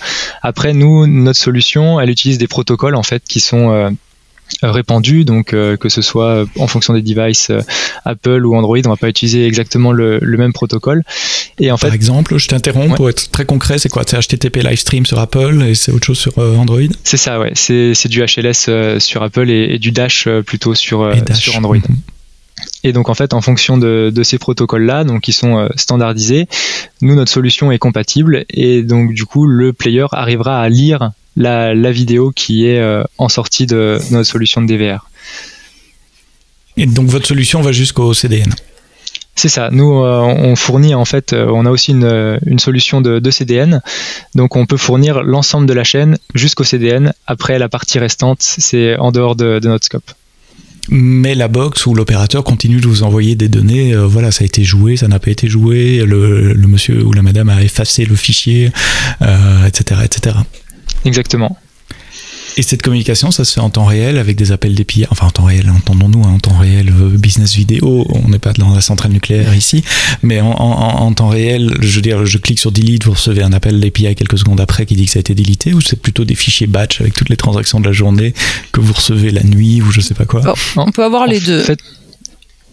Après, 0.41 0.73
nous, 0.73 1.05
notre 1.05 1.39
solution, 1.39 1.99
elle 1.99 2.09
utilise 2.09 2.37
des 2.39 2.47
protocoles 2.47 2.95
en 2.95 3.03
fait 3.03 3.23
qui 3.23 3.39
sont 3.39 3.95
répandu, 4.61 5.25
donc 5.25 5.53
euh, 5.53 5.77
que 5.77 5.89
ce 5.89 6.01
soit 6.01 6.29
euh, 6.29 6.45
en 6.57 6.67
fonction 6.67 6.93
des 6.93 7.01
devices 7.01 7.51
Apple 8.05 8.45
ou 8.45 8.55
Android, 8.55 8.79
on 8.85 8.89
va 8.89 8.97
pas 8.97 9.09
utiliser 9.09 9.45
exactement 9.45 9.91
le, 9.91 10.19
même 10.21 10.53
protocole. 10.53 11.03
Et 11.59 11.71
en 11.71 11.77
Par 11.77 11.93
exemple, 11.93 12.37
je 12.37 12.47
t'interromps 12.47 12.95
pour 12.95 13.09
être 13.09 13.29
très 13.31 13.45
concret, 13.45 13.77
c'est 13.77 13.89
quoi? 13.89 14.03
C'est 14.07 14.19
HTTP 14.19 14.57
Livestream 14.57 15.05
sur 15.05 15.19
Apple 15.19 15.63
et 15.67 15.75
c'est 15.75 15.91
autre 15.91 16.05
chose 16.05 16.19
sur 16.19 16.37
Android? 16.37 16.79
C'est 17.03 17.17
ça, 17.17 17.39
ouais. 17.39 17.51
C'est 17.55 18.07
du 18.07 18.21
HLS 18.21 18.99
sur 18.99 19.23
Apple 19.23 19.49
et, 19.49 19.77
du 19.79 19.91
Dash 19.91 20.27
plutôt 20.45 20.75
sur, 20.75 21.11
sur 21.33 21.57
Android. 21.57 21.77
Mhm. 21.77 21.97
Et 22.83 22.93
donc 22.93 23.09
en 23.09 23.13
fait, 23.13 23.33
en 23.33 23.41
fonction 23.41 23.77
de, 23.77 24.11
de 24.13 24.23
ces 24.23 24.37
protocoles-là, 24.37 25.03
donc 25.03 25.21
qui 25.21 25.33
sont 25.33 25.67
standardisés, 25.75 26.47
nous 27.01 27.15
notre 27.15 27.31
solution 27.31 27.71
est 27.71 27.77
compatible 27.77 28.45
et 28.49 28.83
donc 28.83 29.13
du 29.13 29.25
coup 29.25 29.47
le 29.47 29.73
player 29.73 30.05
arrivera 30.11 30.61
à 30.61 30.69
lire 30.69 31.11
la, 31.39 31.91
vidéo 31.91 32.31
qui 32.31 32.67
est 32.67 32.79
euh, 32.79 33.03
en 33.17 33.29
sortie 33.29 33.65
de, 33.65 33.99
notre 34.11 34.29
solution 34.29 34.61
de 34.61 34.67
DVR. 34.67 35.09
Et 36.77 36.85
donc 36.85 37.07
votre 37.07 37.27
solution 37.27 37.61
va 37.61 37.71
jusqu'au 37.71 38.13
CDN 38.13 38.53
c'est 39.35 39.47
ça. 39.47 39.69
Nous, 39.71 40.03
euh, 40.03 40.19
on 40.19 40.57
fournit 40.57 40.93
en 40.93 41.05
fait, 41.05 41.31
euh, 41.31 41.47
on 41.49 41.65
a 41.65 41.69
aussi 41.69 41.91
une, 41.91 42.59
solution 42.59 42.99
de, 42.99 43.31
CDN. 43.31 43.81
Donc, 44.35 44.57
on 44.57 44.65
peut 44.65 44.75
fournir 44.75 45.23
l'ensemble 45.23 45.65
de 45.65 45.71
la 45.71 45.85
chaîne 45.85 46.17
jusqu'au 46.35 46.65
CDN. 46.65 47.13
Après, 47.25 47.57
la 47.57 47.69
partie 47.69 47.99
restante, 47.99 48.39
c'est 48.41 48.97
en 48.97 49.13
dehors 49.13 49.37
de, 49.37 49.61
notre 49.63 49.85
scope. 49.85 50.11
Mais 50.89 51.35
la 51.35 51.47
box 51.47 51.85
ou 51.85 51.95
l'opérateur 51.95 52.43
continue 52.43 52.81
de 52.81 52.87
vous 52.87 53.03
envoyer 53.03 53.35
des 53.35 53.47
données. 53.47 53.95
voilà, 53.95 54.33
ça 54.33 54.43
a 54.43 54.45
été 54.45 54.65
joué, 54.65 54.97
ça 54.97 55.07
n'a 55.07 55.19
pas 55.19 55.31
été 55.31 55.47
joué. 55.47 56.03
Le, 56.05 56.53
monsieur 56.67 57.05
ou 57.05 57.13
la 57.13 57.21
madame 57.21 57.47
a 57.47 57.63
effacé 57.63 58.03
le 58.03 58.17
fichier, 58.17 58.73
etc., 59.21 60.01
etc. 60.03 60.35
Exactement. 61.05 61.57
Et 62.57 62.61
cette 62.61 62.81
communication, 62.81 63.31
ça 63.31 63.45
se 63.45 63.53
fait 63.53 63.61
en 63.61 63.69
temps 63.69 63.85
réel 63.85 64.17
avec 64.17 64.35
des 64.35 64.51
appels 64.51 64.75
d'API, 64.75 65.05
enfin 65.09 65.27
en 65.27 65.31
temps 65.31 65.45
réel, 65.45 65.69
entendons-nous, 65.69 66.23
hein, 66.25 66.33
en 66.33 66.39
temps 66.39 66.57
réel, 66.57 66.89
euh, 66.89 67.17
business 67.17 67.55
vidéo, 67.55 68.05
on 68.09 68.27
n'est 68.27 68.39
pas 68.39 68.51
dans 68.51 68.73
la 68.73 68.81
centrale 68.81 69.11
nucléaire 69.11 69.55
ici, 69.55 69.81
mais 70.23 70.41
en, 70.41 71.13
temps 71.13 71.29
réel, 71.29 71.73
je 71.79 71.95
veux 71.95 72.01
dire, 72.01 72.25
je 72.25 72.37
clique 72.37 72.59
sur 72.59 72.73
delete, 72.73 73.05
vous 73.05 73.13
recevez 73.13 73.43
un 73.43 73.53
appel 73.53 73.79
d'API 73.79 74.13
quelques 74.15 74.39
secondes 74.39 74.59
après 74.59 74.85
qui 74.85 74.95
dit 74.95 75.05
que 75.05 75.11
ça 75.11 75.19
a 75.19 75.21
été 75.21 75.35
délité, 75.35 75.73
ou 75.73 75.79
c'est 75.79 75.95
plutôt 76.01 76.25
des 76.25 76.35
fichiers 76.35 76.67
batch 76.67 76.99
avec 76.99 77.13
toutes 77.13 77.29
les 77.29 77.37
transactions 77.37 77.79
de 77.79 77.85
la 77.85 77.93
journée 77.93 78.33
que 78.73 78.81
vous 78.81 78.93
recevez 78.93 79.31
la 79.31 79.43
nuit 79.43 79.81
ou 79.81 79.91
je 79.91 80.01
sais 80.01 80.15
pas 80.15 80.25
quoi? 80.25 80.41
On 80.75 80.91
peut 80.91 81.05
avoir 81.05 81.27
les 81.27 81.39
deux. 81.39 81.63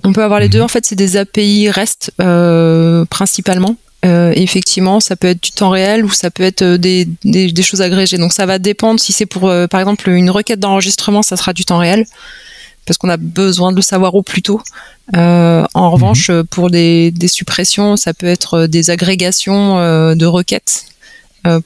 On 0.02 0.12
peut 0.12 0.24
avoir 0.24 0.40
les 0.40 0.48
deux. 0.48 0.60
En 0.60 0.68
fait, 0.68 0.84
c'est 0.84 0.96
des 0.96 1.16
API 1.16 1.70
REST 1.70 2.12
euh, 2.20 3.04
principalement. 3.04 3.76
Euh, 4.04 4.32
effectivement, 4.36 5.00
ça 5.00 5.16
peut 5.16 5.26
être 5.26 5.42
du 5.42 5.50
temps 5.50 5.70
réel 5.70 6.04
ou 6.04 6.10
ça 6.10 6.30
peut 6.30 6.42
être 6.42 6.62
euh, 6.62 6.78
des, 6.78 7.08
des, 7.24 7.62
choses 7.62 7.80
agrégées. 7.80 8.18
Donc 8.18 8.32
ça 8.32 8.46
va 8.46 8.58
dépendre. 8.58 9.00
Si 9.00 9.12
c'est 9.12 9.26
pour, 9.26 9.48
euh, 9.48 9.66
par 9.66 9.80
exemple, 9.80 10.10
une 10.10 10.30
requête 10.30 10.60
d'enregistrement, 10.60 11.22
ça 11.22 11.36
sera 11.36 11.52
du 11.52 11.64
temps 11.64 11.78
réel 11.78 12.04
parce 12.84 12.98
qu'on 12.98 13.08
a 13.08 13.16
besoin 13.16 13.72
de 13.72 13.76
le 13.76 13.82
savoir 13.82 14.14
au 14.14 14.22
plus 14.22 14.42
tôt. 14.42 14.60
en 15.12 15.18
mhm. 15.18 15.66
revanche, 15.74 16.30
pour 16.50 16.70
des, 16.70 17.10
des, 17.10 17.26
suppressions, 17.26 17.96
ça 17.96 18.14
peut 18.14 18.26
être 18.26 18.66
des 18.66 18.90
agrégations 18.90 19.76
de 20.14 20.26
requêtes 20.26 20.84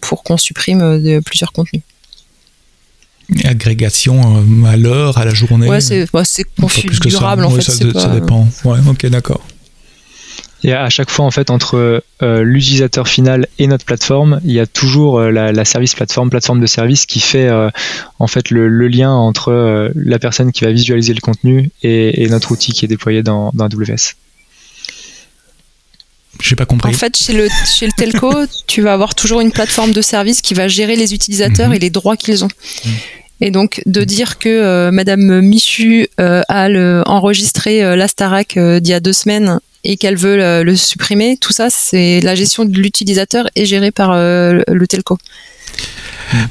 pour 0.01 0.23
qu'on 0.23 0.39
supprime 0.39 1.21
plusieurs 1.23 1.53
contenus. 1.53 1.83
Agrégation 3.45 4.43
à 4.67 4.79
l'heure, 4.79 5.19
à 5.19 5.27
la 5.27 5.35
journée 5.35 5.69
Ouais, 5.69 5.83
c'est 5.83 6.07
bah, 6.11 6.23
configurable 6.59 7.45
en 7.45 7.51
fait. 7.51 7.61
Ça, 7.61 7.73
ça 7.73 8.09
dépend. 8.09 8.49
Ouais, 8.65 8.79
ok, 8.89 9.05
d'accord. 9.07 9.43
Et 10.63 10.73
à 10.73 10.91
chaque 10.91 11.11
fois, 11.11 11.25
en 11.25 11.31
fait, 11.31 11.51
entre 11.51 12.03
euh, 12.23 12.43
l'utilisateur 12.43 13.09
final 13.09 13.47
et 13.59 13.67
notre 13.67 13.85
plateforme, 13.85 14.41
il 14.45 14.53
y 14.53 14.61
a 14.61 14.67
toujours 14.67 15.19
euh, 15.19 15.31
la, 15.31 15.65
service 15.65 15.95
plateforme, 15.95 16.29
plateforme 16.29 16.61
de 16.61 16.67
service 16.67 17.07
qui 17.07 17.21
fait 17.21 17.49
euh, 17.49 17.71
en 18.19 18.27
fait 18.27 18.51
le, 18.51 18.69
lien 18.89 19.13
entre 19.13 19.91
la 19.95 20.19
personne 20.19 20.53
qui 20.53 20.65
va 20.65 20.73
visualiser 20.73 21.15
le 21.15 21.21
contenu 21.21 21.71
et, 21.83 22.29
notre 22.29 22.53
outil 22.53 22.73
qui 22.73 22.85
est 22.85 22.89
déployé 22.89 23.23
dans, 23.23 23.51
dans 23.55 23.65
AWS. 23.65 24.15
J'ai 26.41 26.57
pas 26.57 26.67
compris. 26.67 26.91
En 26.91 26.93
fait, 26.93 27.17
chez 27.17 27.33
le, 27.33 27.49
chez 27.67 27.87
le 27.87 27.93
telco, 27.93 28.33
tu 28.67 28.83
vas 28.83 28.93
avoir 28.93 29.15
toujours 29.15 29.41
une 29.41 29.53
plateforme 29.53 29.93
de 29.93 30.03
service 30.03 30.43
qui 30.43 30.55
va 30.55 30.69
gérer 30.69 30.97
les 30.97 31.15
utilisateurs 31.15 31.69
mhm. 31.69 31.75
et 31.75 31.79
les 31.79 31.91
droits 31.91 32.17
qu'ils 32.17 32.45
ont. 32.45 32.49
Mhm. 32.85 32.93
Et 33.41 33.51
donc 33.51 33.83
de 33.87 34.05
dire 34.05 34.39
que 34.39 34.91
Madame 34.91 35.41
Michu 35.41 36.09
a 36.19 36.69
enregistré 37.07 37.97
l'Astarac 37.97 38.59
d'il 38.59 38.89
y 38.89 38.93
a 38.93 39.01
deux 39.01 39.13
semaines 39.13 39.61
et 39.85 39.97
qu'elle 39.97 40.17
veut 40.17 40.63
le, 40.63 40.77
supprimer, 40.77 41.37
tout 41.39 41.53
ça, 41.53 41.69
c'est 41.71 42.21
la 42.21 42.35
gestion 42.35 42.65
de 42.65 42.77
l'utilisateur 42.77 43.49
est 43.57 43.65
gérée 43.65 43.91
par 43.91 44.13
euh, 44.13 44.61
le 44.69 44.87
telco. 44.87 45.19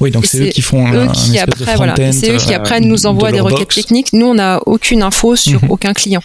Oui, 0.01 0.11
donc 0.11 0.25
c'est 0.25 0.47
eux 0.47 0.49
qui 0.49 0.61
font 0.61 0.91
eux 0.91 1.07
qui 1.13 1.37
après, 1.39 1.75
voilà, 1.75 1.95
c'est 2.11 2.31
eux 2.31 2.37
qui 2.37 2.53
après 2.53 2.81
nous 2.81 3.05
envoient 3.05 3.31
des 3.31 3.39
requêtes 3.39 3.69
techniques. 3.69 4.13
Nous, 4.13 4.25
on 4.25 4.35
n'a 4.35 4.59
aucune 4.65 5.03
info 5.03 5.35
sur 5.35 5.63
mhm. 5.63 5.71
aucun 5.71 5.93
client, 5.93 6.21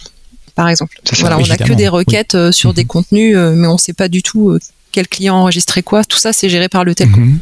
par 0.55 0.67
exemple. 0.67 0.97
voilà, 1.19 1.37
on 1.37 1.45
n'a 1.45 1.57
que 1.57 1.73
des 1.73 1.87
requêtes 1.87 2.35
euh, 2.35 2.51
sur 2.51 2.73
des 2.73 2.83
mhm. 2.83 2.87
contenus, 2.87 3.35
euh, 3.37 3.53
mais 3.55 3.67
on 3.67 3.73
ne 3.73 3.79
sait 3.79 3.93
pas 3.93 4.09
du 4.09 4.23
tout 4.23 4.57
quel 4.91 5.07
client 5.07 5.35
enregistrait 5.35 5.83
quoi. 5.83 6.03
Tout 6.03 6.17
ça, 6.17 6.33
c'est 6.33 6.49
géré 6.49 6.69
par 6.69 6.83
le 6.83 6.95
telco. 6.95 7.19
Mhm. 7.19 7.39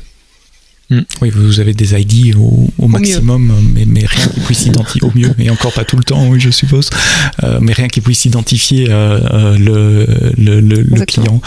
Oui, 1.22 1.30
vous 1.30 1.60
avez 1.60 1.74
des 1.74 2.00
ID 2.00 2.36
au, 2.36 2.88
maximum, 2.88 3.52
mais, 3.74 3.86
mais, 3.86 4.06
rien 4.06 4.28
qui 4.28 4.40
puisse 4.42 4.66
identifier 4.66 5.02
au 5.04 5.12
mieux, 5.16 5.34
et 5.40 5.50
encore 5.50 5.74
pas 5.74 5.84
tout 5.84 5.96
le 5.96 6.04
temps, 6.04 6.28
oui, 6.28 6.40
je 6.40 6.50
suppose, 6.50 6.90
euh, 7.44 7.60
mais 7.62 7.74
rien 7.74 7.88
qui 7.88 8.02
puisse 8.02 8.26
identifier 8.26 8.88
euh, 8.90 9.20
euh, 9.34 9.58
le, 10.38 10.60
le, 10.62 11.06
client. 11.06 11.42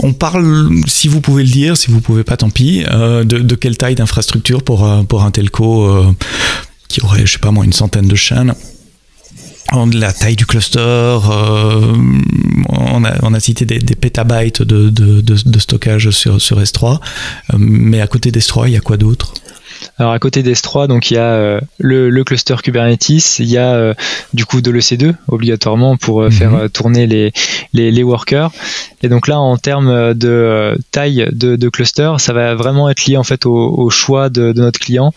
On 0.00 0.12
parle, 0.12 0.70
si 0.86 1.08
vous 1.08 1.20
pouvez 1.20 1.42
le 1.42 1.50
dire, 1.50 1.76
si 1.76 1.90
vous 1.90 2.00
pouvez 2.00 2.24
pas, 2.24 2.36
tant 2.36 2.50
pis, 2.50 2.84
de, 2.84 3.22
de, 3.24 3.54
quelle 3.54 3.76
taille 3.76 3.94
d'infrastructure 3.94 4.62
pour, 4.62 4.88
pour 5.08 5.22
un 5.22 5.30
telco 5.30 6.14
qui 6.88 7.00
aurait, 7.02 7.26
je 7.26 7.32
sais 7.32 7.38
pas 7.38 7.50
moi, 7.50 7.64
une 7.64 7.72
centaine 7.72 8.08
de 8.08 8.16
chaînes? 8.16 8.54
La 9.92 10.12
taille 10.12 10.36
du 10.36 10.46
cluster, 10.46 10.78
euh, 10.78 11.92
on, 12.68 13.04
a, 13.04 13.12
on, 13.22 13.34
a, 13.34 13.40
cité 13.40 13.64
des, 13.64 13.78
des 13.78 13.94
pétabytes 13.94 14.62
de, 14.62 14.90
de, 14.90 15.20
de, 15.20 15.58
stockage 15.58 16.10
sur, 16.10 16.40
sur 16.40 16.60
S3, 16.60 16.94
euh, 16.94 17.56
mais 17.58 18.00
à 18.00 18.06
côté 18.06 18.30
d'S3, 18.30 18.68
il 18.68 18.72
y 18.72 18.76
a 18.76 18.80
quoi 18.80 18.96
d'autre? 18.96 19.34
Alors 19.98 20.12
à 20.12 20.18
côté 20.18 20.42
d'S3, 20.42 20.88
donc 20.88 21.10
il 21.10 21.14
y 21.14 21.18
a 21.18 21.34
euh, 21.34 21.60
le, 21.78 22.24
cluster 22.24 22.56
Kubernetes, 22.62 23.38
il 23.38 23.46
y 23.46 23.58
a 23.58 23.74
euh, 23.74 23.94
du 24.32 24.44
coup 24.44 24.60
de 24.60 24.70
l'EC2 24.70 25.14
obligatoirement 25.28 25.96
pour 25.96 26.22
euh, 26.22 26.30
faire 26.30 26.50
mhm. 26.50 26.68
tourner 26.70 27.06
les, 27.06 27.32
les, 27.72 28.02
workers. 28.02 28.50
Et 29.02 29.08
donc 29.08 29.28
là, 29.28 29.38
en 29.38 29.56
termes 29.56 30.14
de 30.14 30.76
taille 30.90 31.28
de, 31.32 31.68
cluster, 31.68 32.14
ça 32.18 32.32
va 32.32 32.54
vraiment 32.54 32.90
être 32.90 33.04
lié 33.04 33.16
en 33.16 33.22
fait 33.22 33.46
au, 33.46 33.90
choix 33.90 34.30
de, 34.30 34.52
notre 34.52 34.80
client. 34.80 35.12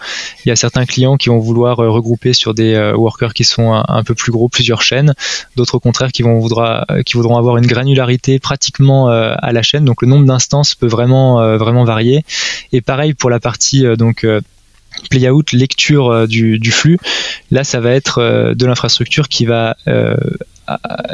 Il 0.45 0.49
y 0.49 0.51
a 0.51 0.55
certains 0.55 0.85
clients 0.85 1.17
qui 1.17 1.29
vont 1.29 1.39
vouloir 1.39 1.77
regrouper 1.77 2.33
sur 2.33 2.53
des 2.53 2.77
workers 2.95 3.33
qui 3.33 3.45
sont 3.45 3.73
un, 3.73 4.03
peu 4.03 4.13
plus 4.13 4.31
gros, 4.31 4.49
plusieurs 4.49 4.81
chaînes. 4.81 5.13
D'autres 5.55 5.75
au 5.75 5.79
contraire 5.79 6.11
qui 6.11 6.21
vont 6.21 6.39
voudra, 6.39 6.85
qui 7.05 7.13
voudront 7.13 7.37
avoir 7.37 7.57
une 7.57 7.65
granularité 7.65 8.39
pratiquement 8.39 9.07
à 9.07 9.51
la 9.51 9.61
chaîne. 9.61 9.85
Donc 9.85 10.01
le 10.01 10.07
nombre 10.07 10.25
d'instances 10.25 10.75
peut 10.75 10.87
vraiment 10.87 11.57
vraiment 11.57 11.85
varier. 11.85 12.25
Et 12.73 12.81
pareil 12.81 13.13
pour 13.13 13.29
la 13.29 13.39
partie 13.39 13.85
donc 13.97 14.25
playout, 15.09 15.43
lecture 15.53 16.09
euh, 16.09 16.27
du, 16.27 16.71
flux. 16.71 16.97
Là, 17.51 17.63
ça 17.63 17.79
va 17.79 17.91
être 17.91 18.19
euh, 18.19 18.53
de 18.53 18.65
l'infrastructure 18.65 19.27
qui 19.29 19.45
va 19.45 19.75
euh, 19.87 20.15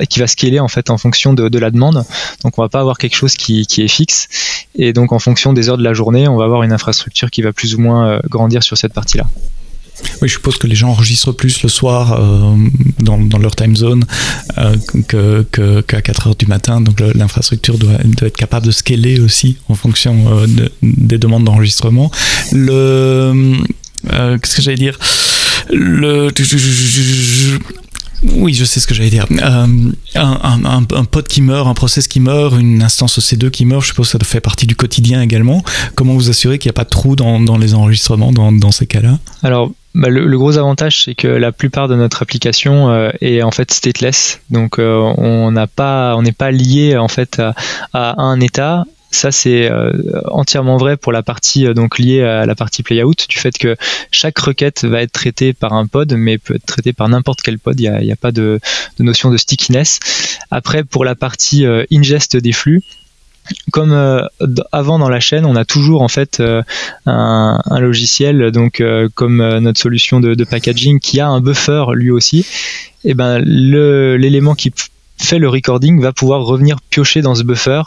qui 0.09 0.27
scaler 0.27 0.59
en 0.59 0.67
fait 0.67 0.89
en 0.89 0.97
fonction 0.97 1.33
de, 1.33 1.59
la 1.59 1.69
demande. 1.69 2.03
Donc 2.43 2.57
on 2.57 2.63
va 2.63 2.69
pas 2.69 2.79
avoir 2.79 2.97
quelque 2.97 3.15
chose 3.15 3.35
qui, 3.35 3.61
est 3.61 3.87
fixe. 3.87 4.27
Et 4.75 4.93
donc 4.93 5.11
en 5.11 5.19
fonction 5.19 5.53
des 5.53 5.69
heures 5.69 5.77
de 5.77 5.83
la 5.83 5.93
journée, 5.93 6.27
on 6.27 6.37
va 6.37 6.45
avoir 6.45 6.63
une 6.63 6.73
infrastructure 6.73 7.29
qui 7.29 7.43
va 7.43 7.53
plus 7.53 7.75
ou 7.75 7.79
moins 7.79 8.19
grandir 8.29 8.63
sur 8.63 8.77
cette 8.77 8.93
partie-là. 8.93 9.25
Oui, 10.21 10.27
je 10.27 10.33
suppose 10.33 10.57
que 10.57 10.67
les 10.67 10.75
gens 10.75 10.89
enregistrent 10.89 11.33
plus 11.33 11.61
le 11.63 11.69
soir 11.69 12.13
euh, 12.19 12.55
dans, 12.99 13.37
leur 13.37 13.55
time 13.55 13.75
zone 13.75 14.05
euh, 14.57 15.43
qu'à 15.87 16.01
4 16.01 16.27
heures 16.27 16.35
du 16.35 16.45
matin. 16.45 16.81
Donc 16.81 16.99
l'infrastructure 16.99 17.77
doit, 17.77 17.93
être 18.21 18.35
capable 18.35 18.65
de 18.65 18.71
scaler 18.71 19.19
aussi 19.19 19.57
en 19.69 19.75
fonction 19.75 20.25
euh, 20.29 20.47
des 20.81 21.17
demandes 21.17 21.43
d'enregistrement. 21.43 22.11
Le 22.51 23.57
qu'est-ce 24.09 24.55
que 24.55 24.61
j'allais 24.61 24.77
dire? 24.77 24.97
Le 25.69 26.31
oui, 28.35 28.53
je 28.53 28.63
sais 28.63 28.79
ce 28.79 28.87
que 28.87 28.93
j'allais 28.93 29.09
dire. 29.09 29.25
un, 29.41 29.91
un, 30.15 30.85
qui 31.27 31.41
meurt, 31.41 31.67
un 31.67 31.73
process 31.73 32.07
qui 32.07 32.21
meurt, 32.21 32.57
une 32.57 32.81
instance 32.81 33.19
EC2 33.19 33.49
qui 33.49 33.65
meurt, 33.65 33.81
je 33.81 33.87
suppose 33.87 34.07
que 34.07 34.17
ça 34.17 34.25
fait 34.25 34.39
partie 34.39 34.65
du 34.65 34.75
quotidien 34.75 35.21
également. 35.21 35.61
Comment 35.95 36.13
vous 36.13 36.29
assurer 36.29 36.57
qu'il 36.57 36.69
n'y 36.69 36.73
a 36.73 36.79
pas 36.79 36.85
de 36.85 36.89
trou 36.89 37.17
dans, 37.17 37.57
les 37.57 37.73
enregistrements 37.73 38.31
dans, 38.31 38.53
dans 38.53 38.71
ces 38.71 38.85
cas-là? 38.85 39.19
Alors, 39.43 39.73
bah, 39.95 40.09
le, 40.09 40.37
gros 40.37 40.57
avantage, 40.57 41.03
c'est 41.03 41.15
que 41.15 41.27
la 41.27 41.51
plupart 41.51 41.87
de 41.87 41.95
notre 41.95 42.23
application 42.23 42.89
euh, 42.89 43.11
est 43.21 43.43
en 43.43 43.51
fait 43.51 43.71
stateless. 43.71 44.41
Donc, 44.49 44.79
euh, 44.79 44.95
on 45.17 45.51
n'a 45.51 45.67
pas, 45.67 46.15
on 46.15 46.23
n'est 46.23 46.31
pas 46.31 46.51
lié 46.51 46.97
en 46.97 47.07
fait 47.07 47.39
à, 47.93 48.21
un 48.21 48.39
état. 48.39 48.85
Ça, 49.11 49.31
c'est 49.31 49.69
euh, 49.69 49.91
entièrement 50.31 50.77
vrai 50.77 50.97
pour 50.97 51.11
la 51.11 51.21
partie 51.21 51.71
donc 51.75 51.99
liée 51.99 52.23
à 52.23 52.47
la 52.47 52.55
partie 52.55 52.81
playout, 52.81 53.13
du 53.29 53.37
fait 53.37 53.55
que 53.55 53.75
chaque 54.09 54.39
requête 54.39 54.85
va 54.85 55.03
être 55.03 55.11
traitée 55.11 55.53
par 55.53 55.73
un 55.73 55.85
pod, 55.85 56.11
mais 56.17 56.39
peut 56.39 56.55
être 56.55 56.65
traitée 56.65 56.93
par 56.93 57.07
n'importe 57.09 57.43
quel 57.43 57.59
pod. 57.59 57.79
Il 57.79 57.91
n'y 57.91 58.11
a, 58.11 58.13
a, 58.13 58.17
pas 58.17 58.31
de, 58.31 58.59
de, 58.97 59.03
notion 59.03 59.29
de 59.29 59.37
stickiness. 59.37 59.99
Après, 60.49 60.83
pour 60.83 61.05
la 61.05 61.13
partie 61.13 61.67
ingest 61.91 62.35
des 62.35 62.53
flux, 62.53 62.81
comme 63.71 63.91
euh, 63.91 64.25
avant 64.71 64.99
dans 64.99 65.09
la 65.09 65.19
chaîne, 65.19 65.45
on 65.45 65.55
a 65.55 65.65
toujours 65.65 66.01
en 66.01 66.07
fait 66.07 66.39
euh, 66.39 66.61
un, 67.05 67.59
logiciel, 67.79 68.51
donc 68.51 68.81
euh, 68.81 69.09
comme 69.13 69.37
notre 69.59 69.79
solution 69.79 70.19
de, 70.19 70.43
packaging, 70.43 70.99
qui 70.99 71.19
a 71.19 71.27
un 71.27 71.41
buffer 71.41 71.85
lui 71.93 72.11
aussi. 72.11 72.39
Et 73.05 73.09
eh 73.09 73.13
ben 73.13 73.39
l'élément 73.39 74.55
qui 74.55 74.71
fait 75.17 75.39
le 75.39 75.49
recording 75.49 76.01
va 76.01 76.13
pouvoir 76.13 76.43
revenir 76.43 76.79
piocher 76.89 77.21
dans 77.21 77.35
ce 77.35 77.43
buffer 77.43 77.81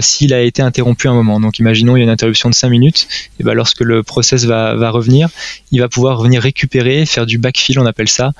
s'il 0.00 0.32
a 0.32 0.40
été 0.40 0.62
interrompu 0.62 1.08
un 1.08 1.12
moment. 1.12 1.38
Donc 1.38 1.58
imaginons 1.58 1.96
il 1.96 2.00
y 2.00 2.02
a 2.02 2.04
une 2.04 2.10
interruption 2.10 2.48
de 2.48 2.54
5 2.54 2.70
minutes, 2.70 3.08
et 3.38 3.44
ben 3.44 3.52
lorsque 3.52 3.80
le 3.80 4.02
process 4.02 4.44
va, 4.44 4.74
va 4.74 4.90
revenir, 4.90 5.28
il 5.70 5.80
va 5.80 5.88
pouvoir 5.88 6.18
revenir 6.18 6.40
récupérer, 6.40 7.04
faire 7.04 7.26
du 7.26 7.36
backfill 7.36 7.78
on 7.78 7.86
appelle 7.86 8.08
ça, 8.08 8.32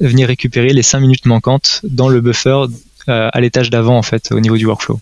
venir 0.00 0.28
récupérer 0.28 0.70
les 0.70 0.82
5 0.82 1.00
minutes 1.00 1.26
manquantes 1.26 1.80
dans 1.84 2.08
le 2.08 2.22
buffer 2.22 2.64
à 3.06 3.40
l'étage 3.40 3.68
d'avant 3.68 3.98
en 3.98 4.02
fait 4.02 4.32
au 4.32 4.40
niveau 4.40 4.56
du 4.56 4.64
workflow. 4.64 5.00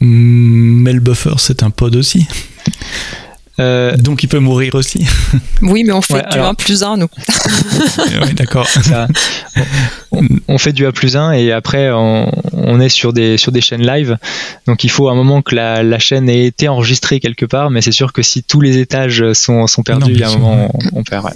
Mais 0.00 0.92
le 0.92 1.00
buffer, 1.00 1.34
c'est 1.38 1.62
un 1.62 1.70
pod 1.70 1.96
aussi. 1.96 2.26
Euh, 3.58 3.96
Donc 3.96 4.22
il 4.22 4.26
peut 4.26 4.38
mourir 4.38 4.74
aussi. 4.74 5.06
Oui, 5.62 5.82
mais 5.82 5.92
on 5.92 6.02
fait 6.02 6.22
du 6.30 6.38
1 6.38 6.52
plus 6.52 6.82
1, 6.82 6.98
nous. 6.98 7.08
oui, 8.22 8.34
d'accord. 8.34 8.68
On, 10.46 10.58
fait 10.58 10.74
du 10.74 10.84
A 10.84 10.92
plus 10.92 11.16
1 11.16 11.32
et 11.32 11.52
après 11.52 11.90
on, 11.90 12.80
est 12.80 12.90
sur 12.90 13.14
des, 13.14 13.38
sur 13.38 13.52
des 13.52 13.62
chaînes 13.62 13.86
live. 13.86 14.18
Donc 14.66 14.84
il 14.84 14.90
faut 14.90 15.08
un 15.08 15.14
moment 15.14 15.40
que 15.40 15.54
la, 15.54 15.98
chaîne 15.98 16.28
ait 16.28 16.44
été 16.44 16.68
enregistrée 16.68 17.18
quelque 17.18 17.46
part, 17.46 17.70
mais 17.70 17.80
c'est 17.80 17.92
sûr 17.92 18.12
que 18.12 18.20
si 18.20 18.42
tous 18.42 18.60
les 18.60 18.76
étages 18.76 19.32
sont, 19.32 19.66
sont 19.66 19.82
perdus, 19.82 20.12
il 20.12 20.18
y 20.18 20.22
a 20.22 20.28
un 20.28 20.36
moment 20.36 20.70
on, 20.74 20.98
on 20.98 21.02
perd. 21.02 21.32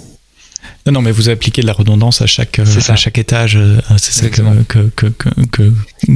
Non, 0.85 0.93
non, 0.93 1.01
mais 1.01 1.11
vous 1.11 1.29
appliquez 1.29 1.61
de 1.61 1.67
la 1.67 1.73
redondance 1.73 2.21
à 2.21 2.25
chaque, 2.25 2.59
à 2.59 2.95
chaque 2.95 3.17
étage. 3.17 3.55
Euh, 3.55 3.77
c'est 3.97 4.11
ça 4.11 4.29
que, 4.29 4.41
que, 4.67 4.89
que, 4.89 5.07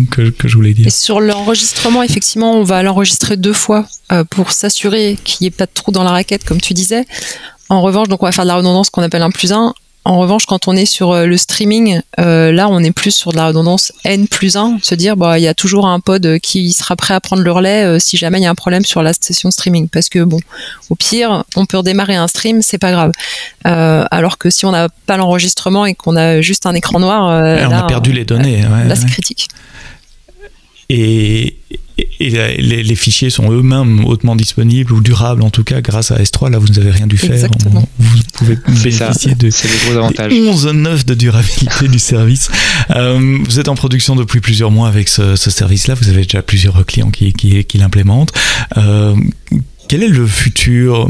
que, 0.10 0.30
que, 0.30 0.48
je 0.48 0.56
voulais 0.56 0.74
dire. 0.74 0.88
Et 0.88 0.92
sur 0.92 1.20
l'enregistrement, 1.20 2.02
effectivement, 2.02 2.54
on 2.54 2.64
va 2.64 2.82
l'enregistrer 2.82 3.38
deux 3.38 3.54
fois 3.54 3.86
euh, 4.12 4.24
pour 4.24 4.52
s'assurer 4.52 5.18
qu'il 5.24 5.44
n'y 5.46 5.48
ait 5.48 5.52
pas 5.52 5.66
de 5.66 5.72
trou 5.74 5.92
dans 5.92 6.04
la 6.04 6.12
raquette, 6.12 6.44
comme 6.46 6.62
tu 6.62 6.74
disais. 6.74 7.06
En 7.70 7.82
revanche, 7.82 8.08
donc 8.08 8.24
on 8.24 8.26
va 8.26 8.32
faire 8.32 8.46
de 8.46 8.50
la 8.50 8.56
redondance 8.56 8.90
qu'on 8.90 9.04
appelle 9.04 9.22
un 9.22 9.32
plus 9.32 9.52
1. 9.52 9.74
En 10.08 10.20
revanche, 10.20 10.46
quand 10.46 10.68
on 10.68 10.76
est 10.76 10.86
sur 10.86 11.12
euh, 11.12 11.26
le 11.26 11.36
streaming, 11.36 12.00
euh, 12.20 12.52
là, 12.52 12.70
on 12.70 12.80
est 12.80 12.92
plus 12.92 13.10
sur 13.10 13.32
de 13.32 13.38
la 13.38 13.48
redondance 13.48 13.92
N 14.04 14.28
plus 14.28 14.56
1, 14.56 14.78
se 14.84 14.94
dire, 14.94 15.18
bah, 15.18 15.40
il 15.40 15.42
y 15.42 15.48
a 15.48 15.56
toujours 15.56 15.88
un 15.88 16.00
pod 16.00 16.38
qui 16.40 16.74
sera 16.74 16.96
prêt 16.96 17.16
à 17.16 17.20
prendre 17.20 17.42
le 17.42 17.52
relais 17.52 17.84
euh, 17.84 17.98
si 17.98 18.16
jamais 18.16 18.38
il 18.38 18.44
y 18.44 18.46
a 18.46 18.52
un 18.52 18.56
problème 18.56 18.86
sur 18.86 19.02
la 19.02 19.14
session 19.14 19.50
streaming. 19.50 19.90
Parce 19.90 20.10
que, 20.10 20.20
bon, 20.20 20.40
au 20.92 20.96
pire, 20.96 21.44
on 21.56 21.66
peut 21.66 21.78
redémarrer 21.78 22.16
un 22.16 22.28
stream, 22.28 22.62
c'est 22.62 22.78
pas 22.78 22.92
grave. 22.92 23.12
alors 23.64 24.38
que 24.38 24.52
si 24.52 24.68
on 24.68 24.72
n'a 24.72 24.90
pas 25.08 25.18
l'enregistrement 25.18 25.88
et 25.88 25.96
qu'on 25.96 26.16
a 26.16 26.40
juste 26.40 26.68
un 26.68 26.76
écran 26.76 27.00
noir, 27.00 27.24
on 27.24 27.72
a 27.72 27.84
perdu 27.84 28.12
les 28.12 28.26
données. 28.26 28.62
là, 28.62 28.96
c'est 28.96 29.08
critique. 29.08 29.48
Et, 30.90 31.58
et 32.20 32.30
les, 32.60 32.96
fichiers 32.96 33.30
sont 33.30 33.52
eux-mêmes 33.52 34.06
hautement 34.06 34.36
disponibles 34.36 34.94
ou 34.94 35.02
durables 35.02 35.42
en 35.42 35.50
tout 35.50 35.64
cas 35.64 35.82
grâce 35.82 36.12
à 36.12 36.18
S3 36.18 36.52
là 36.52 36.60
vous 36.60 36.68
n'avez 36.68 36.92
rien 36.92 37.08
dû 37.08 37.18
faire. 37.18 37.50
Vous 37.98 38.22
pouvez 38.34 38.58
bénéficier 38.68 39.36
de 39.36 39.50
c'est 39.50 39.68
le 39.68 39.86
gros 39.86 39.98
avantage. 39.98 40.32
11 40.32 41.06
de 41.06 41.14
durabilité 41.14 41.88
du 41.88 42.00
service. 42.00 42.50
Euh, 42.92 43.40
vous 43.44 43.60
êtes 43.60 43.70
en 43.70 43.76
production 43.76 44.16
depuis 44.16 44.42
plusieurs 44.42 44.72
mois 44.72 44.88
avec 44.88 45.08
ce, 45.08 45.36
service 45.36 45.88
là 45.88 45.96
vous 45.96 46.10
avez 46.10 46.24
déjà 46.24 46.42
plusieurs 46.42 46.86
clients 46.86 47.12
qui, 47.12 47.34
qui, 47.34 47.78
l'implémentent. 47.78 48.34
Euh, 48.78 49.16
quel 49.88 50.04
est 50.04 50.10
le 50.10 50.26
futur 50.26 51.08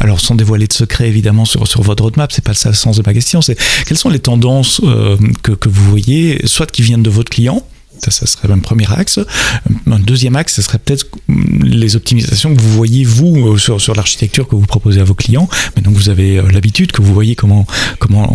alors 0.00 0.20
sans 0.20 0.34
dévoiler 0.34 0.66
de 0.66 0.72
secret 0.72 1.08
évidemment 1.08 1.44
sur, 1.44 1.66
sur 1.66 1.82
votre 1.82 2.04
roadmap, 2.04 2.32
c'est 2.32 2.44
pas 2.44 2.54
ça 2.54 2.68
le 2.68 2.74
sens 2.74 2.96
de 2.96 3.02
ma 3.04 3.12
question, 3.12 3.42
c'est 3.42 3.56
quelles 3.86 3.98
sont 3.98 4.08
les 4.10 4.18
tendances 4.18 4.80
euh, 4.84 5.16
que, 5.42 5.52
que, 5.52 5.68
vous 5.68 5.90
voyez, 5.90 6.40
soit 6.46 6.70
qui 6.70 6.82
viennent 6.82 7.02
de 7.02 7.10
votre 7.10 7.30
client, 7.30 7.64
Ça, 8.08 8.26
serait 8.26 8.50
un 8.50 8.58
premier 8.58 8.90
axe. 8.92 9.20
Un 9.86 9.98
deuxième 9.98 10.36
axe, 10.36 10.54
ce 10.54 10.62
serait 10.62 10.78
peut-être 10.78 11.06
les 11.28 11.96
optimisations 11.96 12.54
que 12.54 12.60
vous 12.60 12.72
voyez, 12.72 13.04
vous, 13.04 13.58
sur, 13.58 13.80
sur 13.80 13.94
l'architecture 13.94 14.48
que 14.48 14.56
vous 14.56 14.66
proposez 14.66 15.00
à 15.00 15.04
vos 15.04 15.14
clients. 15.14 15.48
Mais 15.76 15.82
donc, 15.82 15.94
vous 15.94 16.08
avez 16.08 16.42
l'habitude, 16.50 16.92
que 16.92 17.02
vous 17.02 17.14
voyez 17.14 17.36
comment 17.36 17.64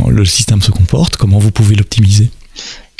le 0.09 0.25
système 0.25 0.61
se 0.61 0.71
comporte, 0.71 1.17
comment 1.17 1.39
vous 1.39 1.51
pouvez 1.51 1.75
l'optimiser. 1.75 2.29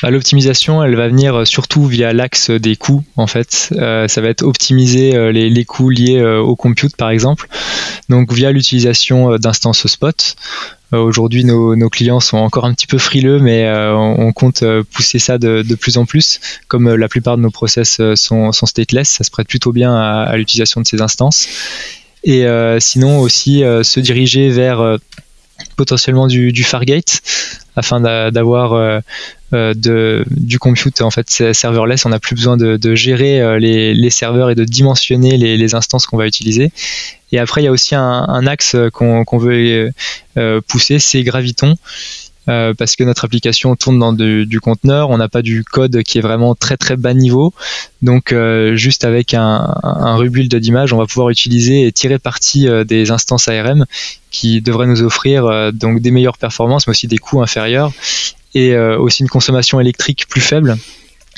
Bah, 0.04 0.12
l'optimisation, 0.12 0.84
elle 0.84 0.96
va 0.96 1.08
venir 1.08 1.48
surtout 1.48 1.86
via 1.86 2.14
l'axe 2.14 2.52
des 2.52 2.76
coûts, 2.76 3.04
en 3.16 3.26
fait. 3.26 3.70
Euh, 3.72 4.08
ça 4.08 4.22
va 4.22 4.30
être 4.30 4.44
optimiser 4.44 5.16
euh, 5.16 5.32
les, 5.32 5.50
les, 5.50 5.66
coûts 5.66 5.90
liés 5.90 6.20
euh, 6.20 6.40
au 6.40 6.56
compute, 6.56 6.96
par 6.96 7.10
exemple. 7.10 7.48
Donc, 8.08 8.32
via 8.32 8.52
l'utilisation 8.52 9.38
d'instances 9.38 9.88
spot. 9.88 10.36
Aujourd'hui, 10.94 11.44
nos, 11.44 11.76
nos, 11.76 11.90
clients 11.90 12.20
sont 12.20 12.38
encore 12.38 12.64
un 12.64 12.74
petit 12.74 12.88
peu 12.88 12.98
frileux, 12.98 13.40
mais 13.40 13.70
on, 13.70 14.32
compte 14.32 14.64
pousser 14.94 15.20
ça 15.20 15.38
de, 15.38 15.62
de, 15.62 15.76
plus 15.76 15.98
en 15.98 16.06
plus. 16.06 16.40
Comme 16.70 16.96
la 16.96 17.10
plupart 17.10 17.36
de 17.36 17.42
nos 17.42 17.52
process 17.52 18.00
sont, 18.16 18.54
sont 18.54 18.66
stateless, 18.66 19.10
ça 19.10 19.26
se 19.26 19.32
prête 19.32 19.50
plutôt 19.50 19.74
bien 19.74 19.94
à, 19.94 20.24
à 20.24 20.38
l'utilisation 20.38 20.80
de 20.80 20.88
ces 20.88 21.02
instances. 21.02 21.50
Et 22.24 22.46
sinon 22.80 23.20
aussi 23.20 23.64
se 23.84 24.00
diriger 24.00 24.48
vers 24.48 24.98
potentiellement 25.76 26.28
du, 26.28 26.64
Fargate 26.64 27.22
afin 27.76 28.02
d'avoir 28.32 28.74
euh, 28.74 29.00
euh, 29.54 30.24
du 30.30 30.60
compute 30.60 31.02
en 31.02 31.12
fait 31.12 31.30
serverless. 31.30 32.06
On 32.06 32.10
n'a 32.10 32.20
plus 32.20 32.36
besoin 32.36 32.58
de, 32.58 32.96
gérer 32.96 33.40
euh, 33.42 33.60
les, 33.60 34.10
serveurs 34.10 34.50
et 34.50 34.56
de 34.56 34.64
dimensionner 34.64 35.38
les, 35.38 35.76
instances 35.76 36.06
qu'on 36.06 36.18
va 36.18 36.28
utiliser. 36.28 36.72
Et 37.32 37.40
après, 37.40 37.62
il 37.62 37.66
y 37.66 37.68
a 37.68 37.72
aussi 37.72 37.96
un, 37.96 38.02
un 38.02 38.48
axe 38.48 38.76
qu'on 38.94 39.38
veut 39.38 39.92
pousser, 40.68 41.00
c'est 41.00 41.24
Graviton. 41.24 41.76
Euh, 42.50 42.74
parce 42.74 42.96
que 42.96 43.04
notre 43.04 43.26
application 43.26 43.76
tourne 43.76 44.00
dans 44.00 44.14
du 44.14 44.60
conteneur, 44.62 45.10
on 45.10 45.18
n'a 45.18 45.28
pas 45.28 45.42
du 45.42 45.64
code 45.64 46.02
qui 46.04 46.18
est 46.18 46.22
vraiment 46.22 46.56
très 46.56 46.78
très 46.78 46.96
bas 46.96 47.14
niveau. 47.14 47.54
Donc 48.02 48.32
euh, 48.32 48.76
juste 48.76 49.04
avec 49.04 49.34
un, 49.34 49.76
un 49.84 50.16
rebuild 50.16 50.54
d'image, 50.56 50.94
on 50.94 50.98
va 50.98 51.06
pouvoir 51.06 51.30
utiliser 51.30 51.86
et 51.86 51.92
tirer 51.92 52.20
parti 52.20 52.68
euh, 52.68 52.86
des 52.86 53.12
instances 53.12 53.50
ARM 53.50 53.86
qui 54.32 54.62
devraient 54.62 54.88
nous 54.88 55.02
offrir 55.02 55.74
donc 55.74 56.00
des 56.00 56.12
meilleures 56.12 56.38
performances, 56.38 56.88
mais 56.88 56.92
aussi 56.92 57.08
des 57.08 57.18
coûts 57.18 57.42
inférieurs 57.42 57.92
et 58.54 58.78
aussi 58.78 59.24
une 59.24 59.30
consommation 59.30 59.80
électrique 59.80 60.28
plus 60.28 60.42
faible. 60.42 60.78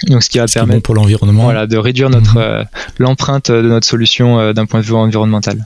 Donc, 0.08 0.24
ce 0.24 0.30
qui 0.30 0.38
va 0.38 0.48
permettre 0.48 0.82
pour 0.82 0.96
l'environnement, 0.96 1.44
voilà, 1.44 1.66
de 1.66 1.78
réduire 1.78 2.10
notre 2.10 2.40
mhm. 2.40 2.66
l'empreinte 2.98 3.52
de 3.52 3.62
notre 3.62 3.88
solution 3.88 4.52
d'un 4.52 4.66
point 4.66 4.82
de 4.82 4.86
vue 4.86 4.96
environnemental. 4.96 5.66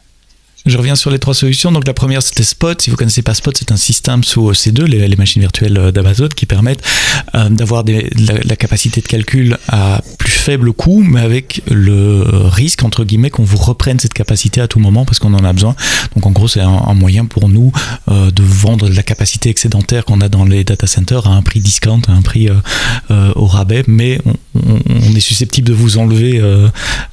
Je 0.65 0.77
reviens 0.77 0.95
sur 0.95 1.09
les 1.09 1.19
trois 1.19 1.33
solutions. 1.33 1.71
Donc 1.71 1.85
la 1.85 1.93
première 1.93 2.23
c'était 2.23 2.43
Spot. 2.43 2.81
Si 2.81 2.89
vous 2.89 2.95
connaissez 2.95 3.21
pas 3.21 3.33
Spot, 3.33 3.55
c'est 3.57 3.71
un 3.71 3.77
système 3.77 4.23
sous 4.23 4.51
C2, 4.51 4.85
les, 4.85 5.15
machines 5.15 5.41
virtuelles 5.41 5.77
euh, 5.77 5.91
d'Amazon, 5.91 6.29
qui 6.29 6.45
permettent 6.45 6.83
euh, 7.35 7.49
d'avoir 7.49 7.83
la, 7.85 8.55
capacité 8.55 9.01
de 9.01 9.07
calcul 9.07 9.57
à 9.67 10.01
plus 10.17 10.31
faible 10.31 10.71
coût, 10.73 11.03
mais 11.03 11.19
avec 11.19 11.61
le 11.69 12.23
risque 12.45 12.83
entre 12.83 13.03
guillemets 13.03 13.29
qu'on 13.29 13.43
vous 13.43 13.57
reprenne 13.57 13.99
cette 13.99 14.13
capacité 14.13 14.61
à 14.61 14.67
tout 14.67 14.79
moment 14.79 15.05
parce 15.05 15.19
qu'on 15.19 15.33
en 15.33 15.43
a 15.43 15.53
besoin. 15.53 15.75
Donc 16.15 16.25
en 16.25 16.31
gros 16.31 16.47
c'est 16.47 16.61
un, 16.61 16.93
moyen 16.93 17.25
pour 17.25 17.49
nous 17.49 17.71
euh, 18.09 18.31
de 18.31 18.43
vendre 18.43 18.89
la 18.89 19.03
capacité 19.03 19.49
excédentaire 19.49 20.05
qu'on 20.05 20.21
a 20.21 20.29
dans 20.29 20.45
les 20.45 20.63
data 20.63 20.87
centers 20.87 21.27
à 21.27 21.31
un 21.31 21.41
prix 21.41 21.59
discount, 21.59 22.01
à 22.07 22.11
un 22.11 22.21
prix 22.21 22.49
euh, 22.49 22.55
euh 23.11 23.31
au 23.35 23.45
rabais, 23.47 23.83
mais 23.87 24.19
on, 24.25 24.52
on, 24.89 25.15
est 25.15 25.19
susceptible 25.19 25.67
de 25.67 25.73
vous 25.73 25.97
enlever 25.97 26.41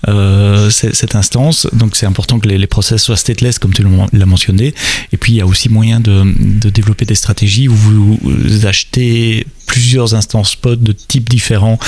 euh, 0.08 0.70
cette 0.70 1.14
instance. 1.14 1.66
Donc 1.72 1.96
c'est 1.96 2.06
important 2.06 2.38
que 2.38 2.48
les, 2.48 2.66
process 2.66 3.02
soient 3.02 3.16
state 3.16 3.58
comme 3.58 3.72
tu 3.72 3.84
l'as 4.12 4.26
mentionné. 4.26 4.74
Et 5.12 5.16
puis, 5.16 5.32
il 5.32 5.36
y 5.36 5.40
a 5.40 5.46
aussi 5.46 5.68
moyen 5.68 6.00
de 6.00 6.70
développer 6.70 7.04
des 7.04 7.14
stratégies 7.14 7.68
où 7.68 7.74
vous 7.74 8.66
achetez 8.66 9.46
plusieurs 9.70 10.14
instances 10.16 10.50
spot 10.50 10.82
de 10.82 10.90
types 10.90 11.28
différents 11.28 11.78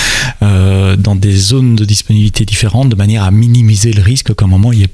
euh, 0.41 0.95
dans 0.95 1.17
des 1.17 1.37
zones 1.37 1.75
de 1.75 1.85
disponibilité 1.85 2.45
différentes 2.45 2.89
de 2.89 2.95
manière 2.95 3.25
à 3.25 3.33
minimiser 3.33 3.93
le 3.93 4.03
risque 4.03 4.33
qu'à 4.37 4.45
un 4.45 4.49
moment 4.49 4.73
il 4.73 4.87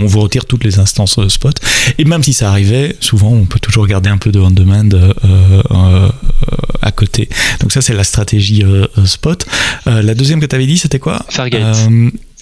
on 0.00 0.06
vous 0.06 0.18
retire 0.18 0.44
toutes 0.44 0.64
les 0.64 0.80
instances 0.80 1.18
euh, 1.18 1.28
spot. 1.28 1.60
Et 1.98 2.04
même 2.04 2.24
si 2.24 2.32
ça 2.32 2.50
arrivait 2.50 2.96
souvent 2.98 3.30
on 3.30 3.44
peut 3.44 3.60
toujours 3.60 3.86
garder 3.86 4.10
un 4.10 4.18
peu 4.18 4.32
de 4.32 4.40
on-demand 4.40 4.90
euh, 4.92 5.12
euh, 5.70 6.08
à 6.80 6.90
côté. 6.90 7.28
Donc 7.60 7.70
ça 7.70 7.80
c'est 7.80 7.94
la 7.94 8.02
stratégie 8.02 8.64
spot. 9.04 9.46
La 9.86 10.14
deuxième 10.14 10.40
que 10.40 10.46
tu 10.46 10.56
avais 10.56 10.66
dit 10.66 10.78
c'était 10.78 10.98
quoi? 10.98 11.24
Fargate 11.28 11.76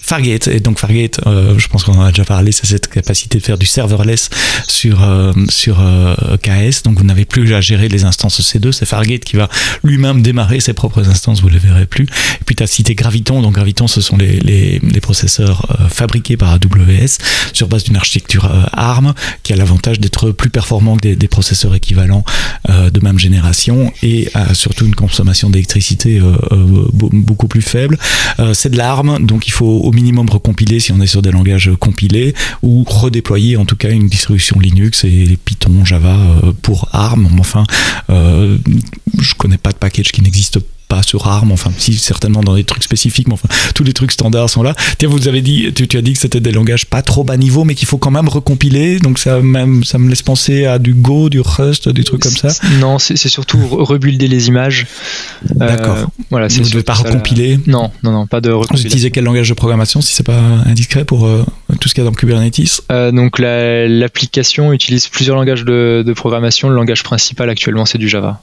Fargate. 0.01 0.47
Et 0.47 0.59
donc 0.59 0.79
Fargate, 0.79 1.21
euh, 1.25 1.57
je 1.57 1.67
pense 1.67 1.83
qu'on 1.83 1.93
en 1.93 2.03
a 2.03 2.09
déjà 2.09 2.25
parlé, 2.25 2.51
c'est 2.51 2.65
cette 2.65 2.87
capacité 2.87 3.37
de 3.37 3.43
faire 3.43 3.57
du 3.57 3.65
serverless 3.65 4.29
sur, 4.67 5.03
euh, 5.03 5.31
sur 5.49 5.79
euh, 5.79 6.15
KS. 6.41 6.83
Donc 6.83 6.97
vous 6.97 7.05
n'avez 7.05 7.25
plus 7.25 7.53
à 7.53 7.61
gérer 7.61 7.87
les 7.87 8.03
instances 8.03 8.41
C2. 8.41 8.71
C'est 8.71 8.85
Fargate 8.85 9.23
qui 9.23 9.35
va 9.35 9.49
lui-même 9.83 10.21
démarrer 10.21 10.59
ses 10.59 10.73
propres 10.73 11.07
instances, 11.09 11.41
vous 11.41 11.49
ne 11.49 11.53
les 11.53 11.59
verrez 11.59 11.85
plus. 11.85 12.05
Et 12.05 12.43
puis 12.45 12.55
tu 12.55 12.63
as 12.63 12.67
cité 12.67 12.95
Graviton. 12.95 13.41
Donc 13.41 13.53
Graviton, 13.53 13.87
ce 13.87 14.01
sont 14.01 14.17
les, 14.17 14.39
les, 14.39 14.79
les 14.79 15.01
processeurs 15.01 15.65
euh, 15.79 15.87
fabriqués 15.87 16.37
par 16.37 16.51
AWS 16.51 17.17
sur 17.53 17.67
base 17.67 17.83
d'une 17.83 17.95
architecture 17.95 18.45
euh, 18.45 18.63
ARM 18.73 19.13
qui 19.43 19.53
a 19.53 19.55
l'avantage 19.55 19.99
d'être 19.99 20.31
plus 20.31 20.49
performant 20.49 20.95
que 20.95 21.01
des, 21.01 21.15
des 21.15 21.27
processeurs 21.27 21.75
équivalents 21.75 22.23
euh, 22.69 22.89
de 22.89 22.99
même 22.99 23.19
génération 23.19 23.91
et 24.01 24.29
a 24.33 24.53
surtout 24.53 24.85
une 24.85 24.95
consommation 24.95 25.49
d'électricité 25.49 26.21
beaucoup 26.91 27.47
plus 27.47 27.61
faible. 27.61 27.97
c'est 28.53 28.69
de 28.69 28.77
l'ARM, 28.77 29.25
donc 29.25 29.47
il 29.47 29.51
faut 29.51 29.90
au 29.91 29.93
minimum 29.93 30.29
recompiler 30.29 30.79
si 30.79 30.93
on 30.93 31.01
est 31.01 31.07
sur 31.07 31.21
des 31.21 31.31
langages 31.31 31.69
compilés 31.79 32.33
ou 32.63 32.83
redéployer 32.83 33.57
en 33.57 33.65
tout 33.65 33.75
cas 33.75 33.89
une 33.89 34.07
distribution 34.07 34.57
Linux 34.57 35.03
et 35.03 35.37
Python, 35.43 35.83
Java 35.83 36.15
euh, 36.15 36.53
pour 36.61 36.87
ARM. 36.93 37.27
Enfin, 37.39 37.65
euh, 38.09 38.57
je 39.19 39.33
connais 39.35 39.57
pas 39.57 39.71
de 39.71 39.77
package 39.77 40.13
qui 40.13 40.21
n'existe 40.21 40.59
pas 40.91 41.03
sur 41.03 41.25
ARM, 41.25 41.51
enfin 41.53 41.71
si 41.77 41.93
certainement 41.93 42.41
dans 42.41 42.55
des 42.55 42.65
trucs 42.65 42.83
spécifiques, 42.83 43.27
mais 43.29 43.35
enfin 43.35 43.47
tous 43.75 43.85
les 43.85 43.93
trucs 43.93 44.11
standards 44.11 44.49
sont 44.49 44.61
là. 44.61 44.75
Tiens, 44.97 45.07
vous 45.07 45.29
avez 45.29 45.41
dit, 45.41 45.71
tu, 45.73 45.87
tu 45.87 45.97
as 45.97 46.01
dit 46.01 46.13
que 46.13 46.19
c'était 46.19 46.41
des 46.41 46.51
langages 46.51 46.85
pas 46.85 47.01
trop 47.01 47.23
bas 47.23 47.37
niveau, 47.37 47.63
mais 47.63 47.75
qu'il 47.75 47.87
faut 47.87 47.97
quand 47.97 48.11
même 48.11 48.27
recompiler, 48.27 48.99
donc 48.99 49.17
ça 49.17 49.39
même 49.39 49.85
ça 49.85 49.97
me 49.97 50.09
laisse 50.09 50.21
penser 50.21 50.65
à 50.65 50.79
du 50.79 50.93
Go, 50.93 51.29
du 51.29 51.39
Rust, 51.39 51.87
des 51.87 52.03
trucs 52.03 52.21
comme 52.23 52.31
ça. 52.45 52.49
Non, 52.81 52.99
c'est 52.99 53.15
surtout 53.15 53.59
rebuilder 53.69 54.27
les 54.27 54.49
images. 54.49 54.85
D'accord. 55.45 55.97
Euh, 55.97 56.05
voilà, 56.29 56.47
vous 56.47 56.59
ne 56.59 56.69
devez 56.69 56.83
pas 56.83 56.93
recompiler. 56.93 57.59
Non, 57.67 57.91
non, 58.03 58.11
non, 58.11 58.27
pas 58.27 58.41
de. 58.41 58.51
Vous 58.51 58.85
utilisez 58.85 59.11
quel 59.11 59.23
langage 59.23 59.47
de 59.47 59.53
programmation, 59.53 60.01
si 60.01 60.13
c'est 60.13 60.25
pas 60.25 60.41
indiscret 60.65 61.05
pour 61.05 61.25
euh, 61.25 61.45
tout 61.79 61.87
ce 61.87 61.93
qu'il 61.93 62.03
y 62.03 62.07
a 62.07 62.09
dans 62.09 62.15
Kubernetes? 62.15 62.83
Euh, 62.91 63.11
Donc 63.11 63.39
l'application 63.39 64.73
utilise 64.73 65.07
plusieurs 65.07 65.37
langages 65.37 65.63
de, 65.63 66.03
de 66.05 66.13
programmation. 66.13 66.67
Le 66.69 66.75
langage 66.75 67.03
principal 67.03 67.49
actuellement, 67.49 67.85
c'est 67.85 67.97
du 67.97 68.09
Java. 68.09 68.41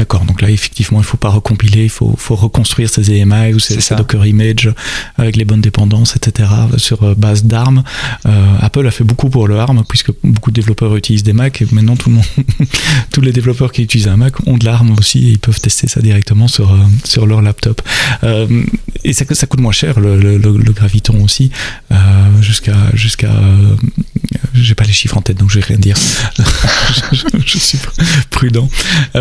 D'accord, 0.00 0.24
donc 0.24 0.40
là 0.40 0.48
effectivement 0.48 1.00
il 1.00 1.02
ne 1.02 1.06
faut 1.06 1.18
pas 1.18 1.28
recompiler, 1.28 1.82
il 1.84 1.90
faut, 1.90 2.14
faut 2.16 2.34
reconstruire 2.34 2.88
ces 2.88 3.12
EMI 3.12 3.52
ou 3.52 3.58
ces, 3.58 3.82
ces, 3.82 3.94
Docker 3.94 4.24
Image 4.24 4.72
avec 5.18 5.36
les 5.36 5.44
bonnes 5.44 5.60
dépendances, 5.60 6.16
etc. 6.16 6.48
sur 6.78 7.02
euh, 7.02 7.14
base 7.14 7.44
d'ARM. 7.44 7.82
Euh, 8.24 8.56
Apple 8.62 8.86
a 8.86 8.90
fait 8.90 9.04
beaucoup 9.04 9.28
pour 9.28 9.46
le 9.46 9.58
ARM 9.58 9.84
puisque 9.86 10.10
beaucoup 10.24 10.52
de 10.52 10.54
développeurs 10.54 10.96
utilisent 10.96 11.22
des 11.22 11.34
Mac 11.34 11.60
et 11.60 11.66
maintenant 11.72 11.96
tout 11.96 12.08
le 12.08 12.14
monde, 12.14 12.24
tous 13.12 13.20
les 13.20 13.30
développeurs 13.30 13.72
qui 13.72 13.82
utilisent 13.82 14.08
un 14.08 14.16
Mac 14.16 14.36
ont 14.48 14.56
de 14.56 14.64
l'ARM 14.64 14.90
aussi 14.98 15.18
et 15.18 15.32
ils 15.32 15.38
peuvent 15.38 15.60
tester 15.60 15.86
ça 15.86 16.00
directement 16.00 16.48
sur, 16.48 16.72
euh, 16.72 16.78
sur 17.04 17.26
leur 17.26 17.42
laptop. 17.42 17.82
Euh, 18.24 18.46
et 19.04 19.12
ça, 19.12 19.26
ça 19.30 19.46
coûte 19.46 19.60
moins 19.60 19.72
cher 19.72 20.00
le, 20.00 20.16
le, 20.16 20.38
le 20.38 20.72
Graviton 20.72 21.22
aussi, 21.22 21.50
euh, 21.92 21.96
jusqu'à 22.40 22.76
jusqu'à 22.94 23.32
euh, 23.32 23.74
j'ai 24.62 24.74
pas 24.74 24.84
les 24.84 24.92
chiffres 24.92 25.16
en 25.16 25.22
tête 25.22 25.38
donc 25.38 25.50
je 25.50 25.58
vais 25.58 25.64
rien 25.64 25.78
dire. 25.78 25.96
je, 27.12 27.16
je, 27.46 27.58
suis 27.58 27.78
prudent, 28.30 28.68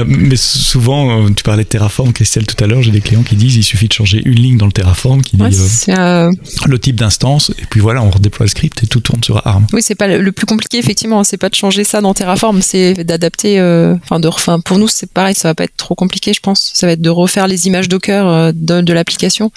mais 0.06 0.36
souvent, 0.36 1.26
euh, 1.26 1.30
tu 1.36 1.44
parlais 1.44 1.64
de 1.64 1.70
Terraform, 1.70 2.14
Christelle, 2.14 2.46
tout 2.46 2.62
à 2.64 2.68
l'heure, 2.68 2.82
j'ai 2.82 2.92
des 2.92 3.02
clients 3.02 3.24
qui 3.24 3.36
disent 3.36 3.56
il 3.56 3.64
suffit 3.64 3.88
de 3.88 3.94
changer 3.94 4.22
une 4.26 4.36
ligne 4.36 4.58
dans 4.58 4.66
le 4.66 4.72
Terraform 4.72 5.22
qui 5.24 5.36
ouais, 5.38 5.50
dit 5.50 5.58
euh, 5.90 6.32
le 6.66 6.80
type 6.80 6.96
d'instance, 6.96 7.52
et 7.58 7.66
puis 7.70 7.80
voilà, 7.80 8.02
on 8.02 8.10
redéploie 8.10 8.46
le 8.46 8.50
script 8.50 8.84
et 8.84 8.88
tout 8.88 9.00
tourne 9.00 9.24
sur 9.24 9.46
ARM. 9.46 9.68
Oui, 9.74 9.82
c'est 9.84 9.96
pas 9.96 10.08
le 10.08 10.32
plus 10.32 10.46
compliqué, 10.46 10.78
effectivement, 10.78 11.24
c'est 11.24 11.38
pas 11.38 11.50
de 11.50 11.56
changer 11.56 11.84
ça 11.84 12.02
dans 12.02 12.14
Terraform, 12.14 12.62
c'est 12.62 13.04
d'adapter, 13.04 13.60
euh, 13.60 13.96
enfin, 14.04 14.20
de, 14.20 14.28
enfin, 14.28 14.60
pour 14.60 14.78
nous, 14.78 14.88
c'est 14.88 15.12
pareil, 15.12 15.36
ça 15.36 15.50
va 15.50 15.56
pas 15.56 15.64
être 15.64 15.78
trop 15.78 15.96
compliqué, 15.96 16.34
je 16.34 16.40
pense. 16.40 16.72
Ça 16.74 16.88
va 16.88 16.94
être 16.94 17.02
de 17.02 17.10
refaire 17.10 17.48
les 17.48 17.68
images 17.68 17.90
Docker 17.90 18.54
de, 18.54 18.82
de 18.82 18.94
l'application. 18.94 19.52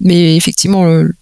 Mais 0.00 0.36
effectivement, 0.36 0.84
le, 0.84 1.14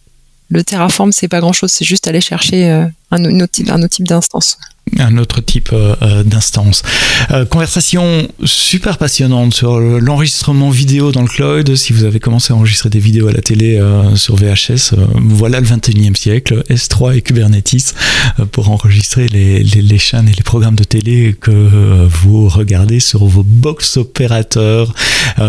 le 0.49 0.65
Terraform, 0.65 1.13
c'est 1.13 1.29
pas 1.29 1.41
grand 1.41 1.53
chose, 1.53 1.71
c'est 1.71 1.85
juste 1.85 2.07
aller 2.07 2.21
chercher 2.21 2.87
un, 3.13 3.41
autre 3.41 3.53
type, 3.53 4.07
d'instance 4.07 4.59
un 4.99 5.17
autre 5.17 5.41
type 5.41 5.71
euh, 5.73 6.23
d'instance. 6.25 6.83
Euh, 7.31 7.45
conversation 7.47 8.29
super 8.45 8.99
passionnante 8.99 9.55
sur 9.55 9.79
l'enregistrement 9.79 10.71
vidéo 10.71 11.13
dans 11.13 11.23
le 11.23 11.29
cloud. 11.29 11.75
Si 11.77 11.93
vous 11.93 12.05
avez 12.05 12.21
commencé 12.21 12.53
à 12.53 12.57
enregistrer 12.57 12.91
des 12.91 12.99
vidéos 12.99 13.29
à 13.29 13.33
la 13.33 13.41
télé 13.41 13.79
euh, 13.79 14.17
sur 14.17 14.37
VHS, 14.37 14.95
euh, 14.95 15.07
voilà 15.15 15.61
le 15.61 15.67
21e 15.67 16.15
siècle, 16.15 16.63
S3 16.69 17.17
et 17.17 17.23
Kubernetes 17.23 17.95
euh, 18.39 18.45
pour 18.45 18.71
enregistrer 18.71 19.29
les, 19.29 19.63
les, 19.63 19.99
chaînes 19.99 20.29
et 20.29 20.33
les 20.33 20.43
programmes 20.43 20.75
de 20.75 20.85
télé 20.85 21.35
que 21.41 21.51
euh, 21.51 22.09
vous 22.09 22.49
regardez 22.49 23.01
sur 23.01 23.25
vos 23.25 23.45
box 23.45 23.97
opérateurs. 23.97 24.95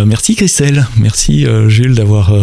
merci 0.06 0.36
Christelle, 0.36 0.86
merci 0.98 1.46
Jules 1.68 1.96
d'avoir 1.96 2.34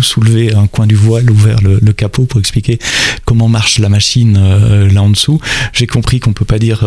soulevé 0.00 0.54
un 0.54 0.66
coin 0.66 0.86
du 0.86 0.94
voile, 0.94 1.30
ouvert 1.30 1.60
le, 1.60 1.78
le, 1.80 1.92
capot 1.92 2.24
pour 2.24 2.40
expliquer 2.40 2.78
comment 3.24 3.48
marche 3.48 3.78
la 3.78 3.88
machine 3.88 4.11
là 4.20 5.02
en 5.02 5.10
dessous. 5.10 5.40
J'ai 5.72 5.86
compris 5.86 6.20
qu'on 6.20 6.32
peut 6.32 6.44
pas 6.44 6.58
dire 6.58 6.84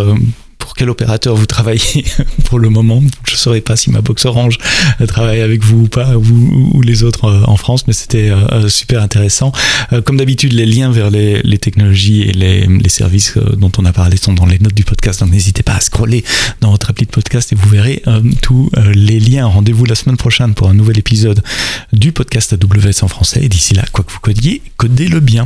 pour 0.65 0.73
quel 0.73 0.89
opérateur 0.89 1.35
vous 1.35 1.45
travaillez 1.45 2.05
pour 2.45 2.57
le 2.57 2.69
moment. 2.69 3.01
Je 3.23 3.33
ne 3.33 3.37
saurais 3.37 3.61
pas 3.61 3.75
si 3.75 3.91
ma 3.91 4.01
box 4.01 4.25
Orange 4.25 4.57
travaille 5.07 5.41
avec 5.41 5.63
vous 5.63 5.83
ou 5.83 5.87
pas, 5.87 6.17
ou, 6.17 6.71
ou 6.73 6.81
les 6.81 7.03
autres 7.03 7.43
en 7.47 7.55
France, 7.55 7.85
mais 7.85 7.93
c'était 7.93 8.31
super 8.67 9.01
intéressant. 9.01 9.51
comme 10.05 10.17
d'habitude, 10.17 10.53
les 10.53 10.65
liens 10.65 10.91
vers 10.91 11.11
les, 11.11 11.57
technologies 11.59 12.23
et 12.23 12.33
les, 12.33 12.65
les, 12.65 12.89
services 12.89 13.37
dont 13.37 13.71
on 13.77 13.85
a 13.85 13.93
parlé 13.93 14.17
sont 14.17 14.33
dans 14.33 14.45
les 14.45 14.59
notes 14.59 14.73
du 14.73 14.83
podcast, 14.83 15.19
donc 15.19 15.31
n'hésitez 15.31 15.63
pas 15.63 15.75
à 15.75 15.79
scroller 15.79 16.23
dans 16.61 16.71
votre 16.71 16.89
appli 16.89 17.05
de 17.05 17.11
podcast 17.11 17.53
et 17.53 17.55
vous 17.55 17.69
verrez 17.69 18.01
tous 18.41 18.69
les 18.93 19.19
liens. 19.19 19.45
Rendez-vous 19.45 19.85
la 19.85 19.95
semaine 19.95 20.17
prochaine 20.17 20.53
pour 20.53 20.69
un 20.69 20.73
nouvel 20.73 20.97
épisode 20.97 21.43
du 21.93 22.11
podcast 22.11 22.53
AWS 22.53 23.03
en 23.03 23.07
français. 23.07 23.43
Et 23.43 23.49
d'ici 23.49 23.73
là, 23.73 23.83
quoi 23.91 24.03
que 24.03 24.11
vous 24.11 24.19
codiez, 24.19 24.61
codez-le 24.77 25.19
bien. 25.19 25.45